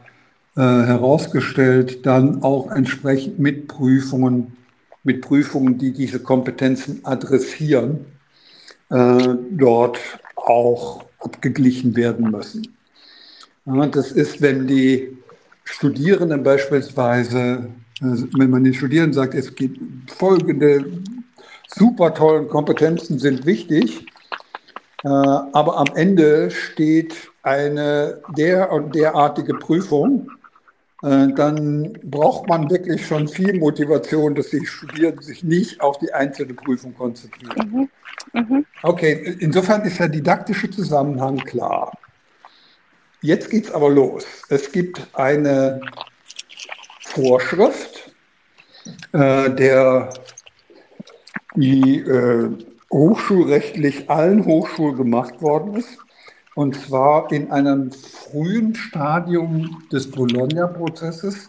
äh, 0.56 0.60
herausgestellt, 0.60 2.06
dann 2.06 2.44
auch 2.44 2.70
entsprechend 2.70 3.40
mit 3.40 3.66
Prüfungen, 3.66 4.56
mit 5.04 5.20
Prüfungen, 5.20 5.78
die 5.78 5.92
diese 5.92 6.18
Kompetenzen 6.18 7.00
adressieren, 7.04 8.06
äh, 8.90 9.34
dort 9.50 9.98
auch 10.36 11.04
abgeglichen 11.20 11.94
werden 11.96 12.30
müssen. 12.30 12.76
Ja, 13.66 13.86
das 13.86 14.12
ist, 14.12 14.42
wenn 14.42 14.66
die 14.66 15.16
Studierenden 15.64 16.42
beispielsweise, 16.42 17.68
äh, 18.00 18.16
wenn 18.36 18.50
man 18.50 18.64
den 18.64 18.74
Studierenden 18.74 19.14
sagt, 19.14 19.34
es 19.34 19.54
gibt 19.54 19.78
folgende 20.10 20.84
super 21.74 22.12
tollen 22.14 22.48
Kompetenzen 22.48 23.18
sind 23.18 23.46
wichtig, 23.46 24.06
äh, 25.02 25.08
aber 25.08 25.78
am 25.78 25.94
Ende 25.94 26.50
steht 26.50 27.14
eine 27.42 28.20
der 28.36 28.72
und 28.72 28.94
derartige 28.94 29.54
Prüfung, 29.54 30.30
dann 31.04 31.98
braucht 32.02 32.48
man 32.48 32.70
wirklich 32.70 33.06
schon 33.06 33.28
viel 33.28 33.58
Motivation, 33.58 34.34
dass 34.34 34.48
die 34.50 34.64
Studierenden 34.64 35.22
sich 35.22 35.44
nicht 35.44 35.80
auf 35.82 35.98
die 35.98 36.12
einzelne 36.12 36.54
Prüfung 36.54 36.94
konzentrieren. 36.94 37.90
Mhm. 38.32 38.40
Mhm. 38.40 38.66
Okay, 38.82 39.36
insofern 39.40 39.82
ist 39.82 39.98
der 39.98 40.08
didaktische 40.08 40.70
Zusammenhang 40.70 41.36
klar. 41.38 41.92
Jetzt 43.20 43.50
geht 43.50 43.66
es 43.66 43.70
aber 43.70 43.90
los. 43.90 44.24
Es 44.48 44.72
gibt 44.72 45.06
eine 45.14 45.80
Vorschrift, 47.00 48.12
äh, 49.12 49.50
der 49.50 50.10
die 51.54 52.00
äh, 52.00 52.50
hochschulrechtlich 52.90 54.10
allen 54.10 54.44
Hochschulen 54.44 54.96
gemacht 54.96 55.40
worden 55.40 55.76
ist. 55.76 55.98
Und 56.54 56.76
zwar 56.76 57.32
in 57.32 57.50
einem 57.50 57.90
frühen 57.90 58.74
Stadium 58.74 59.82
des 59.90 60.10
Bologna-Prozesses, 60.10 61.48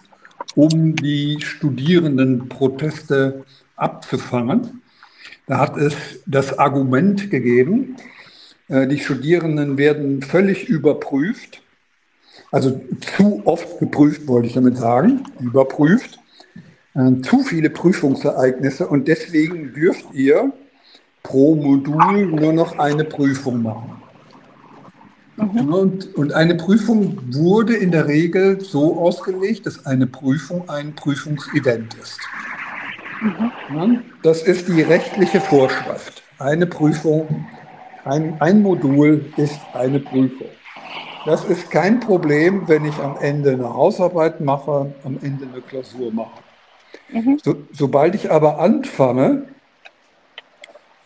um 0.55 0.95
die 0.95 1.39
Studierendenproteste 1.41 3.43
abzufangen. 3.75 4.81
Da 5.47 5.59
hat 5.59 5.77
es 5.77 5.95
das 6.25 6.57
Argument 6.57 7.29
gegeben, 7.29 7.97
äh, 8.67 8.87
die 8.87 8.99
Studierenden 8.99 9.77
werden 9.77 10.21
völlig 10.21 10.67
überprüft, 10.67 11.61
also 12.51 12.81
zu 13.15 13.41
oft 13.45 13.79
geprüft, 13.79 14.27
wollte 14.27 14.47
ich 14.47 14.53
damit 14.53 14.77
sagen, 14.77 15.23
überprüft, 15.39 16.19
äh, 16.95 17.21
zu 17.21 17.43
viele 17.43 17.69
Prüfungsereignisse 17.69 18.87
und 18.87 19.07
deswegen 19.07 19.73
dürft 19.73 20.13
ihr 20.13 20.51
pro 21.21 21.55
Modul 21.55 22.25
nur 22.25 22.53
noch 22.53 22.79
eine 22.79 23.03
Prüfung 23.03 23.61
machen. 23.61 24.01
Mhm. 25.37 25.73
Und, 25.73 26.15
und 26.15 26.33
eine 26.33 26.55
Prüfung 26.55 27.17
wurde 27.33 27.75
in 27.75 27.91
der 27.91 28.07
Regel 28.07 28.61
so 28.61 28.99
ausgelegt, 28.99 29.65
dass 29.65 29.85
eine 29.85 30.07
Prüfung 30.07 30.69
ein 30.69 30.95
Prüfungsevent 30.95 31.93
ist. 31.95 32.19
Mhm. 33.69 34.01
Das 34.23 34.43
ist 34.43 34.67
die 34.67 34.81
rechtliche 34.81 35.41
Vorschrift. 35.41 36.23
Eine 36.39 36.65
Prüfung, 36.65 37.45
ein, 38.05 38.39
ein 38.39 38.61
Modul 38.61 39.25
ist 39.37 39.59
eine 39.73 39.99
Prüfung. 39.99 40.47
Das 41.25 41.43
ist 41.45 41.71
kein 41.71 41.99
Problem, 41.99 42.67
wenn 42.67 42.85
ich 42.85 42.97
am 42.99 43.17
Ende 43.19 43.53
eine 43.53 43.73
Hausarbeit 43.73 44.41
mache, 44.41 44.93
am 45.03 45.17
Ende 45.21 45.47
eine 45.51 45.61
Klausur 45.61 46.13
mache. 46.13 46.39
Mhm. 47.11 47.39
So, 47.43 47.55
sobald 47.71 48.15
ich 48.15 48.31
aber 48.31 48.59
anfange, 48.59 49.47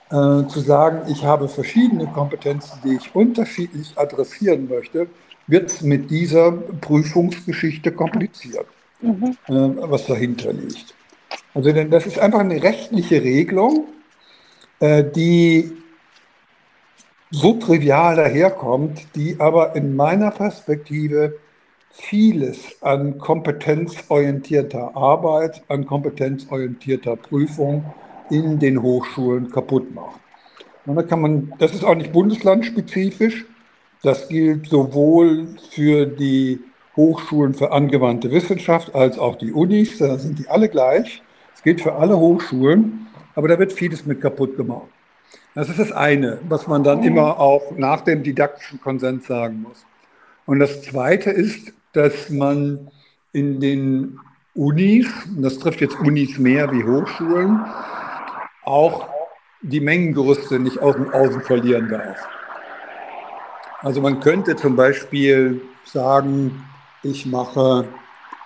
äh, 0.09 0.47
zu 0.47 0.59
sagen, 0.59 1.11
ich 1.11 1.23
habe 1.23 1.47
verschiedene 1.47 2.07
Kompetenzen, 2.07 2.79
die 2.83 2.95
ich 2.95 3.13
unterschiedlich 3.15 3.93
adressieren 3.95 4.67
möchte, 4.67 5.07
wird 5.47 5.69
es 5.71 5.81
mit 5.81 6.09
dieser 6.09 6.51
Prüfungsgeschichte 6.51 7.91
kompliziert, 7.91 8.65
mhm. 9.01 9.37
äh, 9.47 9.53
was 9.89 10.05
dahinter 10.05 10.53
liegt. 10.53 10.95
Also 11.53 11.71
denn 11.71 11.89
das 11.89 12.05
ist 12.05 12.19
einfach 12.19 12.39
eine 12.39 12.61
rechtliche 12.61 13.21
Regelung, 13.23 13.87
äh, 14.79 15.03
die 15.03 15.71
so 17.31 17.53
trivial 17.53 18.15
daherkommt, 18.15 19.15
die 19.15 19.39
aber 19.39 19.75
in 19.75 19.95
meiner 19.95 20.31
Perspektive 20.31 21.37
vieles 21.91 22.81
an 22.81 23.17
kompetenzorientierter 23.17 24.95
Arbeit, 24.95 25.61
an 25.67 25.85
kompetenzorientierter 25.85 27.15
Prüfung 27.15 27.93
in 28.29 28.59
den 28.59 28.81
Hochschulen 28.81 29.49
kaputt 29.51 29.93
macht. 29.93 30.19
Und 30.85 30.95
da 30.95 31.03
kann 31.03 31.21
man, 31.21 31.53
das 31.59 31.73
ist 31.73 31.83
auch 31.83 31.95
nicht 31.95 32.11
bundeslandspezifisch, 32.11 33.45
das 34.01 34.29
gilt 34.29 34.67
sowohl 34.67 35.47
für 35.71 36.05
die 36.05 36.59
Hochschulen 36.95 37.53
für 37.53 37.71
angewandte 37.71 38.31
Wissenschaft 38.31 38.95
als 38.95 39.19
auch 39.19 39.35
die 39.35 39.51
Unis, 39.51 39.97
da 39.97 40.17
sind 40.17 40.39
die 40.39 40.47
alle 40.47 40.69
gleich. 40.69 41.21
Es 41.53 41.63
gilt 41.63 41.81
für 41.81 41.95
alle 41.95 42.17
Hochschulen, 42.17 43.07
aber 43.35 43.47
da 43.49 43.59
wird 43.59 43.73
vieles 43.73 44.05
mit 44.05 44.21
kaputt 44.21 44.55
gemacht. 44.57 44.87
Das 45.55 45.69
ist 45.69 45.79
das 45.79 45.91
eine, 45.91 46.39
was 46.47 46.67
man 46.67 46.83
dann 46.83 47.03
immer 47.03 47.39
auch 47.39 47.71
nach 47.77 48.01
dem 48.01 48.23
didaktischen 48.23 48.79
Konsens 48.79 49.27
sagen 49.27 49.61
muss. 49.61 49.85
Und 50.45 50.59
das 50.59 50.81
zweite 50.81 51.29
ist, 51.29 51.73
dass 51.93 52.29
man 52.29 52.89
in 53.33 53.59
den 53.59 54.19
Unis, 54.55 55.07
und 55.27 55.41
das 55.41 55.59
trifft 55.59 55.81
jetzt 55.81 55.99
Unis 55.99 56.37
mehr 56.39 56.71
wie 56.71 56.83
Hochschulen, 56.83 57.59
auch 58.69 59.07
die 59.61 59.81
Mengengerüste 59.81 60.59
nicht 60.59 60.79
aus 60.79 60.95
den 60.95 61.11
Augen 61.11 61.41
verlieren 61.41 61.89
darf. 61.89 62.27
Also 63.81 64.01
man 64.01 64.19
könnte 64.19 64.55
zum 64.55 64.75
Beispiel 64.75 65.61
sagen, 65.85 66.63
ich 67.03 67.25
mache 67.25 67.87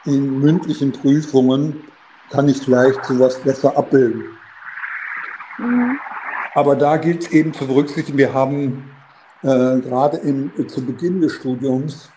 in 0.06 0.40
mündlichen 0.40 0.92
Prüfungen, 0.92 1.84
kann 2.30 2.50
ich 2.50 2.58
vielleicht 2.58 3.04
sowas 3.06 3.40
besser 3.40 3.78
abbilden. 3.78 4.26
Mhm. 5.58 6.00
Aber 6.56 6.76
da 6.76 6.98
gilt 6.98 7.24
es 7.24 7.32
eben 7.32 7.54
zu 7.54 7.68
berücksichtigen, 7.68 8.18
wir 8.18 8.34
haben 8.34 8.92
äh, 9.42 9.80
gerade 9.80 10.18
im, 10.18 10.52
zu 10.68 10.86
Beginn 10.86 11.22
des 11.22 11.34
Studiums 11.34 12.12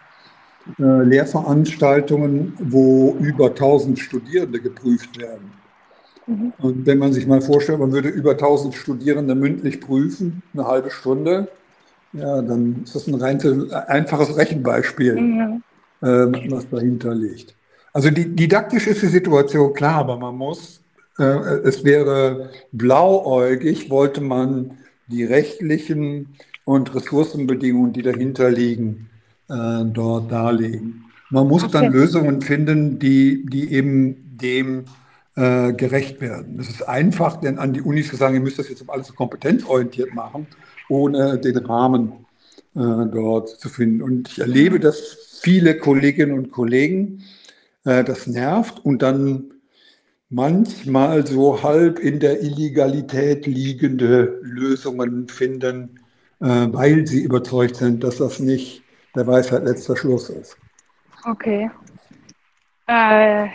äh, 0.78 1.02
Lehrveranstaltungen, 1.02 2.54
wo 2.59 3.16
über 3.18 3.46
1000 3.46 3.98
Studierende 3.98 4.61
geprüft 4.61 5.18
werden. 5.18 5.52
Mhm. 6.27 6.53
Und 6.59 6.87
wenn 6.87 6.99
man 6.99 7.12
sich 7.12 7.27
mal 7.27 7.41
vorstellt, 7.41 7.79
man 7.79 7.93
würde 7.93 8.09
über 8.09 8.33
1000 8.33 8.74
Studierende 8.74 9.35
mündlich 9.35 9.81
prüfen, 9.81 10.43
eine 10.53 10.66
halbe 10.66 10.91
Stunde, 10.91 11.49
ja, 12.12 12.43
dann 12.43 12.83
ist 12.85 12.95
das 12.95 13.07
ein 13.07 13.14
rein 13.14 13.41
einfaches 13.70 14.37
Rechenbeispiel, 14.37 15.14
mhm. 15.16 15.62
äh, 16.01 16.51
was 16.51 16.68
dahinter 16.70 17.14
liegt. 17.14 17.55
Also 17.93 18.11
die, 18.11 18.35
didaktisch 18.35 18.87
ist 18.87 19.03
die 19.03 19.07
Situation 19.07 19.72
klar, 19.72 19.97
aber 19.97 20.16
man 20.16 20.37
muss, 20.37 20.81
äh, 21.18 21.22
es 21.22 21.85
wäre 21.85 22.51
blauäugig, 22.72 23.91
wollte 23.91 24.20
man 24.20 24.79
die 25.07 25.24
rechtlichen 25.24 26.35
und 26.64 26.95
Ressourcenbedingungen, 26.95 27.93
die 27.93 28.03
dahinter 28.03 28.51
liegen, 28.51 29.09
äh, 29.49 29.85
dort 29.85 30.31
darlegen. 30.33 31.05
Man 31.31 31.49
muss 31.49 31.68
dann 31.70 31.93
Lösungen 31.93 32.41
finden, 32.41 32.99
die, 32.99 33.47
die 33.47 33.72
eben 33.72 34.37
dem 34.37 34.85
äh, 35.37 35.72
gerecht 35.74 36.20
werden. 36.20 36.59
Es 36.59 36.68
ist 36.68 36.82
einfach, 36.89 37.37
denn 37.41 37.59
an 37.59 37.72
die 37.72 37.82
Unis 37.82 38.09
zu 38.09 38.16
sagen, 38.16 38.34
ihr 38.34 38.41
müsst 38.41 38.59
das 38.59 38.68
jetzt 38.68 38.89
alles 38.89 39.14
kompetenzorientiert 39.14 40.14
machen, 40.14 40.47
ohne 40.89 41.39
den 41.39 41.59
Rahmen 41.59 42.12
äh, 42.74 43.07
dort 43.12 43.51
zu 43.51 43.68
finden. 43.68 44.03
Und 44.03 44.28
ich 44.28 44.39
erlebe, 44.39 44.80
dass 44.80 45.39
viele 45.43 45.76
Kolleginnen 45.76 46.32
und 46.32 46.51
Kollegen 46.51 47.22
äh, 47.84 48.03
das 48.03 48.26
nervt 48.26 48.84
und 48.84 49.03
dann 49.03 49.53
manchmal 50.28 51.26
so 51.26 51.62
halb 51.62 51.99
in 51.99 52.18
der 52.18 52.43
Illegalität 52.43 53.47
liegende 53.47 54.41
Lösungen 54.43 55.28
finden, 55.28 56.01
äh, 56.41 56.47
weil 56.47 57.07
sie 57.07 57.22
überzeugt 57.22 57.76
sind, 57.76 58.03
dass 58.03 58.16
das 58.16 58.41
nicht 58.41 58.82
der 59.14 59.26
Weisheit 59.26 59.64
letzter 59.64 59.97
Schluss 59.97 60.30
ist. 60.30 60.57
Okay. 61.24 61.70
Äh, 62.87 63.49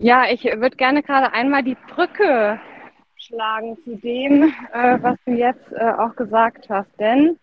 ja, 0.00 0.24
ich 0.30 0.44
würde 0.44 0.76
gerne 0.76 1.02
gerade 1.02 1.32
einmal 1.32 1.62
die 1.62 1.76
Brücke 1.94 2.58
schlagen 3.16 3.76
zu 3.84 3.96
dem, 3.96 4.44
äh, 4.72 4.98
was 5.00 5.18
du 5.26 5.32
jetzt 5.32 5.72
äh, 5.72 5.92
auch 5.98 6.16
gesagt 6.16 6.68
hast. 6.70 6.88
Denn 6.98 7.38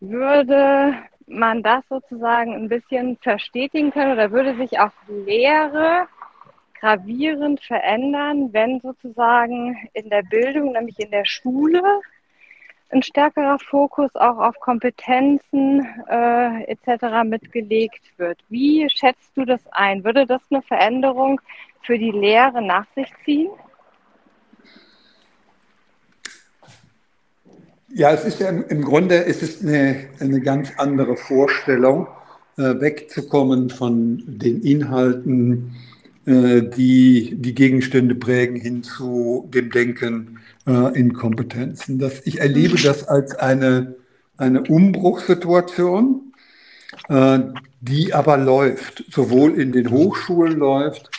würde 0.00 0.96
man 1.26 1.62
das 1.62 1.84
sozusagen 1.88 2.52
ein 2.52 2.68
bisschen 2.68 3.16
verstetigen 3.18 3.92
können 3.92 4.12
oder 4.12 4.32
würde 4.32 4.56
sich 4.56 4.78
auch 4.80 4.90
Lehre 5.08 6.08
gravierend 6.80 7.62
verändern, 7.62 8.52
wenn 8.52 8.80
sozusagen 8.80 9.88
in 9.92 10.10
der 10.10 10.22
Bildung, 10.22 10.72
nämlich 10.72 10.98
in 10.98 11.12
der 11.12 11.24
Schule, 11.24 11.82
ein 12.90 13.02
stärkerer 13.02 13.58
Fokus 13.58 14.14
auch 14.16 14.38
auf 14.38 14.58
Kompetenzen 14.60 15.86
äh, 16.08 16.64
etc. 16.64 17.24
mitgelegt 17.24 18.02
wird. 18.18 18.38
Wie 18.48 18.88
schätzt 18.90 19.36
du 19.36 19.44
das 19.44 19.60
ein? 19.72 20.04
Würde 20.04 20.26
das 20.26 20.42
eine 20.50 20.62
Veränderung 20.62 21.40
für 21.84 21.98
die 21.98 22.10
Lehre 22.10 22.62
nach 22.62 22.86
sich 22.94 23.08
ziehen? 23.24 23.50
Ja, 27.96 28.10
es 28.10 28.24
ist 28.24 28.40
ja 28.40 28.48
im 28.48 28.82
Grunde 28.82 29.14
ist 29.14 29.62
eine, 29.62 30.08
eine 30.18 30.40
ganz 30.40 30.72
andere 30.78 31.16
Vorstellung, 31.16 32.08
äh, 32.56 32.80
wegzukommen 32.80 33.70
von 33.70 34.22
den 34.26 34.62
Inhalten, 34.62 35.76
äh, 36.26 36.62
die 36.62 37.36
die 37.36 37.54
Gegenstände 37.54 38.14
prägen, 38.14 38.56
hin 38.56 38.82
zu 38.82 39.48
dem 39.54 39.70
Denken 39.70 40.40
äh, 40.66 40.98
in 40.98 41.14
Kompetenzen. 41.14 42.00
Das, 42.00 42.26
ich 42.26 42.40
erlebe 42.40 42.80
das 42.82 43.06
als 43.06 43.34
eine, 43.36 43.94
eine 44.36 44.62
Umbruchssituation, 44.62 46.32
die 47.80 48.14
aber 48.14 48.36
läuft, 48.36 49.04
sowohl 49.10 49.60
in 49.60 49.72
den 49.72 49.90
Hochschulen 49.90 50.58
läuft, 50.58 51.10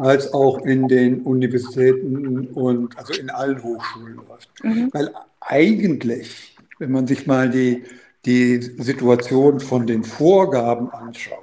als 0.00 0.32
auch 0.32 0.64
in 0.64 0.88
den 0.88 1.20
Universitäten 1.22 2.48
und 2.48 2.98
also 2.98 3.12
in 3.12 3.30
allen 3.30 3.62
Hochschulen 3.62 4.16
läuft. 4.16 4.48
Mhm. 4.62 4.90
Weil 4.92 5.10
eigentlich, 5.40 6.56
wenn 6.78 6.90
man 6.90 7.06
sich 7.06 7.26
mal 7.26 7.50
die, 7.50 7.84
die 8.24 8.60
Situation 8.60 9.60
von 9.60 9.86
den 9.86 10.04
Vorgaben 10.04 10.90
anschaut, 10.90 11.38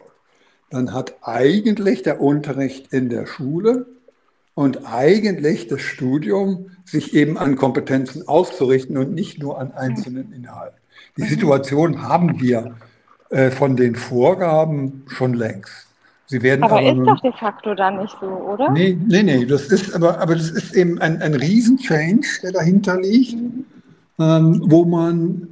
dann 0.70 0.94
hat 0.94 1.16
eigentlich 1.22 2.02
der 2.02 2.22
Unterricht 2.22 2.92
in 2.94 3.10
der 3.10 3.26
Schule 3.26 3.86
und 4.54 4.86
eigentlich 4.86 5.68
das 5.68 5.82
Studium 5.82 6.72
sich 6.84 7.14
eben 7.14 7.38
an 7.38 7.56
Kompetenzen 7.56 8.28
auszurichten 8.28 8.98
und 8.98 9.14
nicht 9.14 9.40
nur 9.40 9.60
an 9.60 9.72
einzelnen 9.72 10.34
Inhalten. 10.34 10.78
Die 11.16 11.24
Situation 11.24 12.02
haben 12.02 12.42
wir 12.42 12.76
äh, 13.30 13.52
von 13.52 13.76
den 13.76 13.96
Vorgaben 13.96 15.04
schon 15.08 15.34
längst. 15.34 15.87
Sie 16.30 16.42
werden 16.42 16.64
aber, 16.64 16.80
aber 16.80 16.92
ist 16.92 17.08
doch 17.08 17.22
de 17.22 17.32
facto 17.32 17.74
dann 17.74 18.02
nicht 18.02 18.16
so, 18.20 18.28
oder? 18.28 18.70
Nee, 18.72 18.98
nee, 19.08 19.24
nee. 19.24 19.46
Das 19.46 19.68
ist, 19.68 19.96
aber, 19.96 20.20
aber 20.20 20.36
das 20.36 20.52
ist 20.52 20.76
eben 20.76 21.00
ein, 21.00 21.22
ein 21.22 21.34
Riesen-Change, 21.34 22.28
der 22.44 22.52
dahinter 22.52 23.00
liegt, 23.00 23.34
mhm. 23.34 23.66
ähm, 24.20 24.62
wo 24.66 24.86
man 24.86 25.48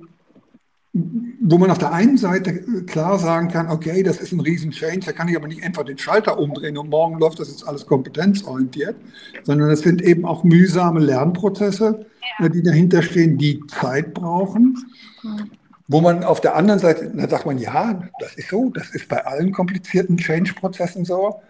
wo 1.42 1.58
man 1.58 1.72
auf 1.72 1.78
der 1.78 1.92
einen 1.92 2.18
Seite 2.18 2.54
klar 2.86 3.20
sagen 3.20 3.50
kann, 3.50 3.70
okay, 3.70 4.02
das 4.02 4.22
ist 4.22 4.32
ein 4.32 4.40
riesen 4.40 4.72
Change, 4.72 5.02
da 5.06 5.12
kann 5.12 5.28
ich 5.28 5.36
aber 5.36 5.50
nicht 5.50 5.62
einfach 5.62 5.84
den 5.84 5.98
Schalter 5.98 6.40
umdrehen 6.40 6.78
und 6.78 6.90
morgen 6.90 7.20
läuft 7.20 7.40
das 7.40 7.50
jetzt 7.50 7.68
alles 7.68 7.86
kompetenzorientiert, 7.86 8.96
sondern 9.44 9.70
es 9.72 9.82
sind 9.82 10.02
eben 10.02 10.24
auch 10.24 10.46
mühsame 10.46 11.02
Lernprozesse, 11.02 12.06
ja. 12.40 12.48
die 12.48 12.64
dahinter 12.64 13.02
stehen, 13.02 13.38
die 13.38 13.60
Zeit 13.68 14.14
brauchen. 14.14 14.78
Mhm. 15.22 15.52
Wo 15.88 16.02
man 16.02 16.24
auf 16.24 16.42
der 16.42 16.56
anderen 16.56 16.80
Seite, 16.80 17.12
da 17.14 17.28
sagt 17.28 17.46
man, 17.46 17.58
ja, 17.60 18.02
das 18.20 18.36
ist 18.36 18.50
so, 18.50 18.70
das 18.70 18.90
ist 18.90 19.08
bei 19.08 19.26
allen 19.26 19.52
komplizierten 19.52 20.18
Change-Prozessen 20.18 21.06
so. 21.06 21.42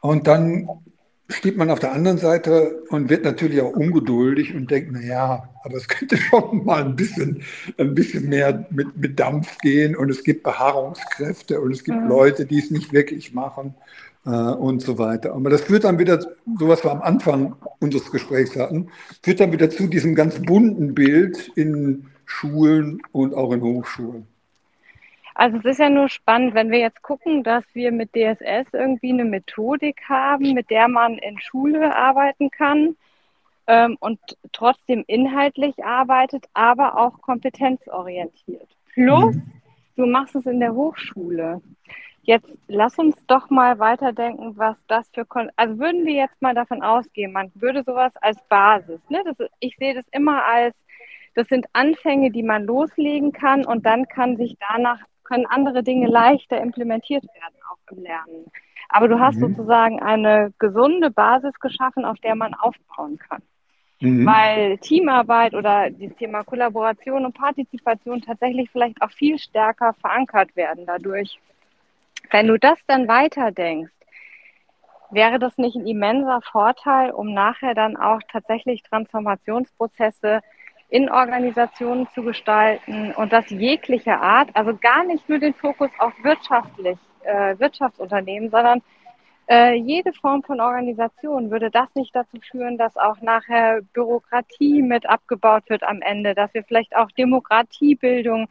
Und 0.00 0.26
dann 0.26 0.68
steht 1.28 1.56
man 1.56 1.70
auf 1.70 1.78
der 1.78 1.92
anderen 1.92 2.18
Seite 2.18 2.82
und 2.90 3.08
wird 3.08 3.24
natürlich 3.24 3.60
auch 3.60 3.72
ungeduldig 3.72 4.54
und 4.54 4.70
denkt, 4.70 4.90
na 4.92 5.00
ja, 5.00 5.48
aber 5.62 5.76
es 5.76 5.88
könnte 5.88 6.16
schon 6.18 6.64
mal 6.64 6.84
ein 6.84 6.96
bisschen, 6.96 7.42
ein 7.78 7.94
bisschen 7.94 8.28
mehr 8.28 8.66
mit, 8.70 8.96
mit 8.96 9.18
Dampf 9.18 9.58
gehen 9.58 9.96
und 9.96 10.10
es 10.10 10.22
gibt 10.22 10.42
Beharrungskräfte 10.42 11.60
und 11.60 11.72
es 11.72 11.84
gibt 11.84 12.00
mhm. 12.00 12.08
Leute, 12.08 12.46
die 12.46 12.58
es 12.58 12.70
nicht 12.70 12.92
wirklich 12.92 13.32
machen 13.32 13.74
äh, 14.26 14.30
und 14.30 14.82
so 14.82 14.98
weiter. 14.98 15.32
Aber 15.32 15.50
das 15.50 15.62
führt 15.62 15.84
dann 15.84 15.98
wieder, 15.98 16.20
so 16.20 16.68
was 16.68 16.84
wir 16.84 16.92
am 16.92 17.02
Anfang 17.02 17.56
unseres 17.80 18.10
Gesprächs 18.10 18.56
hatten, 18.56 18.88
führt 19.22 19.40
dann 19.40 19.52
wieder 19.52 19.70
zu 19.70 19.86
diesem 19.86 20.14
ganz 20.14 20.40
bunten 20.40 20.94
Bild 20.94 21.50
in 21.54 22.06
Schulen 22.26 23.02
und 23.12 23.34
auch 23.34 23.52
in 23.52 23.62
Hochschulen. 23.62 24.26
Also 25.34 25.58
es 25.58 25.64
ist 25.64 25.80
ja 25.80 25.90
nur 25.90 26.08
spannend, 26.08 26.54
wenn 26.54 26.70
wir 26.70 26.78
jetzt 26.78 27.02
gucken, 27.02 27.42
dass 27.42 27.64
wir 27.74 27.90
mit 27.90 28.10
DSS 28.14 28.72
irgendwie 28.72 29.12
eine 29.12 29.24
Methodik 29.24 30.00
haben, 30.08 30.54
mit 30.54 30.70
der 30.70 30.86
man 30.86 31.18
in 31.18 31.40
Schule 31.40 31.94
arbeiten 31.96 32.50
kann 32.50 32.96
ähm, 33.66 33.96
und 33.98 34.20
trotzdem 34.52 35.02
inhaltlich 35.08 35.84
arbeitet, 35.84 36.46
aber 36.54 36.96
auch 36.98 37.20
kompetenzorientiert. 37.20 38.68
Plus, 38.92 39.34
mhm. 39.34 39.52
du 39.96 40.06
machst 40.06 40.36
es 40.36 40.46
in 40.46 40.60
der 40.60 40.72
Hochschule. 40.72 41.60
Jetzt 42.22 42.56
lass 42.68 42.96
uns 42.98 43.16
doch 43.26 43.50
mal 43.50 43.78
weiterdenken, 43.78 44.56
was 44.56 44.78
das 44.86 45.08
für, 45.12 45.26
Kon 45.26 45.50
also 45.56 45.78
würden 45.78 46.06
wir 46.06 46.14
jetzt 46.14 46.40
mal 46.40 46.54
davon 46.54 46.82
ausgehen, 46.82 47.32
man 47.32 47.50
würde 47.54 47.82
sowas 47.82 48.12
als 48.22 48.38
Basis, 48.48 49.00
ne? 49.10 49.22
Das, 49.24 49.48
ich 49.58 49.76
sehe 49.76 49.94
das 49.94 50.06
immer 50.10 50.42
als, 50.46 50.74
das 51.34 51.48
sind 51.48 51.66
Anfänge, 51.72 52.30
die 52.30 52.42
man 52.42 52.64
loslegen 52.64 53.32
kann 53.32 53.64
und 53.64 53.84
dann 53.84 54.06
kann 54.08 54.36
sich 54.36 54.56
danach 54.70 55.00
können 55.24 55.46
andere 55.46 55.82
Dinge 55.82 56.06
leichter 56.06 56.60
implementiert 56.60 57.24
werden, 57.24 57.54
auch 57.70 57.92
im 57.92 58.02
Lernen. 58.02 58.46
Aber 58.88 59.08
du 59.08 59.18
hast 59.18 59.36
mhm. 59.36 59.54
sozusagen 59.54 60.00
eine 60.00 60.52
gesunde 60.58 61.10
Basis 61.10 61.58
geschaffen, 61.58 62.04
auf 62.04 62.18
der 62.20 62.36
man 62.36 62.54
aufbauen 62.54 63.18
kann. 63.18 63.42
Mhm. 64.00 64.26
Weil 64.26 64.78
Teamarbeit 64.78 65.54
oder 65.54 65.90
das 65.90 66.14
Thema 66.16 66.44
Kollaboration 66.44 67.24
und 67.24 67.34
Partizipation 67.36 68.20
tatsächlich 68.20 68.70
vielleicht 68.70 69.00
auch 69.00 69.10
viel 69.10 69.38
stärker 69.38 69.94
verankert 69.94 70.54
werden 70.54 70.84
dadurch. 70.86 71.40
Wenn 72.30 72.46
du 72.46 72.58
das 72.58 72.78
dann 72.86 73.08
weiterdenkst, 73.08 73.92
wäre 75.10 75.38
das 75.38 75.56
nicht 75.58 75.76
ein 75.76 75.86
immenser 75.86 76.40
Vorteil, 76.42 77.10
um 77.10 77.32
nachher 77.32 77.74
dann 77.74 77.96
auch 77.96 78.20
tatsächlich 78.30 78.82
Transformationsprozesse 78.82 80.40
in 80.88 81.10
Organisationen 81.10 82.08
zu 82.14 82.22
gestalten 82.22 83.12
und 83.12 83.32
das 83.32 83.48
jeglicher 83.50 84.20
Art, 84.20 84.50
also 84.54 84.76
gar 84.76 85.04
nicht 85.04 85.28
nur 85.28 85.38
den 85.38 85.54
Fokus 85.54 85.90
auf 85.98 86.12
wirtschaftlich, 86.22 86.98
äh, 87.24 87.58
Wirtschaftsunternehmen, 87.58 88.50
sondern 88.50 88.82
äh, 89.48 89.74
jede 89.74 90.12
Form 90.12 90.42
von 90.42 90.60
Organisation 90.60 91.50
würde 91.50 91.70
das 91.70 91.94
nicht 91.94 92.14
dazu 92.14 92.38
führen, 92.50 92.78
dass 92.78 92.96
auch 92.96 93.20
nachher 93.20 93.82
Bürokratie 93.92 94.82
mit 94.82 95.06
abgebaut 95.06 95.64
wird 95.68 95.82
am 95.82 96.00
Ende, 96.00 96.34
dass 96.34 96.54
wir 96.54 96.64
vielleicht 96.64 96.96
auch 96.96 97.10
Demokratiebildung 97.12 98.48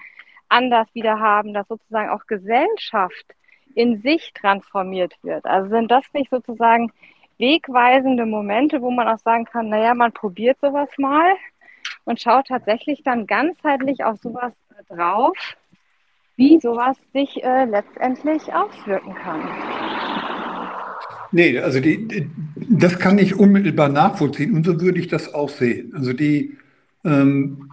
anders 0.50 0.88
wieder 0.94 1.20
haben, 1.20 1.54
dass 1.54 1.68
sozusagen 1.68 2.10
auch 2.10 2.28
Gesellschaft 2.28 3.26
in 3.74 4.02
sich 4.02 4.34
transformiert 4.34 5.16
wird. 5.24 5.46
Also 5.46 5.70
sind 5.70 5.90
das 5.90 6.04
nicht 6.14 6.30
sozusagen 6.30 6.92
wegweisende 7.40 8.28
Momente, 8.28 8.82
wo 8.82 8.92
man 8.92 9.08
auch 9.08 9.18
sagen 9.18 9.46
kann, 9.46 9.70
naja, 9.70 9.96
man 9.96 10.12
probiert 10.12 10.60
sowas 10.62 10.90
mal 10.98 11.34
und 12.06 12.22
schaut 12.22 12.48
tatsächlich 12.48 13.04
dann 13.04 13.28
ganzheitlich 13.28 14.04
auf 14.04 14.20
sowas 14.22 14.54
drauf, 14.90 15.36
wie 16.36 16.60
sowas 16.60 16.98
sich 17.14 17.44
äh, 17.44 17.66
letztendlich 17.66 18.54
auswirken 18.54 19.14
kann. 19.16 19.42
Nee, 21.32 21.60
also 21.60 21.80
die, 21.80 22.30
das 22.56 23.00
kann 23.00 23.18
ich 23.18 23.40
unmittelbar 23.40 23.90
nachvollziehen 23.90 24.56
und 24.56 24.66
so 24.66 24.80
würde 24.80 25.00
ich 25.00 25.08
das 25.08 25.34
auch 25.34 25.50
sehen. 25.50 25.94
Also 25.96 26.14
die 26.14 26.58
ähm, 27.04 27.72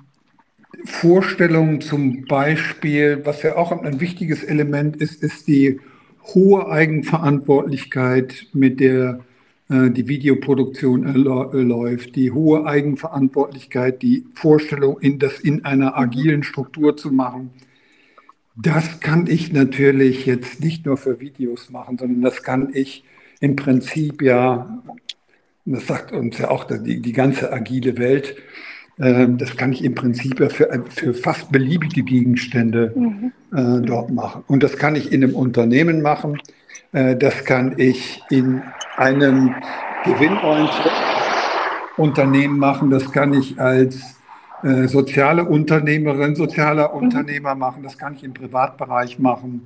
Vorstellung 0.84 1.80
zum 1.80 2.24
Beispiel, 2.24 3.20
was 3.24 3.42
ja 3.42 3.56
auch 3.56 3.72
ein 3.72 4.00
wichtiges 4.00 4.44
Element 4.44 4.96
ist, 4.96 5.22
ist 5.22 5.46
die 5.46 5.78
hohe 6.34 6.70
Eigenverantwortlichkeit, 6.70 8.46
mit 8.52 8.80
der 8.80 9.20
äh, 9.20 9.29
die 9.70 10.08
Videoproduktion 10.08 11.04
läuft, 11.14 12.16
die 12.16 12.32
hohe 12.32 12.66
Eigenverantwortlichkeit, 12.66 14.02
die 14.02 14.24
Vorstellung, 14.34 14.98
in 14.98 15.20
das 15.20 15.38
in 15.38 15.64
einer 15.64 15.96
agilen 15.96 16.42
Struktur 16.42 16.96
zu 16.96 17.12
machen. 17.12 17.50
Das 18.56 18.98
kann 19.00 19.26
ich 19.28 19.52
natürlich 19.52 20.26
jetzt 20.26 20.60
nicht 20.60 20.86
nur 20.86 20.96
für 20.96 21.20
Videos 21.20 21.70
machen, 21.70 21.98
sondern 21.98 22.20
das 22.20 22.42
kann 22.42 22.70
ich 22.74 23.04
im 23.40 23.56
Prinzip 23.56 24.22
ja, 24.22 24.82
das 25.64 25.86
sagt 25.86 26.12
uns 26.12 26.38
ja 26.38 26.50
auch 26.50 26.64
die, 26.64 27.00
die 27.00 27.12
ganze 27.12 27.52
agile 27.52 27.96
Welt, 27.96 28.36
äh, 28.98 29.28
das 29.30 29.56
kann 29.56 29.72
ich 29.72 29.82
im 29.82 29.94
Prinzip 29.94 30.40
ja 30.40 30.48
für, 30.48 30.84
für 30.88 31.14
fast 31.14 31.50
beliebige 31.50 32.02
Gegenstände 32.02 32.92
mhm. 32.94 33.32
äh, 33.56 33.80
dort 33.80 34.10
machen. 34.10 34.44
Und 34.46 34.62
das 34.62 34.76
kann 34.76 34.94
ich 34.94 35.10
in 35.10 35.24
einem 35.24 35.34
Unternehmen 35.34 36.02
machen. 36.02 36.38
Äh, 36.92 37.16
das 37.16 37.44
kann 37.44 37.74
ich 37.78 38.22
in 38.30 38.62
einem 38.96 39.54
gewinnorientierten 40.04 40.92
Unternehmen 41.96 42.58
machen. 42.58 42.90
Das 42.90 43.10
kann 43.12 43.32
ich 43.34 43.60
als 43.60 44.16
äh, 44.62 44.88
soziale 44.88 45.44
Unternehmerin, 45.44 46.34
sozialer 46.34 46.88
mhm. 46.88 47.02
Unternehmer 47.04 47.54
machen. 47.54 47.82
Das 47.82 47.96
kann 47.96 48.14
ich 48.14 48.24
im 48.24 48.34
Privatbereich 48.34 49.18
machen, 49.18 49.62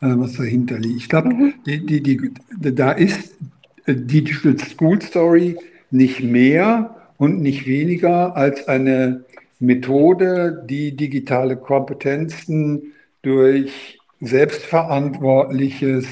äh, 0.00 0.06
was 0.08 0.34
dahinter 0.34 0.78
liegt. 0.78 0.96
Ich 0.96 1.08
glaube, 1.08 1.28
mhm. 1.28 1.54
die, 1.66 1.84
die, 1.84 2.02
die, 2.02 2.32
da 2.74 2.92
ist 2.92 3.34
Digital 3.86 4.58
School 4.58 5.00
Story 5.02 5.56
nicht 5.90 6.22
mehr 6.22 6.94
und 7.16 7.40
nicht 7.40 7.66
weniger 7.66 8.36
als 8.36 8.68
eine 8.68 9.24
Methode, 9.58 10.64
die 10.68 10.96
digitale 10.96 11.56
Kompetenzen 11.56 12.94
durch 13.22 13.98
selbstverantwortliches 14.20 16.06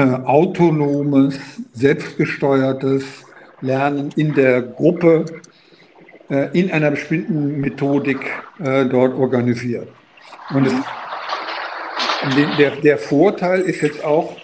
äh, 0.00 0.14
autonomes, 0.24 1.38
selbstgesteuertes 1.74 3.04
Lernen 3.60 4.10
in 4.16 4.32
der 4.32 4.62
Gruppe 4.62 5.26
äh, 6.30 6.58
in 6.58 6.70
einer 6.70 6.92
bestimmten 6.92 7.60
Methodik 7.60 8.18
äh, 8.60 8.86
dort 8.86 9.14
organisiert. 9.14 9.88
Und 10.54 10.68
es, 10.68 10.72
der, 12.56 12.70
der 12.76 12.96
Vorteil 12.96 13.60
ist 13.60 13.82
jetzt 13.82 14.02
auch 14.02 14.36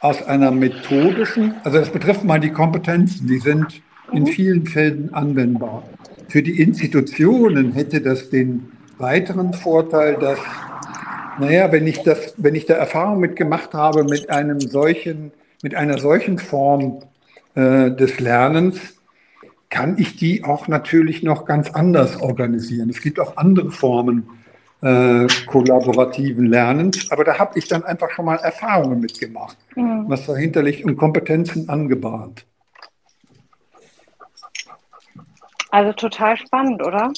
aus 0.00 0.22
einer 0.22 0.50
methodischen, 0.50 1.54
also 1.64 1.78
das 1.78 1.88
betrifft 1.88 2.24
mal 2.24 2.38
die 2.38 2.50
Kompetenzen, 2.50 3.26
die 3.26 3.38
sind 3.38 3.80
in 4.12 4.26
vielen 4.26 4.66
Fällen 4.66 5.14
anwendbar. 5.14 5.82
Für 6.28 6.42
die 6.42 6.60
Institutionen 6.60 7.72
hätte 7.72 8.02
das 8.02 8.28
den 8.28 8.70
weiteren 8.98 9.54
Vorteil, 9.54 10.18
dass, 10.20 10.38
naja, 11.40 11.72
wenn 11.72 11.86
ich 11.86 12.02
das, 12.02 12.34
wenn 12.36 12.54
ich 12.54 12.66
da 12.66 12.74
Erfahrung 12.74 13.20
mitgemacht 13.20 13.74
habe 13.74 14.04
mit 14.04 14.30
einem 14.30 14.60
solchen, 14.60 15.32
mit 15.62 15.74
einer 15.74 15.98
solchen 15.98 16.38
Form 16.38 17.00
äh, 17.54 17.90
des 17.90 18.20
Lernens, 18.20 18.80
kann 19.68 19.96
ich 19.98 20.16
die 20.16 20.44
auch 20.44 20.68
natürlich 20.68 21.22
noch 21.22 21.44
ganz 21.44 21.70
anders 21.70 22.20
organisieren. 22.20 22.90
Es 22.90 23.00
gibt 23.00 23.20
auch 23.20 23.36
andere 23.36 23.70
Formen 23.70 24.28
äh, 24.82 25.26
kollaborativen 25.46 26.46
Lernens, 26.46 27.10
aber 27.10 27.24
da 27.24 27.38
habe 27.38 27.58
ich 27.58 27.68
dann 27.68 27.84
einfach 27.84 28.10
schon 28.10 28.24
mal 28.24 28.36
Erfahrungen 28.36 29.00
mitgemacht, 29.00 29.56
mhm. 29.76 30.04
was 30.08 30.26
dahinter 30.26 30.62
liegt 30.62 30.84
und 30.84 30.96
Kompetenzen 30.96 31.68
angebahnt. 31.68 32.46
Also 35.70 35.92
total 35.92 36.36
spannend, 36.36 36.84
oder? 36.84 37.12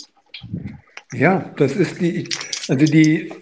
Ja, 1.13 1.45
das 1.57 1.77
ist 1.77 2.01
die, 2.01 2.29
also 2.69 2.85
die, 2.85 3.33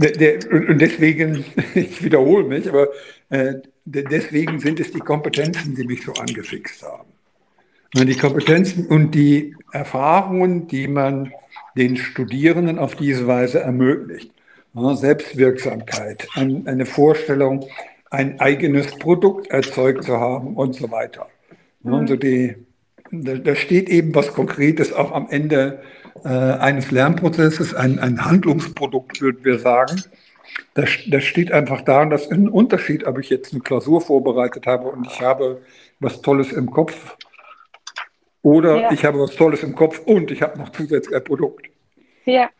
der, 0.00 0.12
der, 0.12 0.52
und 0.52 0.78
deswegen, 0.78 1.44
ich 1.74 2.02
wiederhole 2.02 2.44
mich, 2.44 2.68
aber 2.68 2.88
äh, 3.28 3.54
deswegen 3.84 4.58
sind 4.60 4.80
es 4.80 4.90
die 4.92 5.00
Kompetenzen, 5.00 5.74
die 5.74 5.84
mich 5.84 6.02
so 6.02 6.12
angefixt 6.12 6.82
haben. 6.82 7.08
Die 7.94 8.14
Kompetenzen 8.14 8.86
und 8.86 9.10
die 9.12 9.56
Erfahrungen, 9.72 10.68
die 10.68 10.86
man 10.86 11.32
den 11.76 11.96
Studierenden 11.96 12.78
auf 12.78 12.94
diese 12.94 13.26
Weise 13.26 13.60
ermöglicht. 13.60 14.32
Selbstwirksamkeit, 14.74 16.28
eine 16.36 16.86
Vorstellung, 16.86 17.66
ein 18.10 18.38
eigenes 18.38 18.96
Produkt 18.98 19.48
erzeugt 19.48 20.04
zu 20.04 20.18
haben 20.18 20.54
und 20.54 20.74
so 20.74 20.90
weiter. 20.92 21.26
Mhm. 21.82 21.94
Also 21.94 22.16
die, 22.16 22.54
da 23.10 23.54
steht 23.54 23.88
eben 23.88 24.14
was 24.14 24.32
Konkretes 24.32 24.92
auch 24.92 25.12
am 25.12 25.28
Ende 25.30 25.82
äh, 26.24 26.28
eines 26.28 26.90
Lernprozesses, 26.90 27.74
ein, 27.74 27.98
ein 27.98 28.24
Handlungsprodukt, 28.24 29.20
würden 29.20 29.44
wir 29.44 29.58
sagen. 29.58 30.02
Das, 30.74 30.90
das 31.08 31.24
steht 31.24 31.52
einfach 31.52 31.82
da 31.82 32.02
und 32.02 32.10
das 32.10 32.22
ist 32.22 32.32
ein 32.32 32.48
Unterschied, 32.48 33.06
ob 33.06 33.18
ich 33.18 33.30
jetzt 33.30 33.52
eine 33.52 33.62
Klausur 33.62 34.00
vorbereitet 34.00 34.66
habe 34.66 34.88
und 34.88 35.06
ich 35.06 35.20
habe 35.20 35.62
was 36.00 36.22
Tolles 36.22 36.52
im 36.52 36.70
Kopf 36.70 37.16
oder 38.42 38.80
ja. 38.80 38.92
ich 38.92 39.04
habe 39.04 39.20
was 39.20 39.36
Tolles 39.36 39.62
im 39.62 39.74
Kopf 39.74 40.00
und 40.00 40.30
ich 40.30 40.42
habe 40.42 40.58
noch 40.58 40.70
zusätzlich 40.70 41.14
ein 41.14 41.24
Produkt. 41.24 41.66
Ja, 42.24 42.50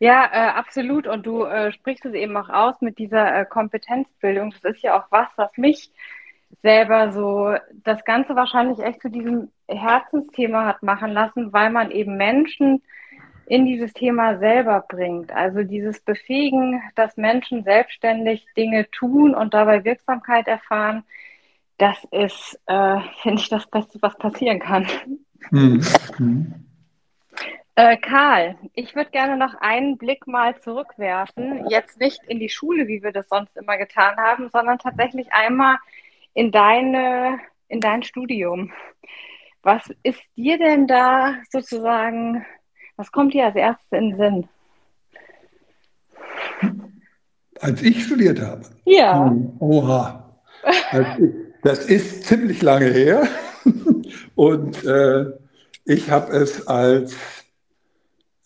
ja, 0.00 0.30
äh, 0.32 0.50
absolut. 0.50 1.06
Und 1.06 1.26
du 1.26 1.44
äh, 1.44 1.72
sprichst 1.72 2.04
es 2.04 2.14
eben 2.14 2.36
auch 2.36 2.48
aus 2.48 2.80
mit 2.80 2.98
dieser 2.98 3.40
äh, 3.40 3.44
Kompetenzbildung. 3.44 4.54
Das 4.62 4.76
ist 4.76 4.82
ja 4.82 4.98
auch 4.98 5.06
was, 5.10 5.28
was 5.36 5.56
mich 5.56 5.90
selber 6.62 7.12
so 7.12 7.54
das 7.84 8.04
Ganze 8.04 8.34
wahrscheinlich 8.34 8.78
echt 8.80 9.00
zu 9.02 9.10
diesem 9.10 9.50
Herzensthema 9.68 10.66
hat 10.66 10.82
machen 10.82 11.12
lassen, 11.12 11.52
weil 11.52 11.70
man 11.70 11.90
eben 11.90 12.16
Menschen 12.16 12.82
in 13.46 13.64
dieses 13.64 13.92
Thema 13.92 14.38
selber 14.38 14.84
bringt. 14.88 15.32
Also 15.32 15.62
dieses 15.62 16.00
Befähigen, 16.00 16.82
dass 16.94 17.16
Menschen 17.16 17.64
selbstständig 17.64 18.46
Dinge 18.56 18.90
tun 18.90 19.34
und 19.34 19.54
dabei 19.54 19.84
Wirksamkeit 19.84 20.46
erfahren, 20.46 21.04
das 21.78 21.96
ist, 22.10 22.60
äh, 22.66 22.98
finde 23.22 23.40
ich, 23.40 23.48
das 23.48 23.66
Beste, 23.66 23.98
was 24.02 24.16
passieren 24.18 24.58
kann. 24.58 24.86
Mhm. 25.50 25.82
Äh, 27.76 27.96
Karl, 27.98 28.56
ich 28.74 28.96
würde 28.96 29.10
gerne 29.10 29.36
noch 29.36 29.54
einen 29.60 29.98
Blick 29.98 30.26
mal 30.26 30.60
zurückwerfen. 30.60 31.68
Jetzt 31.68 32.00
nicht 32.00 32.20
in 32.26 32.40
die 32.40 32.48
Schule, 32.48 32.88
wie 32.88 33.04
wir 33.04 33.12
das 33.12 33.28
sonst 33.28 33.56
immer 33.56 33.78
getan 33.78 34.16
haben, 34.16 34.50
sondern 34.50 34.78
tatsächlich 34.78 35.32
einmal 35.32 35.76
in 36.34 36.50
deine, 36.50 37.38
in 37.68 37.80
dein 37.80 38.02
Studium. 38.02 38.72
Was 39.62 39.82
ist 40.02 40.20
dir 40.36 40.58
denn 40.58 40.86
da 40.86 41.36
sozusagen, 41.50 42.44
was 42.96 43.10
kommt 43.12 43.34
dir 43.34 43.46
als 43.46 43.56
erstes 43.56 43.86
in 43.90 44.10
den 44.10 44.16
Sinn? 44.16 44.48
Als 47.60 47.82
ich 47.82 48.04
studiert 48.04 48.40
habe? 48.40 48.62
Ja. 48.84 49.26
Hm, 49.26 49.56
oha. 49.58 50.40
Als 50.90 51.18
ich, 51.18 51.30
das 51.62 51.86
ist 51.86 52.24
ziemlich 52.24 52.62
lange 52.62 52.86
her 52.86 53.26
und 54.34 54.84
äh, 54.84 55.26
ich 55.84 56.10
habe 56.10 56.32
es 56.32 56.66
als, 56.68 57.16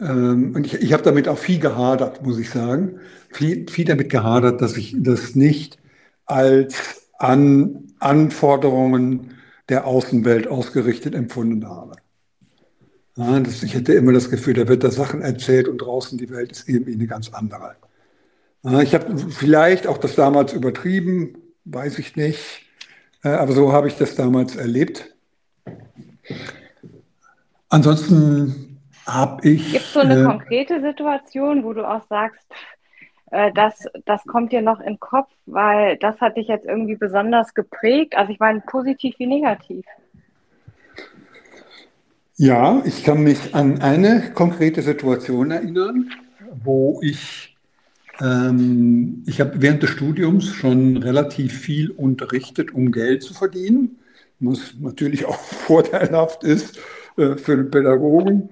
ähm, 0.01 0.55
und 0.55 0.67
ich, 0.67 0.75
ich 0.75 0.93
habe 0.93 1.03
damit 1.03 1.29
auch 1.29 1.39
viel 1.39 1.59
gehadert, 1.59 2.25
muss 2.25 2.39
ich 2.39 2.51
sagen, 2.51 3.01
viel, 3.33 3.69
viel 3.69 3.85
damit 3.85 4.09
gehadert, 4.11 4.61
dass 4.63 4.77
ich 4.77 4.95
das 4.99 5.35
nicht 5.35 5.79
als 6.25 7.02
an 7.23 7.93
Anforderungen 8.01 9.35
der 9.69 9.87
Außenwelt 9.87 10.49
ausgerichtet 10.49 11.15
empfunden 11.15 11.69
habe. 11.69 11.93
Ja, 13.17 13.39
das, 13.39 13.63
ich 13.63 13.75
hätte 13.75 13.93
immer 13.93 14.13
das 14.13 14.29
Gefühl, 14.29 14.55
da 14.55 14.67
wird 14.67 14.83
da 14.83 14.91
Sachen 14.91 15.23
erzählt 15.23 15.69
und 15.69 15.79
draußen 15.79 16.19
die 16.19 16.31
Welt 16.31 16.51
ist 16.51 16.69
irgendwie 16.69 16.95
eine 16.95 17.07
ganz 17.07 17.33
andere. 17.33 17.77
Ja, 18.65 18.81
ich 18.81 18.95
habe 18.95 19.17
vielleicht 19.19 19.87
auch 19.87 19.99
das 19.99 20.17
damals 20.17 20.53
übertrieben, 20.53 21.37
weiß 21.65 22.01
ich 22.01 22.17
nicht. 22.17 22.63
Äh, 23.23 23.29
aber 23.29 23.53
so 23.53 23.73
habe 23.73 23.87
ich 23.87 23.97
das 23.97 24.17
damals 24.17 24.57
erlebt. 24.57 25.15
Ansonsten 27.69 28.81
habe 29.07 29.49
ich. 29.49 29.73
Gibt 29.73 29.85
es 29.85 29.93
so 29.93 30.01
eine 30.01 30.23
äh, 30.23 30.25
konkrete 30.25 30.81
Situation, 30.81 31.63
wo 31.63 31.73
du 31.73 31.89
auch 31.89 32.05
sagst, 32.09 32.47
äh, 33.33 33.51
das, 33.53 33.87
das 34.05 34.23
kommt 34.25 34.53
dir 34.53 34.63
noch 34.63 34.79
in 34.81 34.95
den 34.95 35.01
Kopf, 35.01 35.31
weil 35.47 35.97
das 35.97 36.21
hat 36.21 36.37
dich 36.37 36.49
jetzt 36.49 36.67
irgendwie 36.67 36.97
besonders 36.97 37.55
geprägt? 37.55 38.15
Also 38.17 38.31
ich 38.31 38.39
meine, 38.39 38.61
positiv 38.61 39.19
wie 39.19 39.27
negativ. 39.27 39.85
Ja, 42.37 42.83
ich 42.85 43.05
kann 43.05 43.23
mich 43.23 43.55
an 43.55 43.81
eine 43.81 44.33
konkrete 44.35 44.83
Situation 44.83 45.51
erinnern, 45.51 46.11
wo 46.63 47.01
ich 47.03 47.57
ähm, 48.21 49.23
ich 49.27 49.41
habe 49.41 49.63
während 49.63 49.83
des 49.83 49.91
Studiums 49.91 50.49
schon 50.49 50.99
relativ 50.99 51.59
viel 51.59 51.91
unterrichtet, 51.91 52.75
um 52.75 52.93
Geld 52.93 53.23
zu 53.23 53.33
verdienen, 53.33 53.97
was 54.41 54.75
natürlich 54.79 55.25
auch 55.25 55.37
vorteilhaft 55.67 56.45
ist 56.45 56.79
äh, 57.17 57.37
für 57.37 57.57
den 57.57 57.71
Pädagogen. 57.71 58.51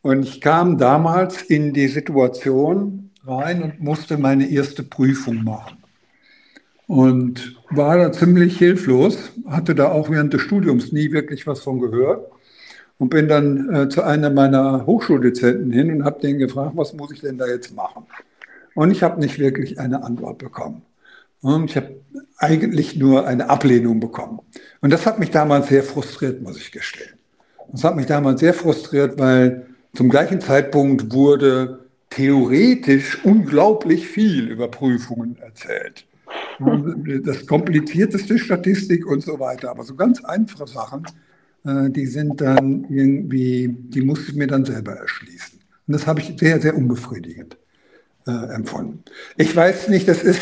Und 0.00 0.22
ich 0.22 0.40
kam 0.40 0.78
damals 0.78 1.42
in 1.42 1.74
die 1.74 1.88
Situation 1.88 3.10
rein 3.26 3.62
und 3.62 3.80
musste 3.80 4.18
meine 4.18 4.50
erste 4.50 4.82
Prüfung 4.82 5.44
machen. 5.44 5.78
Und 6.86 7.56
war 7.70 7.96
da 7.96 8.12
ziemlich 8.12 8.58
hilflos, 8.58 9.32
hatte 9.46 9.74
da 9.74 9.90
auch 9.90 10.10
während 10.10 10.34
des 10.34 10.42
Studiums 10.42 10.92
nie 10.92 11.12
wirklich 11.12 11.46
was 11.46 11.60
von 11.60 11.80
gehört 11.80 12.26
und 12.98 13.08
bin 13.08 13.28
dann 13.28 13.74
äh, 13.74 13.88
zu 13.88 14.02
einer 14.02 14.30
meiner 14.30 14.84
Hochschuldezenten 14.84 15.72
hin 15.72 15.90
und 15.90 16.04
habe 16.04 16.20
den 16.20 16.38
gefragt, 16.38 16.72
was 16.74 16.92
muss 16.92 17.12
ich 17.12 17.20
denn 17.20 17.38
da 17.38 17.46
jetzt 17.46 17.74
machen? 17.74 18.04
Und 18.74 18.90
ich 18.90 19.02
habe 19.02 19.20
nicht 19.20 19.38
wirklich 19.38 19.78
eine 19.78 20.02
Antwort 20.02 20.38
bekommen. 20.38 20.82
Und 21.40 21.70
ich 21.70 21.76
habe 21.76 21.96
eigentlich 22.38 22.96
nur 22.96 23.26
eine 23.26 23.50
Ablehnung 23.50 24.00
bekommen. 24.00 24.40
Und 24.80 24.92
das 24.92 25.06
hat 25.06 25.18
mich 25.18 25.30
damals 25.30 25.68
sehr 25.68 25.82
frustriert, 25.82 26.42
muss 26.42 26.56
ich 26.56 26.72
gestehen. 26.72 27.18
Das 27.70 27.84
hat 27.84 27.96
mich 27.96 28.06
damals 28.06 28.40
sehr 28.40 28.54
frustriert, 28.54 29.18
weil 29.18 29.66
zum 29.94 30.08
gleichen 30.08 30.40
Zeitpunkt 30.40 31.12
wurde 31.12 31.81
theoretisch 32.16 33.24
unglaublich 33.24 34.06
viel 34.06 34.48
über 34.48 34.68
Prüfungen 34.68 35.36
erzählt. 35.40 36.06
Das 37.24 37.46
komplizierteste 37.46 38.38
Statistik 38.38 39.06
und 39.06 39.22
so 39.22 39.38
weiter. 39.40 39.70
Aber 39.70 39.84
so 39.84 39.94
ganz 39.94 40.24
einfache 40.24 40.66
Sachen, 40.66 41.06
äh, 41.64 41.90
die 41.90 42.06
sind 42.06 42.40
dann 42.40 42.86
irgendwie, 42.88 43.68
die 43.68 44.02
musste 44.02 44.30
ich 44.30 44.36
mir 44.36 44.46
dann 44.46 44.64
selber 44.64 44.92
erschließen. 44.92 45.58
Und 45.86 45.92
das 45.92 46.06
habe 46.06 46.20
ich 46.20 46.34
sehr, 46.38 46.60
sehr 46.60 46.76
unbefriedigend 46.76 47.56
äh, 48.26 48.54
empfunden. 48.54 49.02
Ich 49.36 49.54
weiß 49.54 49.88
nicht, 49.88 50.08
das 50.08 50.22
ist 50.22 50.40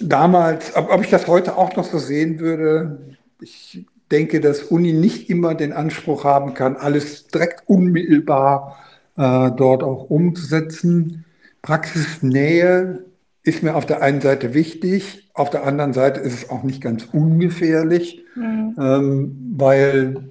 damals, 0.00 0.74
ob, 0.76 0.90
ob 0.90 1.02
ich 1.02 1.10
das 1.10 1.26
heute 1.26 1.56
auch 1.56 1.76
noch 1.76 1.84
so 1.84 1.98
sehen 1.98 2.40
würde. 2.40 3.16
Ich 3.40 3.86
denke, 4.10 4.40
dass 4.40 4.62
Uni 4.62 4.92
nicht 4.92 5.30
immer 5.30 5.54
den 5.54 5.72
Anspruch 5.72 6.24
haben 6.24 6.54
kann, 6.54 6.76
alles 6.76 7.26
direkt 7.28 7.68
unmittelbar 7.68 8.78
äh, 9.16 9.50
dort 9.52 9.82
auch 9.82 10.10
umzusetzen. 10.10 11.24
Praxisnähe 11.62 13.04
ist 13.42 13.62
mir 13.62 13.74
auf 13.76 13.86
der 13.86 14.02
einen 14.02 14.20
Seite 14.20 14.54
wichtig, 14.54 15.30
auf 15.34 15.50
der 15.50 15.66
anderen 15.66 15.92
Seite 15.92 16.20
ist 16.20 16.34
es 16.34 16.50
auch 16.50 16.62
nicht 16.62 16.80
ganz 16.80 17.08
ungefährlich, 17.12 18.24
mhm. 18.36 18.74
ähm, 18.78 19.54
weil 19.56 20.30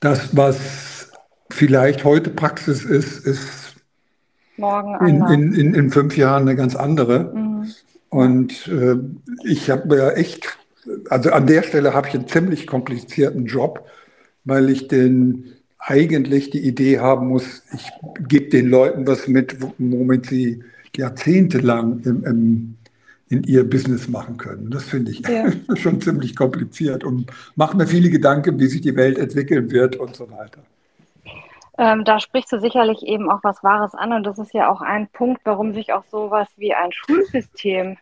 das, 0.00 0.36
was 0.36 1.12
vielleicht 1.50 2.04
heute 2.04 2.30
Praxis 2.30 2.84
ist, 2.84 3.26
ist 3.26 3.76
morgen 4.56 5.06
in, 5.06 5.24
in, 5.28 5.54
in, 5.54 5.74
in, 5.74 5.90
fünf 5.90 6.16
Jahren 6.16 6.42
eine 6.42 6.56
ganz 6.56 6.76
andere. 6.76 7.32
Mhm. 7.34 7.66
Und 8.10 8.68
äh, 8.68 8.96
ich 9.44 9.70
habe 9.70 9.96
ja 9.96 10.10
echt, 10.10 10.58
also 11.08 11.30
an 11.30 11.46
der 11.46 11.62
Stelle 11.62 11.94
habe 11.94 12.08
ich 12.08 12.14
einen 12.14 12.28
ziemlich 12.28 12.66
komplizierten 12.66 13.46
Job, 13.46 13.86
weil 14.44 14.70
ich 14.70 14.88
den 14.88 15.52
eigentlich 15.86 16.50
die 16.50 16.66
Idee 16.66 16.98
haben 16.98 17.28
muss, 17.28 17.62
ich 17.74 17.88
gebe 18.26 18.48
den 18.48 18.68
Leuten 18.68 19.06
was 19.06 19.28
mit, 19.28 19.56
womit 19.78 20.26
sie 20.26 20.64
jahrzehntelang 20.96 22.00
im, 22.04 22.24
im, 22.24 22.76
in 23.28 23.42
ihr 23.44 23.68
Business 23.68 24.08
machen 24.08 24.36
können. 24.36 24.70
Das 24.70 24.84
finde 24.84 25.10
ich 25.10 25.20
ja. 25.20 25.44
schon 25.76 26.00
ziemlich 26.00 26.36
kompliziert 26.36 27.04
und 27.04 27.30
mache 27.56 27.76
mir 27.76 27.86
viele 27.86 28.10
Gedanken, 28.10 28.58
wie 28.58 28.66
sich 28.66 28.80
die 28.80 28.96
Welt 28.96 29.18
entwickeln 29.18 29.70
wird 29.70 29.96
und 29.96 30.16
so 30.16 30.30
weiter. 30.30 30.60
Ähm, 31.76 32.04
da 32.04 32.20
sprichst 32.20 32.52
du 32.52 32.60
sicherlich 32.60 33.02
eben 33.02 33.28
auch 33.30 33.40
was 33.42 33.62
Wahres 33.64 33.94
an 33.94 34.12
und 34.12 34.24
das 34.24 34.38
ist 34.38 34.54
ja 34.54 34.70
auch 34.70 34.80
ein 34.80 35.08
Punkt, 35.08 35.40
warum 35.44 35.74
sich 35.74 35.92
auch 35.92 36.04
sowas 36.10 36.48
wie 36.56 36.72
ein 36.72 36.92
Schulsystem 36.92 37.96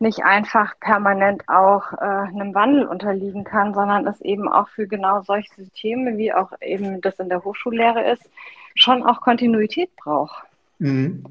nicht 0.00 0.24
einfach 0.24 0.78
permanent 0.80 1.48
auch 1.48 1.92
äh, 1.92 1.96
einem 1.96 2.54
Wandel 2.54 2.86
unterliegen 2.86 3.44
kann, 3.44 3.74
sondern 3.74 4.06
es 4.06 4.20
eben 4.22 4.48
auch 4.48 4.68
für 4.70 4.86
genau 4.86 5.22
solche 5.22 5.54
Systeme, 5.54 6.16
wie 6.16 6.32
auch 6.32 6.52
eben 6.62 7.00
das 7.02 7.18
in 7.18 7.28
der 7.28 7.44
Hochschullehre 7.44 8.10
ist, 8.10 8.22
schon 8.74 9.02
auch 9.02 9.20
Kontinuität 9.20 9.94
braucht. 9.96 10.44
Mhm. 10.78 11.24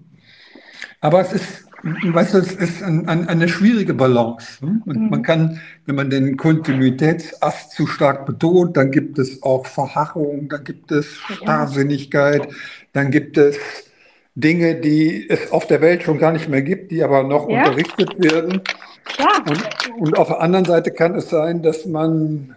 Aber 1.01 1.21
es 1.21 1.33
ist, 1.33 1.67
weißt 1.83 2.35
du, 2.35 2.37
es 2.37 2.53
ist 2.53 2.83
ein, 2.83 3.09
ein, 3.09 3.27
eine 3.27 3.49
schwierige 3.49 3.95
Balance. 3.95 4.63
Ne? 4.63 4.81
Mhm. 4.85 5.09
Man 5.09 5.23
kann, 5.23 5.59
wenn 5.87 5.95
man 5.95 6.11
den 6.11 6.37
Kontinuitätsast 6.37 7.71
zu 7.71 7.87
stark 7.87 8.27
betont, 8.27 8.77
dann 8.77 8.91
gibt 8.91 9.17
es 9.17 9.41
auch 9.41 9.65
Verhachung, 9.65 10.47
dann 10.47 10.63
gibt 10.63 10.91
es 10.91 11.17
Starrsinnigkeit, 11.41 12.47
dann 12.93 13.09
gibt 13.09 13.37
es 13.37 13.88
Dinge, 14.39 14.75
die 14.75 15.29
es 15.29 15.51
auf 15.51 15.67
der 15.67 15.81
Welt 15.81 16.03
schon 16.03 16.17
gar 16.17 16.31
nicht 16.31 16.49
mehr 16.49 16.61
gibt, 16.61 16.91
die 16.91 17.03
aber 17.03 17.23
noch 17.23 17.49
ja. 17.49 17.59
unterrichtet 17.59 18.17
werden. 18.21 18.61
Ja. 19.17 19.43
Und, 19.47 20.01
und, 20.01 20.17
auf 20.17 20.27
der 20.27 20.41
anderen 20.41 20.65
Seite 20.65 20.91
kann 20.91 21.15
es 21.15 21.29
sein, 21.29 21.61
dass 21.61 21.85
man 21.85 22.55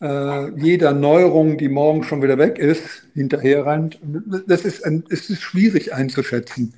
äh, 0.00 0.50
jeder 0.58 0.92
Neuerung, 0.92 1.58
die 1.58 1.68
morgen 1.68 2.04
schon 2.04 2.22
wieder 2.22 2.38
weg 2.38 2.58
ist, 2.58 3.06
hinterher 3.14 3.66
rennt. 3.66 3.98
Das 4.46 4.64
ist, 4.64 4.84
ein, 4.84 5.04
es 5.10 5.30
ist 5.30 5.42
schwierig 5.42 5.94
einzuschätzen 5.94 6.74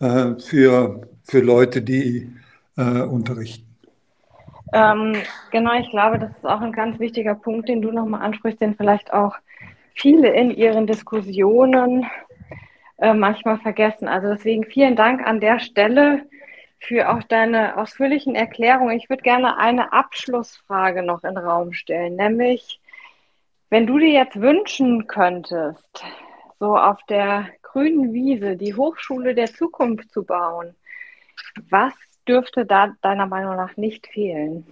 äh, 0.00 0.34
für, 0.38 1.02
für 1.24 1.40
Leute, 1.40 1.82
die 1.82 2.30
äh, 2.76 3.02
unterrichten. 3.02 3.66
Ähm, 4.72 5.14
genau, 5.50 5.78
ich 5.78 5.90
glaube, 5.90 6.18
das 6.18 6.30
ist 6.30 6.44
auch 6.44 6.60
ein 6.60 6.72
ganz 6.72 6.98
wichtiger 7.00 7.34
Punkt, 7.34 7.68
den 7.68 7.82
du 7.82 7.90
nochmal 7.90 8.22
ansprichst, 8.22 8.60
den 8.60 8.74
vielleicht 8.74 9.12
auch 9.12 9.34
viele 9.94 10.32
in 10.32 10.50
ihren 10.50 10.86
Diskussionen 10.86 12.06
äh, 13.00 13.14
manchmal 13.14 13.58
vergessen. 13.58 14.08
Also 14.08 14.28
deswegen 14.28 14.64
vielen 14.64 14.94
Dank 14.94 15.26
an 15.26 15.40
der 15.40 15.58
Stelle 15.58 16.26
für 16.78 17.10
auch 17.10 17.22
deine 17.22 17.76
ausführlichen 17.76 18.34
Erklärungen. 18.34 18.96
Ich 18.96 19.08
würde 19.08 19.22
gerne 19.22 19.56
eine 19.58 19.92
Abschlussfrage 19.92 21.02
noch 21.02 21.24
in 21.24 21.34
den 21.34 21.44
Raum 21.44 21.72
stellen, 21.72 22.16
nämlich, 22.16 22.80
wenn 23.70 23.86
du 23.86 23.98
dir 23.98 24.10
jetzt 24.10 24.40
wünschen 24.40 25.06
könntest, 25.06 26.04
so 26.58 26.76
auf 26.76 26.98
der 27.08 27.48
grünen 27.62 28.12
Wiese 28.12 28.56
die 28.56 28.74
Hochschule 28.74 29.34
der 29.34 29.46
Zukunft 29.46 30.10
zu 30.10 30.24
bauen, 30.24 30.74
was 31.70 31.94
dürfte 32.28 32.66
da 32.66 32.94
deiner 33.00 33.26
Meinung 33.26 33.56
nach 33.56 33.76
nicht 33.76 34.06
fehlen? 34.06 34.66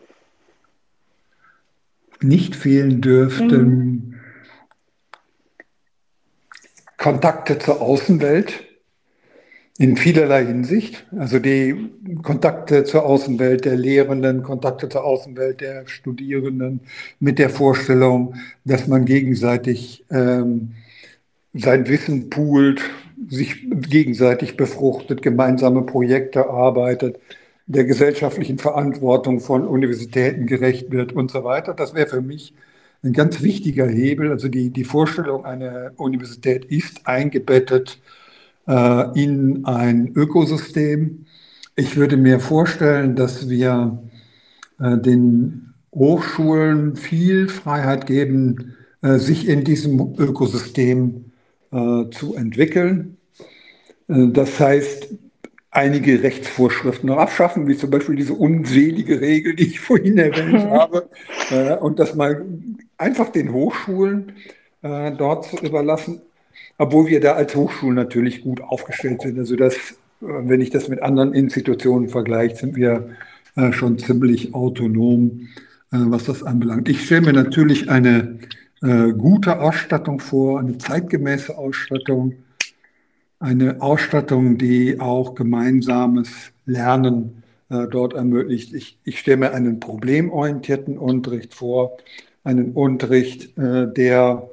Nicht 2.20 2.56
fehlen 2.56 3.00
dürften 3.00 3.46
mhm. 3.48 4.17
Kontakte 6.98 7.58
zur 7.58 7.80
Außenwelt 7.80 8.64
in 9.78 9.96
vielerlei 9.96 10.44
Hinsicht. 10.44 11.06
Also 11.16 11.38
die 11.38 11.90
Kontakte 12.22 12.82
zur 12.84 13.06
Außenwelt 13.06 13.64
der 13.64 13.76
Lehrenden, 13.76 14.42
Kontakte 14.42 14.88
zur 14.88 15.04
Außenwelt 15.04 15.60
der 15.60 15.86
Studierenden 15.86 16.80
mit 17.20 17.38
der 17.38 17.50
Vorstellung, 17.50 18.34
dass 18.64 18.88
man 18.88 19.04
gegenseitig 19.04 20.04
ähm, 20.10 20.74
sein 21.54 21.88
Wissen 21.88 22.30
poolt, 22.30 22.82
sich 23.28 23.64
gegenseitig 23.70 24.56
befruchtet, 24.56 25.22
gemeinsame 25.22 25.82
Projekte 25.82 26.50
arbeitet, 26.50 27.20
der 27.66 27.84
gesellschaftlichen 27.84 28.58
Verantwortung 28.58 29.38
von 29.40 29.66
Universitäten 29.66 30.46
gerecht 30.46 30.90
wird 30.90 31.12
und 31.12 31.30
so 31.30 31.44
weiter. 31.44 31.74
Das 31.74 31.94
wäre 31.94 32.08
für 32.08 32.22
mich 32.22 32.54
ein 33.02 33.12
ganz 33.12 33.42
wichtiger 33.42 33.88
Hebel. 33.88 34.30
Also 34.30 34.48
die, 34.48 34.70
die 34.70 34.84
Vorstellung, 34.84 35.44
eine 35.44 35.92
Universität 35.96 36.64
ist 36.64 37.06
eingebettet 37.06 38.00
äh, 38.66 39.20
in 39.20 39.64
ein 39.64 40.12
Ökosystem. 40.14 41.26
Ich 41.76 41.96
würde 41.96 42.16
mir 42.16 42.40
vorstellen, 42.40 43.16
dass 43.16 43.48
wir 43.48 44.02
äh, 44.80 44.98
den 44.98 45.74
Hochschulen 45.94 46.96
viel 46.96 47.48
Freiheit 47.48 48.06
geben, 48.06 48.76
äh, 49.02 49.18
sich 49.18 49.48
in 49.48 49.64
diesem 49.64 50.14
Ökosystem 50.18 51.32
äh, 51.72 52.10
zu 52.10 52.34
entwickeln. 52.34 53.16
Äh, 54.08 54.28
das 54.28 54.58
heißt, 54.58 55.08
einige 55.70 56.22
Rechtsvorschriften 56.22 57.08
noch 57.08 57.18
abschaffen, 57.18 57.68
wie 57.68 57.76
zum 57.76 57.90
Beispiel 57.90 58.16
diese 58.16 58.34
unselige 58.34 59.20
Regel, 59.20 59.54
die 59.54 59.68
ich 59.68 59.80
vorhin 59.80 60.18
erwähnt 60.18 60.64
mhm. 60.64 60.70
habe, 60.70 61.08
äh, 61.50 61.76
und 61.76 61.98
das 61.98 62.14
mal 62.14 62.44
einfach 62.98 63.30
den 63.30 63.52
Hochschulen 63.52 64.32
äh, 64.82 65.12
dort 65.12 65.46
zu 65.46 65.56
überlassen, 65.64 66.20
obwohl 66.76 67.06
wir 67.06 67.20
da 67.20 67.32
als 67.32 67.54
Hochschulen 67.54 67.94
natürlich 67.94 68.42
gut 68.42 68.60
aufgestellt 68.60 69.22
sind. 69.22 69.38
Also 69.38 69.56
das, 69.56 69.74
äh, 69.74 69.96
wenn 70.20 70.60
ich 70.60 70.70
das 70.70 70.88
mit 70.88 71.00
anderen 71.02 71.32
Institutionen 71.32 72.08
vergleiche, 72.08 72.56
sind 72.56 72.76
wir 72.76 73.10
äh, 73.56 73.72
schon 73.72 73.98
ziemlich 73.98 74.54
autonom, 74.54 75.48
äh, 75.90 75.96
was 75.98 76.24
das 76.24 76.42
anbelangt. 76.42 76.88
Ich 76.88 77.06
stelle 77.06 77.22
mir 77.22 77.32
natürlich 77.32 77.88
eine 77.88 78.38
äh, 78.82 79.12
gute 79.12 79.60
Ausstattung 79.60 80.20
vor, 80.20 80.60
eine 80.60 80.78
zeitgemäße 80.78 81.56
Ausstattung, 81.56 82.34
eine 83.40 83.80
Ausstattung, 83.80 84.58
die 84.58 85.00
auch 85.00 85.34
gemeinsames 85.34 86.30
Lernen 86.66 87.42
äh, 87.70 87.86
dort 87.86 88.14
ermöglicht. 88.14 88.74
Ich, 88.74 88.98
ich 89.04 89.18
stelle 89.18 89.38
mir 89.38 89.52
einen 89.52 89.80
problemorientierten 89.80 90.98
Unterricht 90.98 91.54
vor, 91.54 91.96
einen 92.48 92.72
Unterricht, 92.72 93.56
äh, 93.58 93.92
der, 93.92 94.50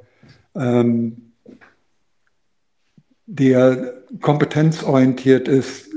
ähm, 0.54 1.32
der 3.26 3.94
kompetenzorientiert 4.20 5.48
ist, 5.48 5.90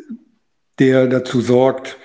der 0.80 1.08
dazu 1.08 1.42
sorgt, 1.42 1.98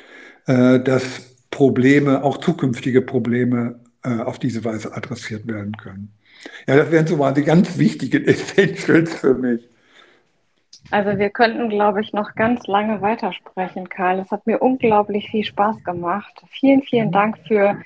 äh, 0.46 0.80
dass 0.80 1.36
Probleme, 1.50 2.24
auch 2.24 2.38
zukünftige 2.38 3.02
Probleme, 3.02 3.80
äh, 4.02 4.18
auf 4.18 4.40
diese 4.40 4.64
Weise 4.64 4.94
adressiert 4.96 5.46
werden 5.46 5.76
können. 5.76 6.12
Ja, 6.66 6.76
das 6.76 6.90
wären 6.90 7.06
so 7.06 7.16
mal 7.16 7.32
die 7.32 7.44
ganz 7.44 7.78
wichtigen 7.78 8.24
Essentials 8.26 9.14
für 9.14 9.34
mich. 9.34 9.68
Also 10.90 11.18
wir 11.18 11.30
könnten, 11.30 11.70
glaube 11.70 12.02
ich, 12.02 12.12
noch 12.12 12.34
ganz 12.34 12.66
lange 12.66 13.00
weitersprechen, 13.00 13.88
Karl. 13.88 14.18
Es 14.18 14.30
hat 14.30 14.46
mir 14.46 14.58
unglaublich 14.58 15.30
viel 15.30 15.44
Spaß 15.44 15.82
gemacht. 15.84 16.42
Vielen, 16.50 16.82
vielen 16.82 17.10
Dank 17.10 17.38
für 17.46 17.78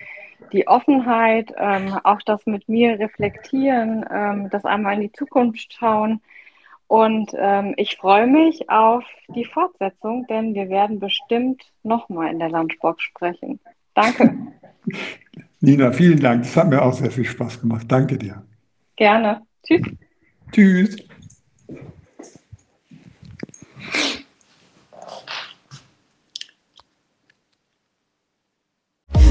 die 0.52 0.66
Offenheit, 0.66 1.52
ähm, 1.56 1.98
auch 2.04 2.20
das 2.24 2.46
mit 2.46 2.68
mir 2.68 2.98
reflektieren, 2.98 4.04
ähm, 4.10 4.48
das 4.50 4.64
einmal 4.64 4.94
in 4.94 5.02
die 5.02 5.12
Zukunft 5.12 5.72
schauen. 5.72 6.20
Und 6.86 7.32
ähm, 7.36 7.74
ich 7.76 7.96
freue 7.96 8.26
mich 8.26 8.70
auf 8.70 9.04
die 9.28 9.44
Fortsetzung, 9.44 10.26
denn 10.28 10.54
wir 10.54 10.70
werden 10.70 11.00
bestimmt 11.00 11.62
nochmal 11.82 12.32
in 12.32 12.38
der 12.38 12.48
Lunchbox 12.48 13.02
sprechen. 13.02 13.60
Danke. 13.94 14.34
Nina, 15.60 15.92
vielen 15.92 16.20
Dank. 16.20 16.42
Das 16.44 16.56
hat 16.56 16.68
mir 16.68 16.80
auch 16.80 16.92
sehr 16.94 17.10
viel 17.10 17.24
Spaß 17.24 17.60
gemacht. 17.60 17.86
Danke 17.88 18.16
dir. 18.16 18.42
Gerne. 18.96 19.42
Tschüss. 19.64 19.82
Tschüss. 20.52 20.96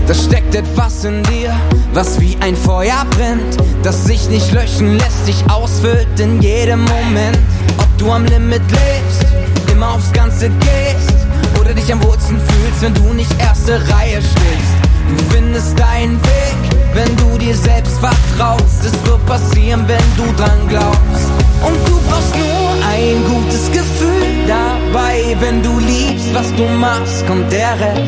Da 0.08 0.14
steckt 0.48 0.56
etwas 0.56 1.04
in 1.04 1.24
dir, 1.24 1.56
was 1.94 2.20
wie 2.20 2.38
ein 2.42 2.56
Feuer 2.56 3.06
brennt, 3.12 3.58
das 3.84 4.06
sich 4.06 4.30
nicht 4.30 4.52
löschen 4.52 4.98
lässt, 4.98 5.28
dich 5.28 5.44
ausfüllt 5.50 6.20
in 6.20 6.42
jedem 6.42 6.82
Moment. 6.82 7.40
Ob 7.78 7.98
du 7.98 8.12
am 8.12 8.26
Limit 8.26 8.62
lebst, 8.72 9.26
immer 9.72 9.94
aufs 9.94 10.12
Ganze 10.14 10.50
gehst 10.50 11.14
oder 11.60 11.74
dich 11.74 11.92
am 11.92 12.04
wohlsten 12.04 12.38
fühlst, 12.40 12.82
wenn 12.82 12.94
du 12.94 13.14
nicht 13.14 13.32
erste 13.40 13.74
Reihe 13.94 14.22
stehst. 14.22 14.87
Du 15.10 15.24
findest 15.36 15.78
deinen 15.80 16.20
Weg, 16.24 16.58
wenn 16.94 17.16
du 17.18 17.38
dir 17.38 17.56
selbst 17.56 18.00
vertraust. 18.00 18.86
Es 18.86 18.94
wird 19.06 19.26
passieren, 19.26 19.84
wenn 19.88 20.08
du 20.16 20.26
dran 20.36 20.68
glaubst. 20.68 21.30
Und 21.66 21.78
du 21.88 22.00
brauchst 22.08 22.36
nur 22.36 22.70
ein 22.94 23.24
gutes 23.26 23.72
Gefühl 23.72 24.46
dabei. 24.48 25.36
Wenn 25.40 25.62
du 25.64 25.80
liebst, 25.80 26.34
was 26.34 26.54
du 26.56 26.64
machst, 26.80 27.26
kommt 27.28 27.52
der 27.52 27.80
Rest. 27.80 28.02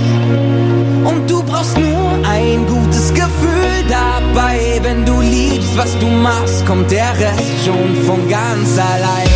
Und 1.06 1.30
du 1.30 1.44
brauchst 1.44 1.78
nur 1.78 2.12
ein 2.28 2.66
gutes 2.68 3.14
Gefühl 3.14 3.86
dabei. 3.88 4.80
Wenn 4.82 5.06
du 5.06 5.22
liebst, 5.22 5.78
was 5.78 5.98
du 6.00 6.08
machst, 6.08 6.66
kommt 6.66 6.92
der 6.92 7.12
Rest 7.20 7.66
schon 7.66 7.96
von 8.06 8.30
ganz 8.30 8.78
allein. 8.78 9.30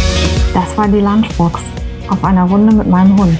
Das 0.53 0.78
war 0.78 0.88
die 0.88 0.99
Lunchbox 0.99 1.61
auf 2.09 2.24
einer 2.24 2.43
Runde 2.43 2.76
mit 2.76 2.88
meinem 2.88 3.18
Hund. 3.20 3.39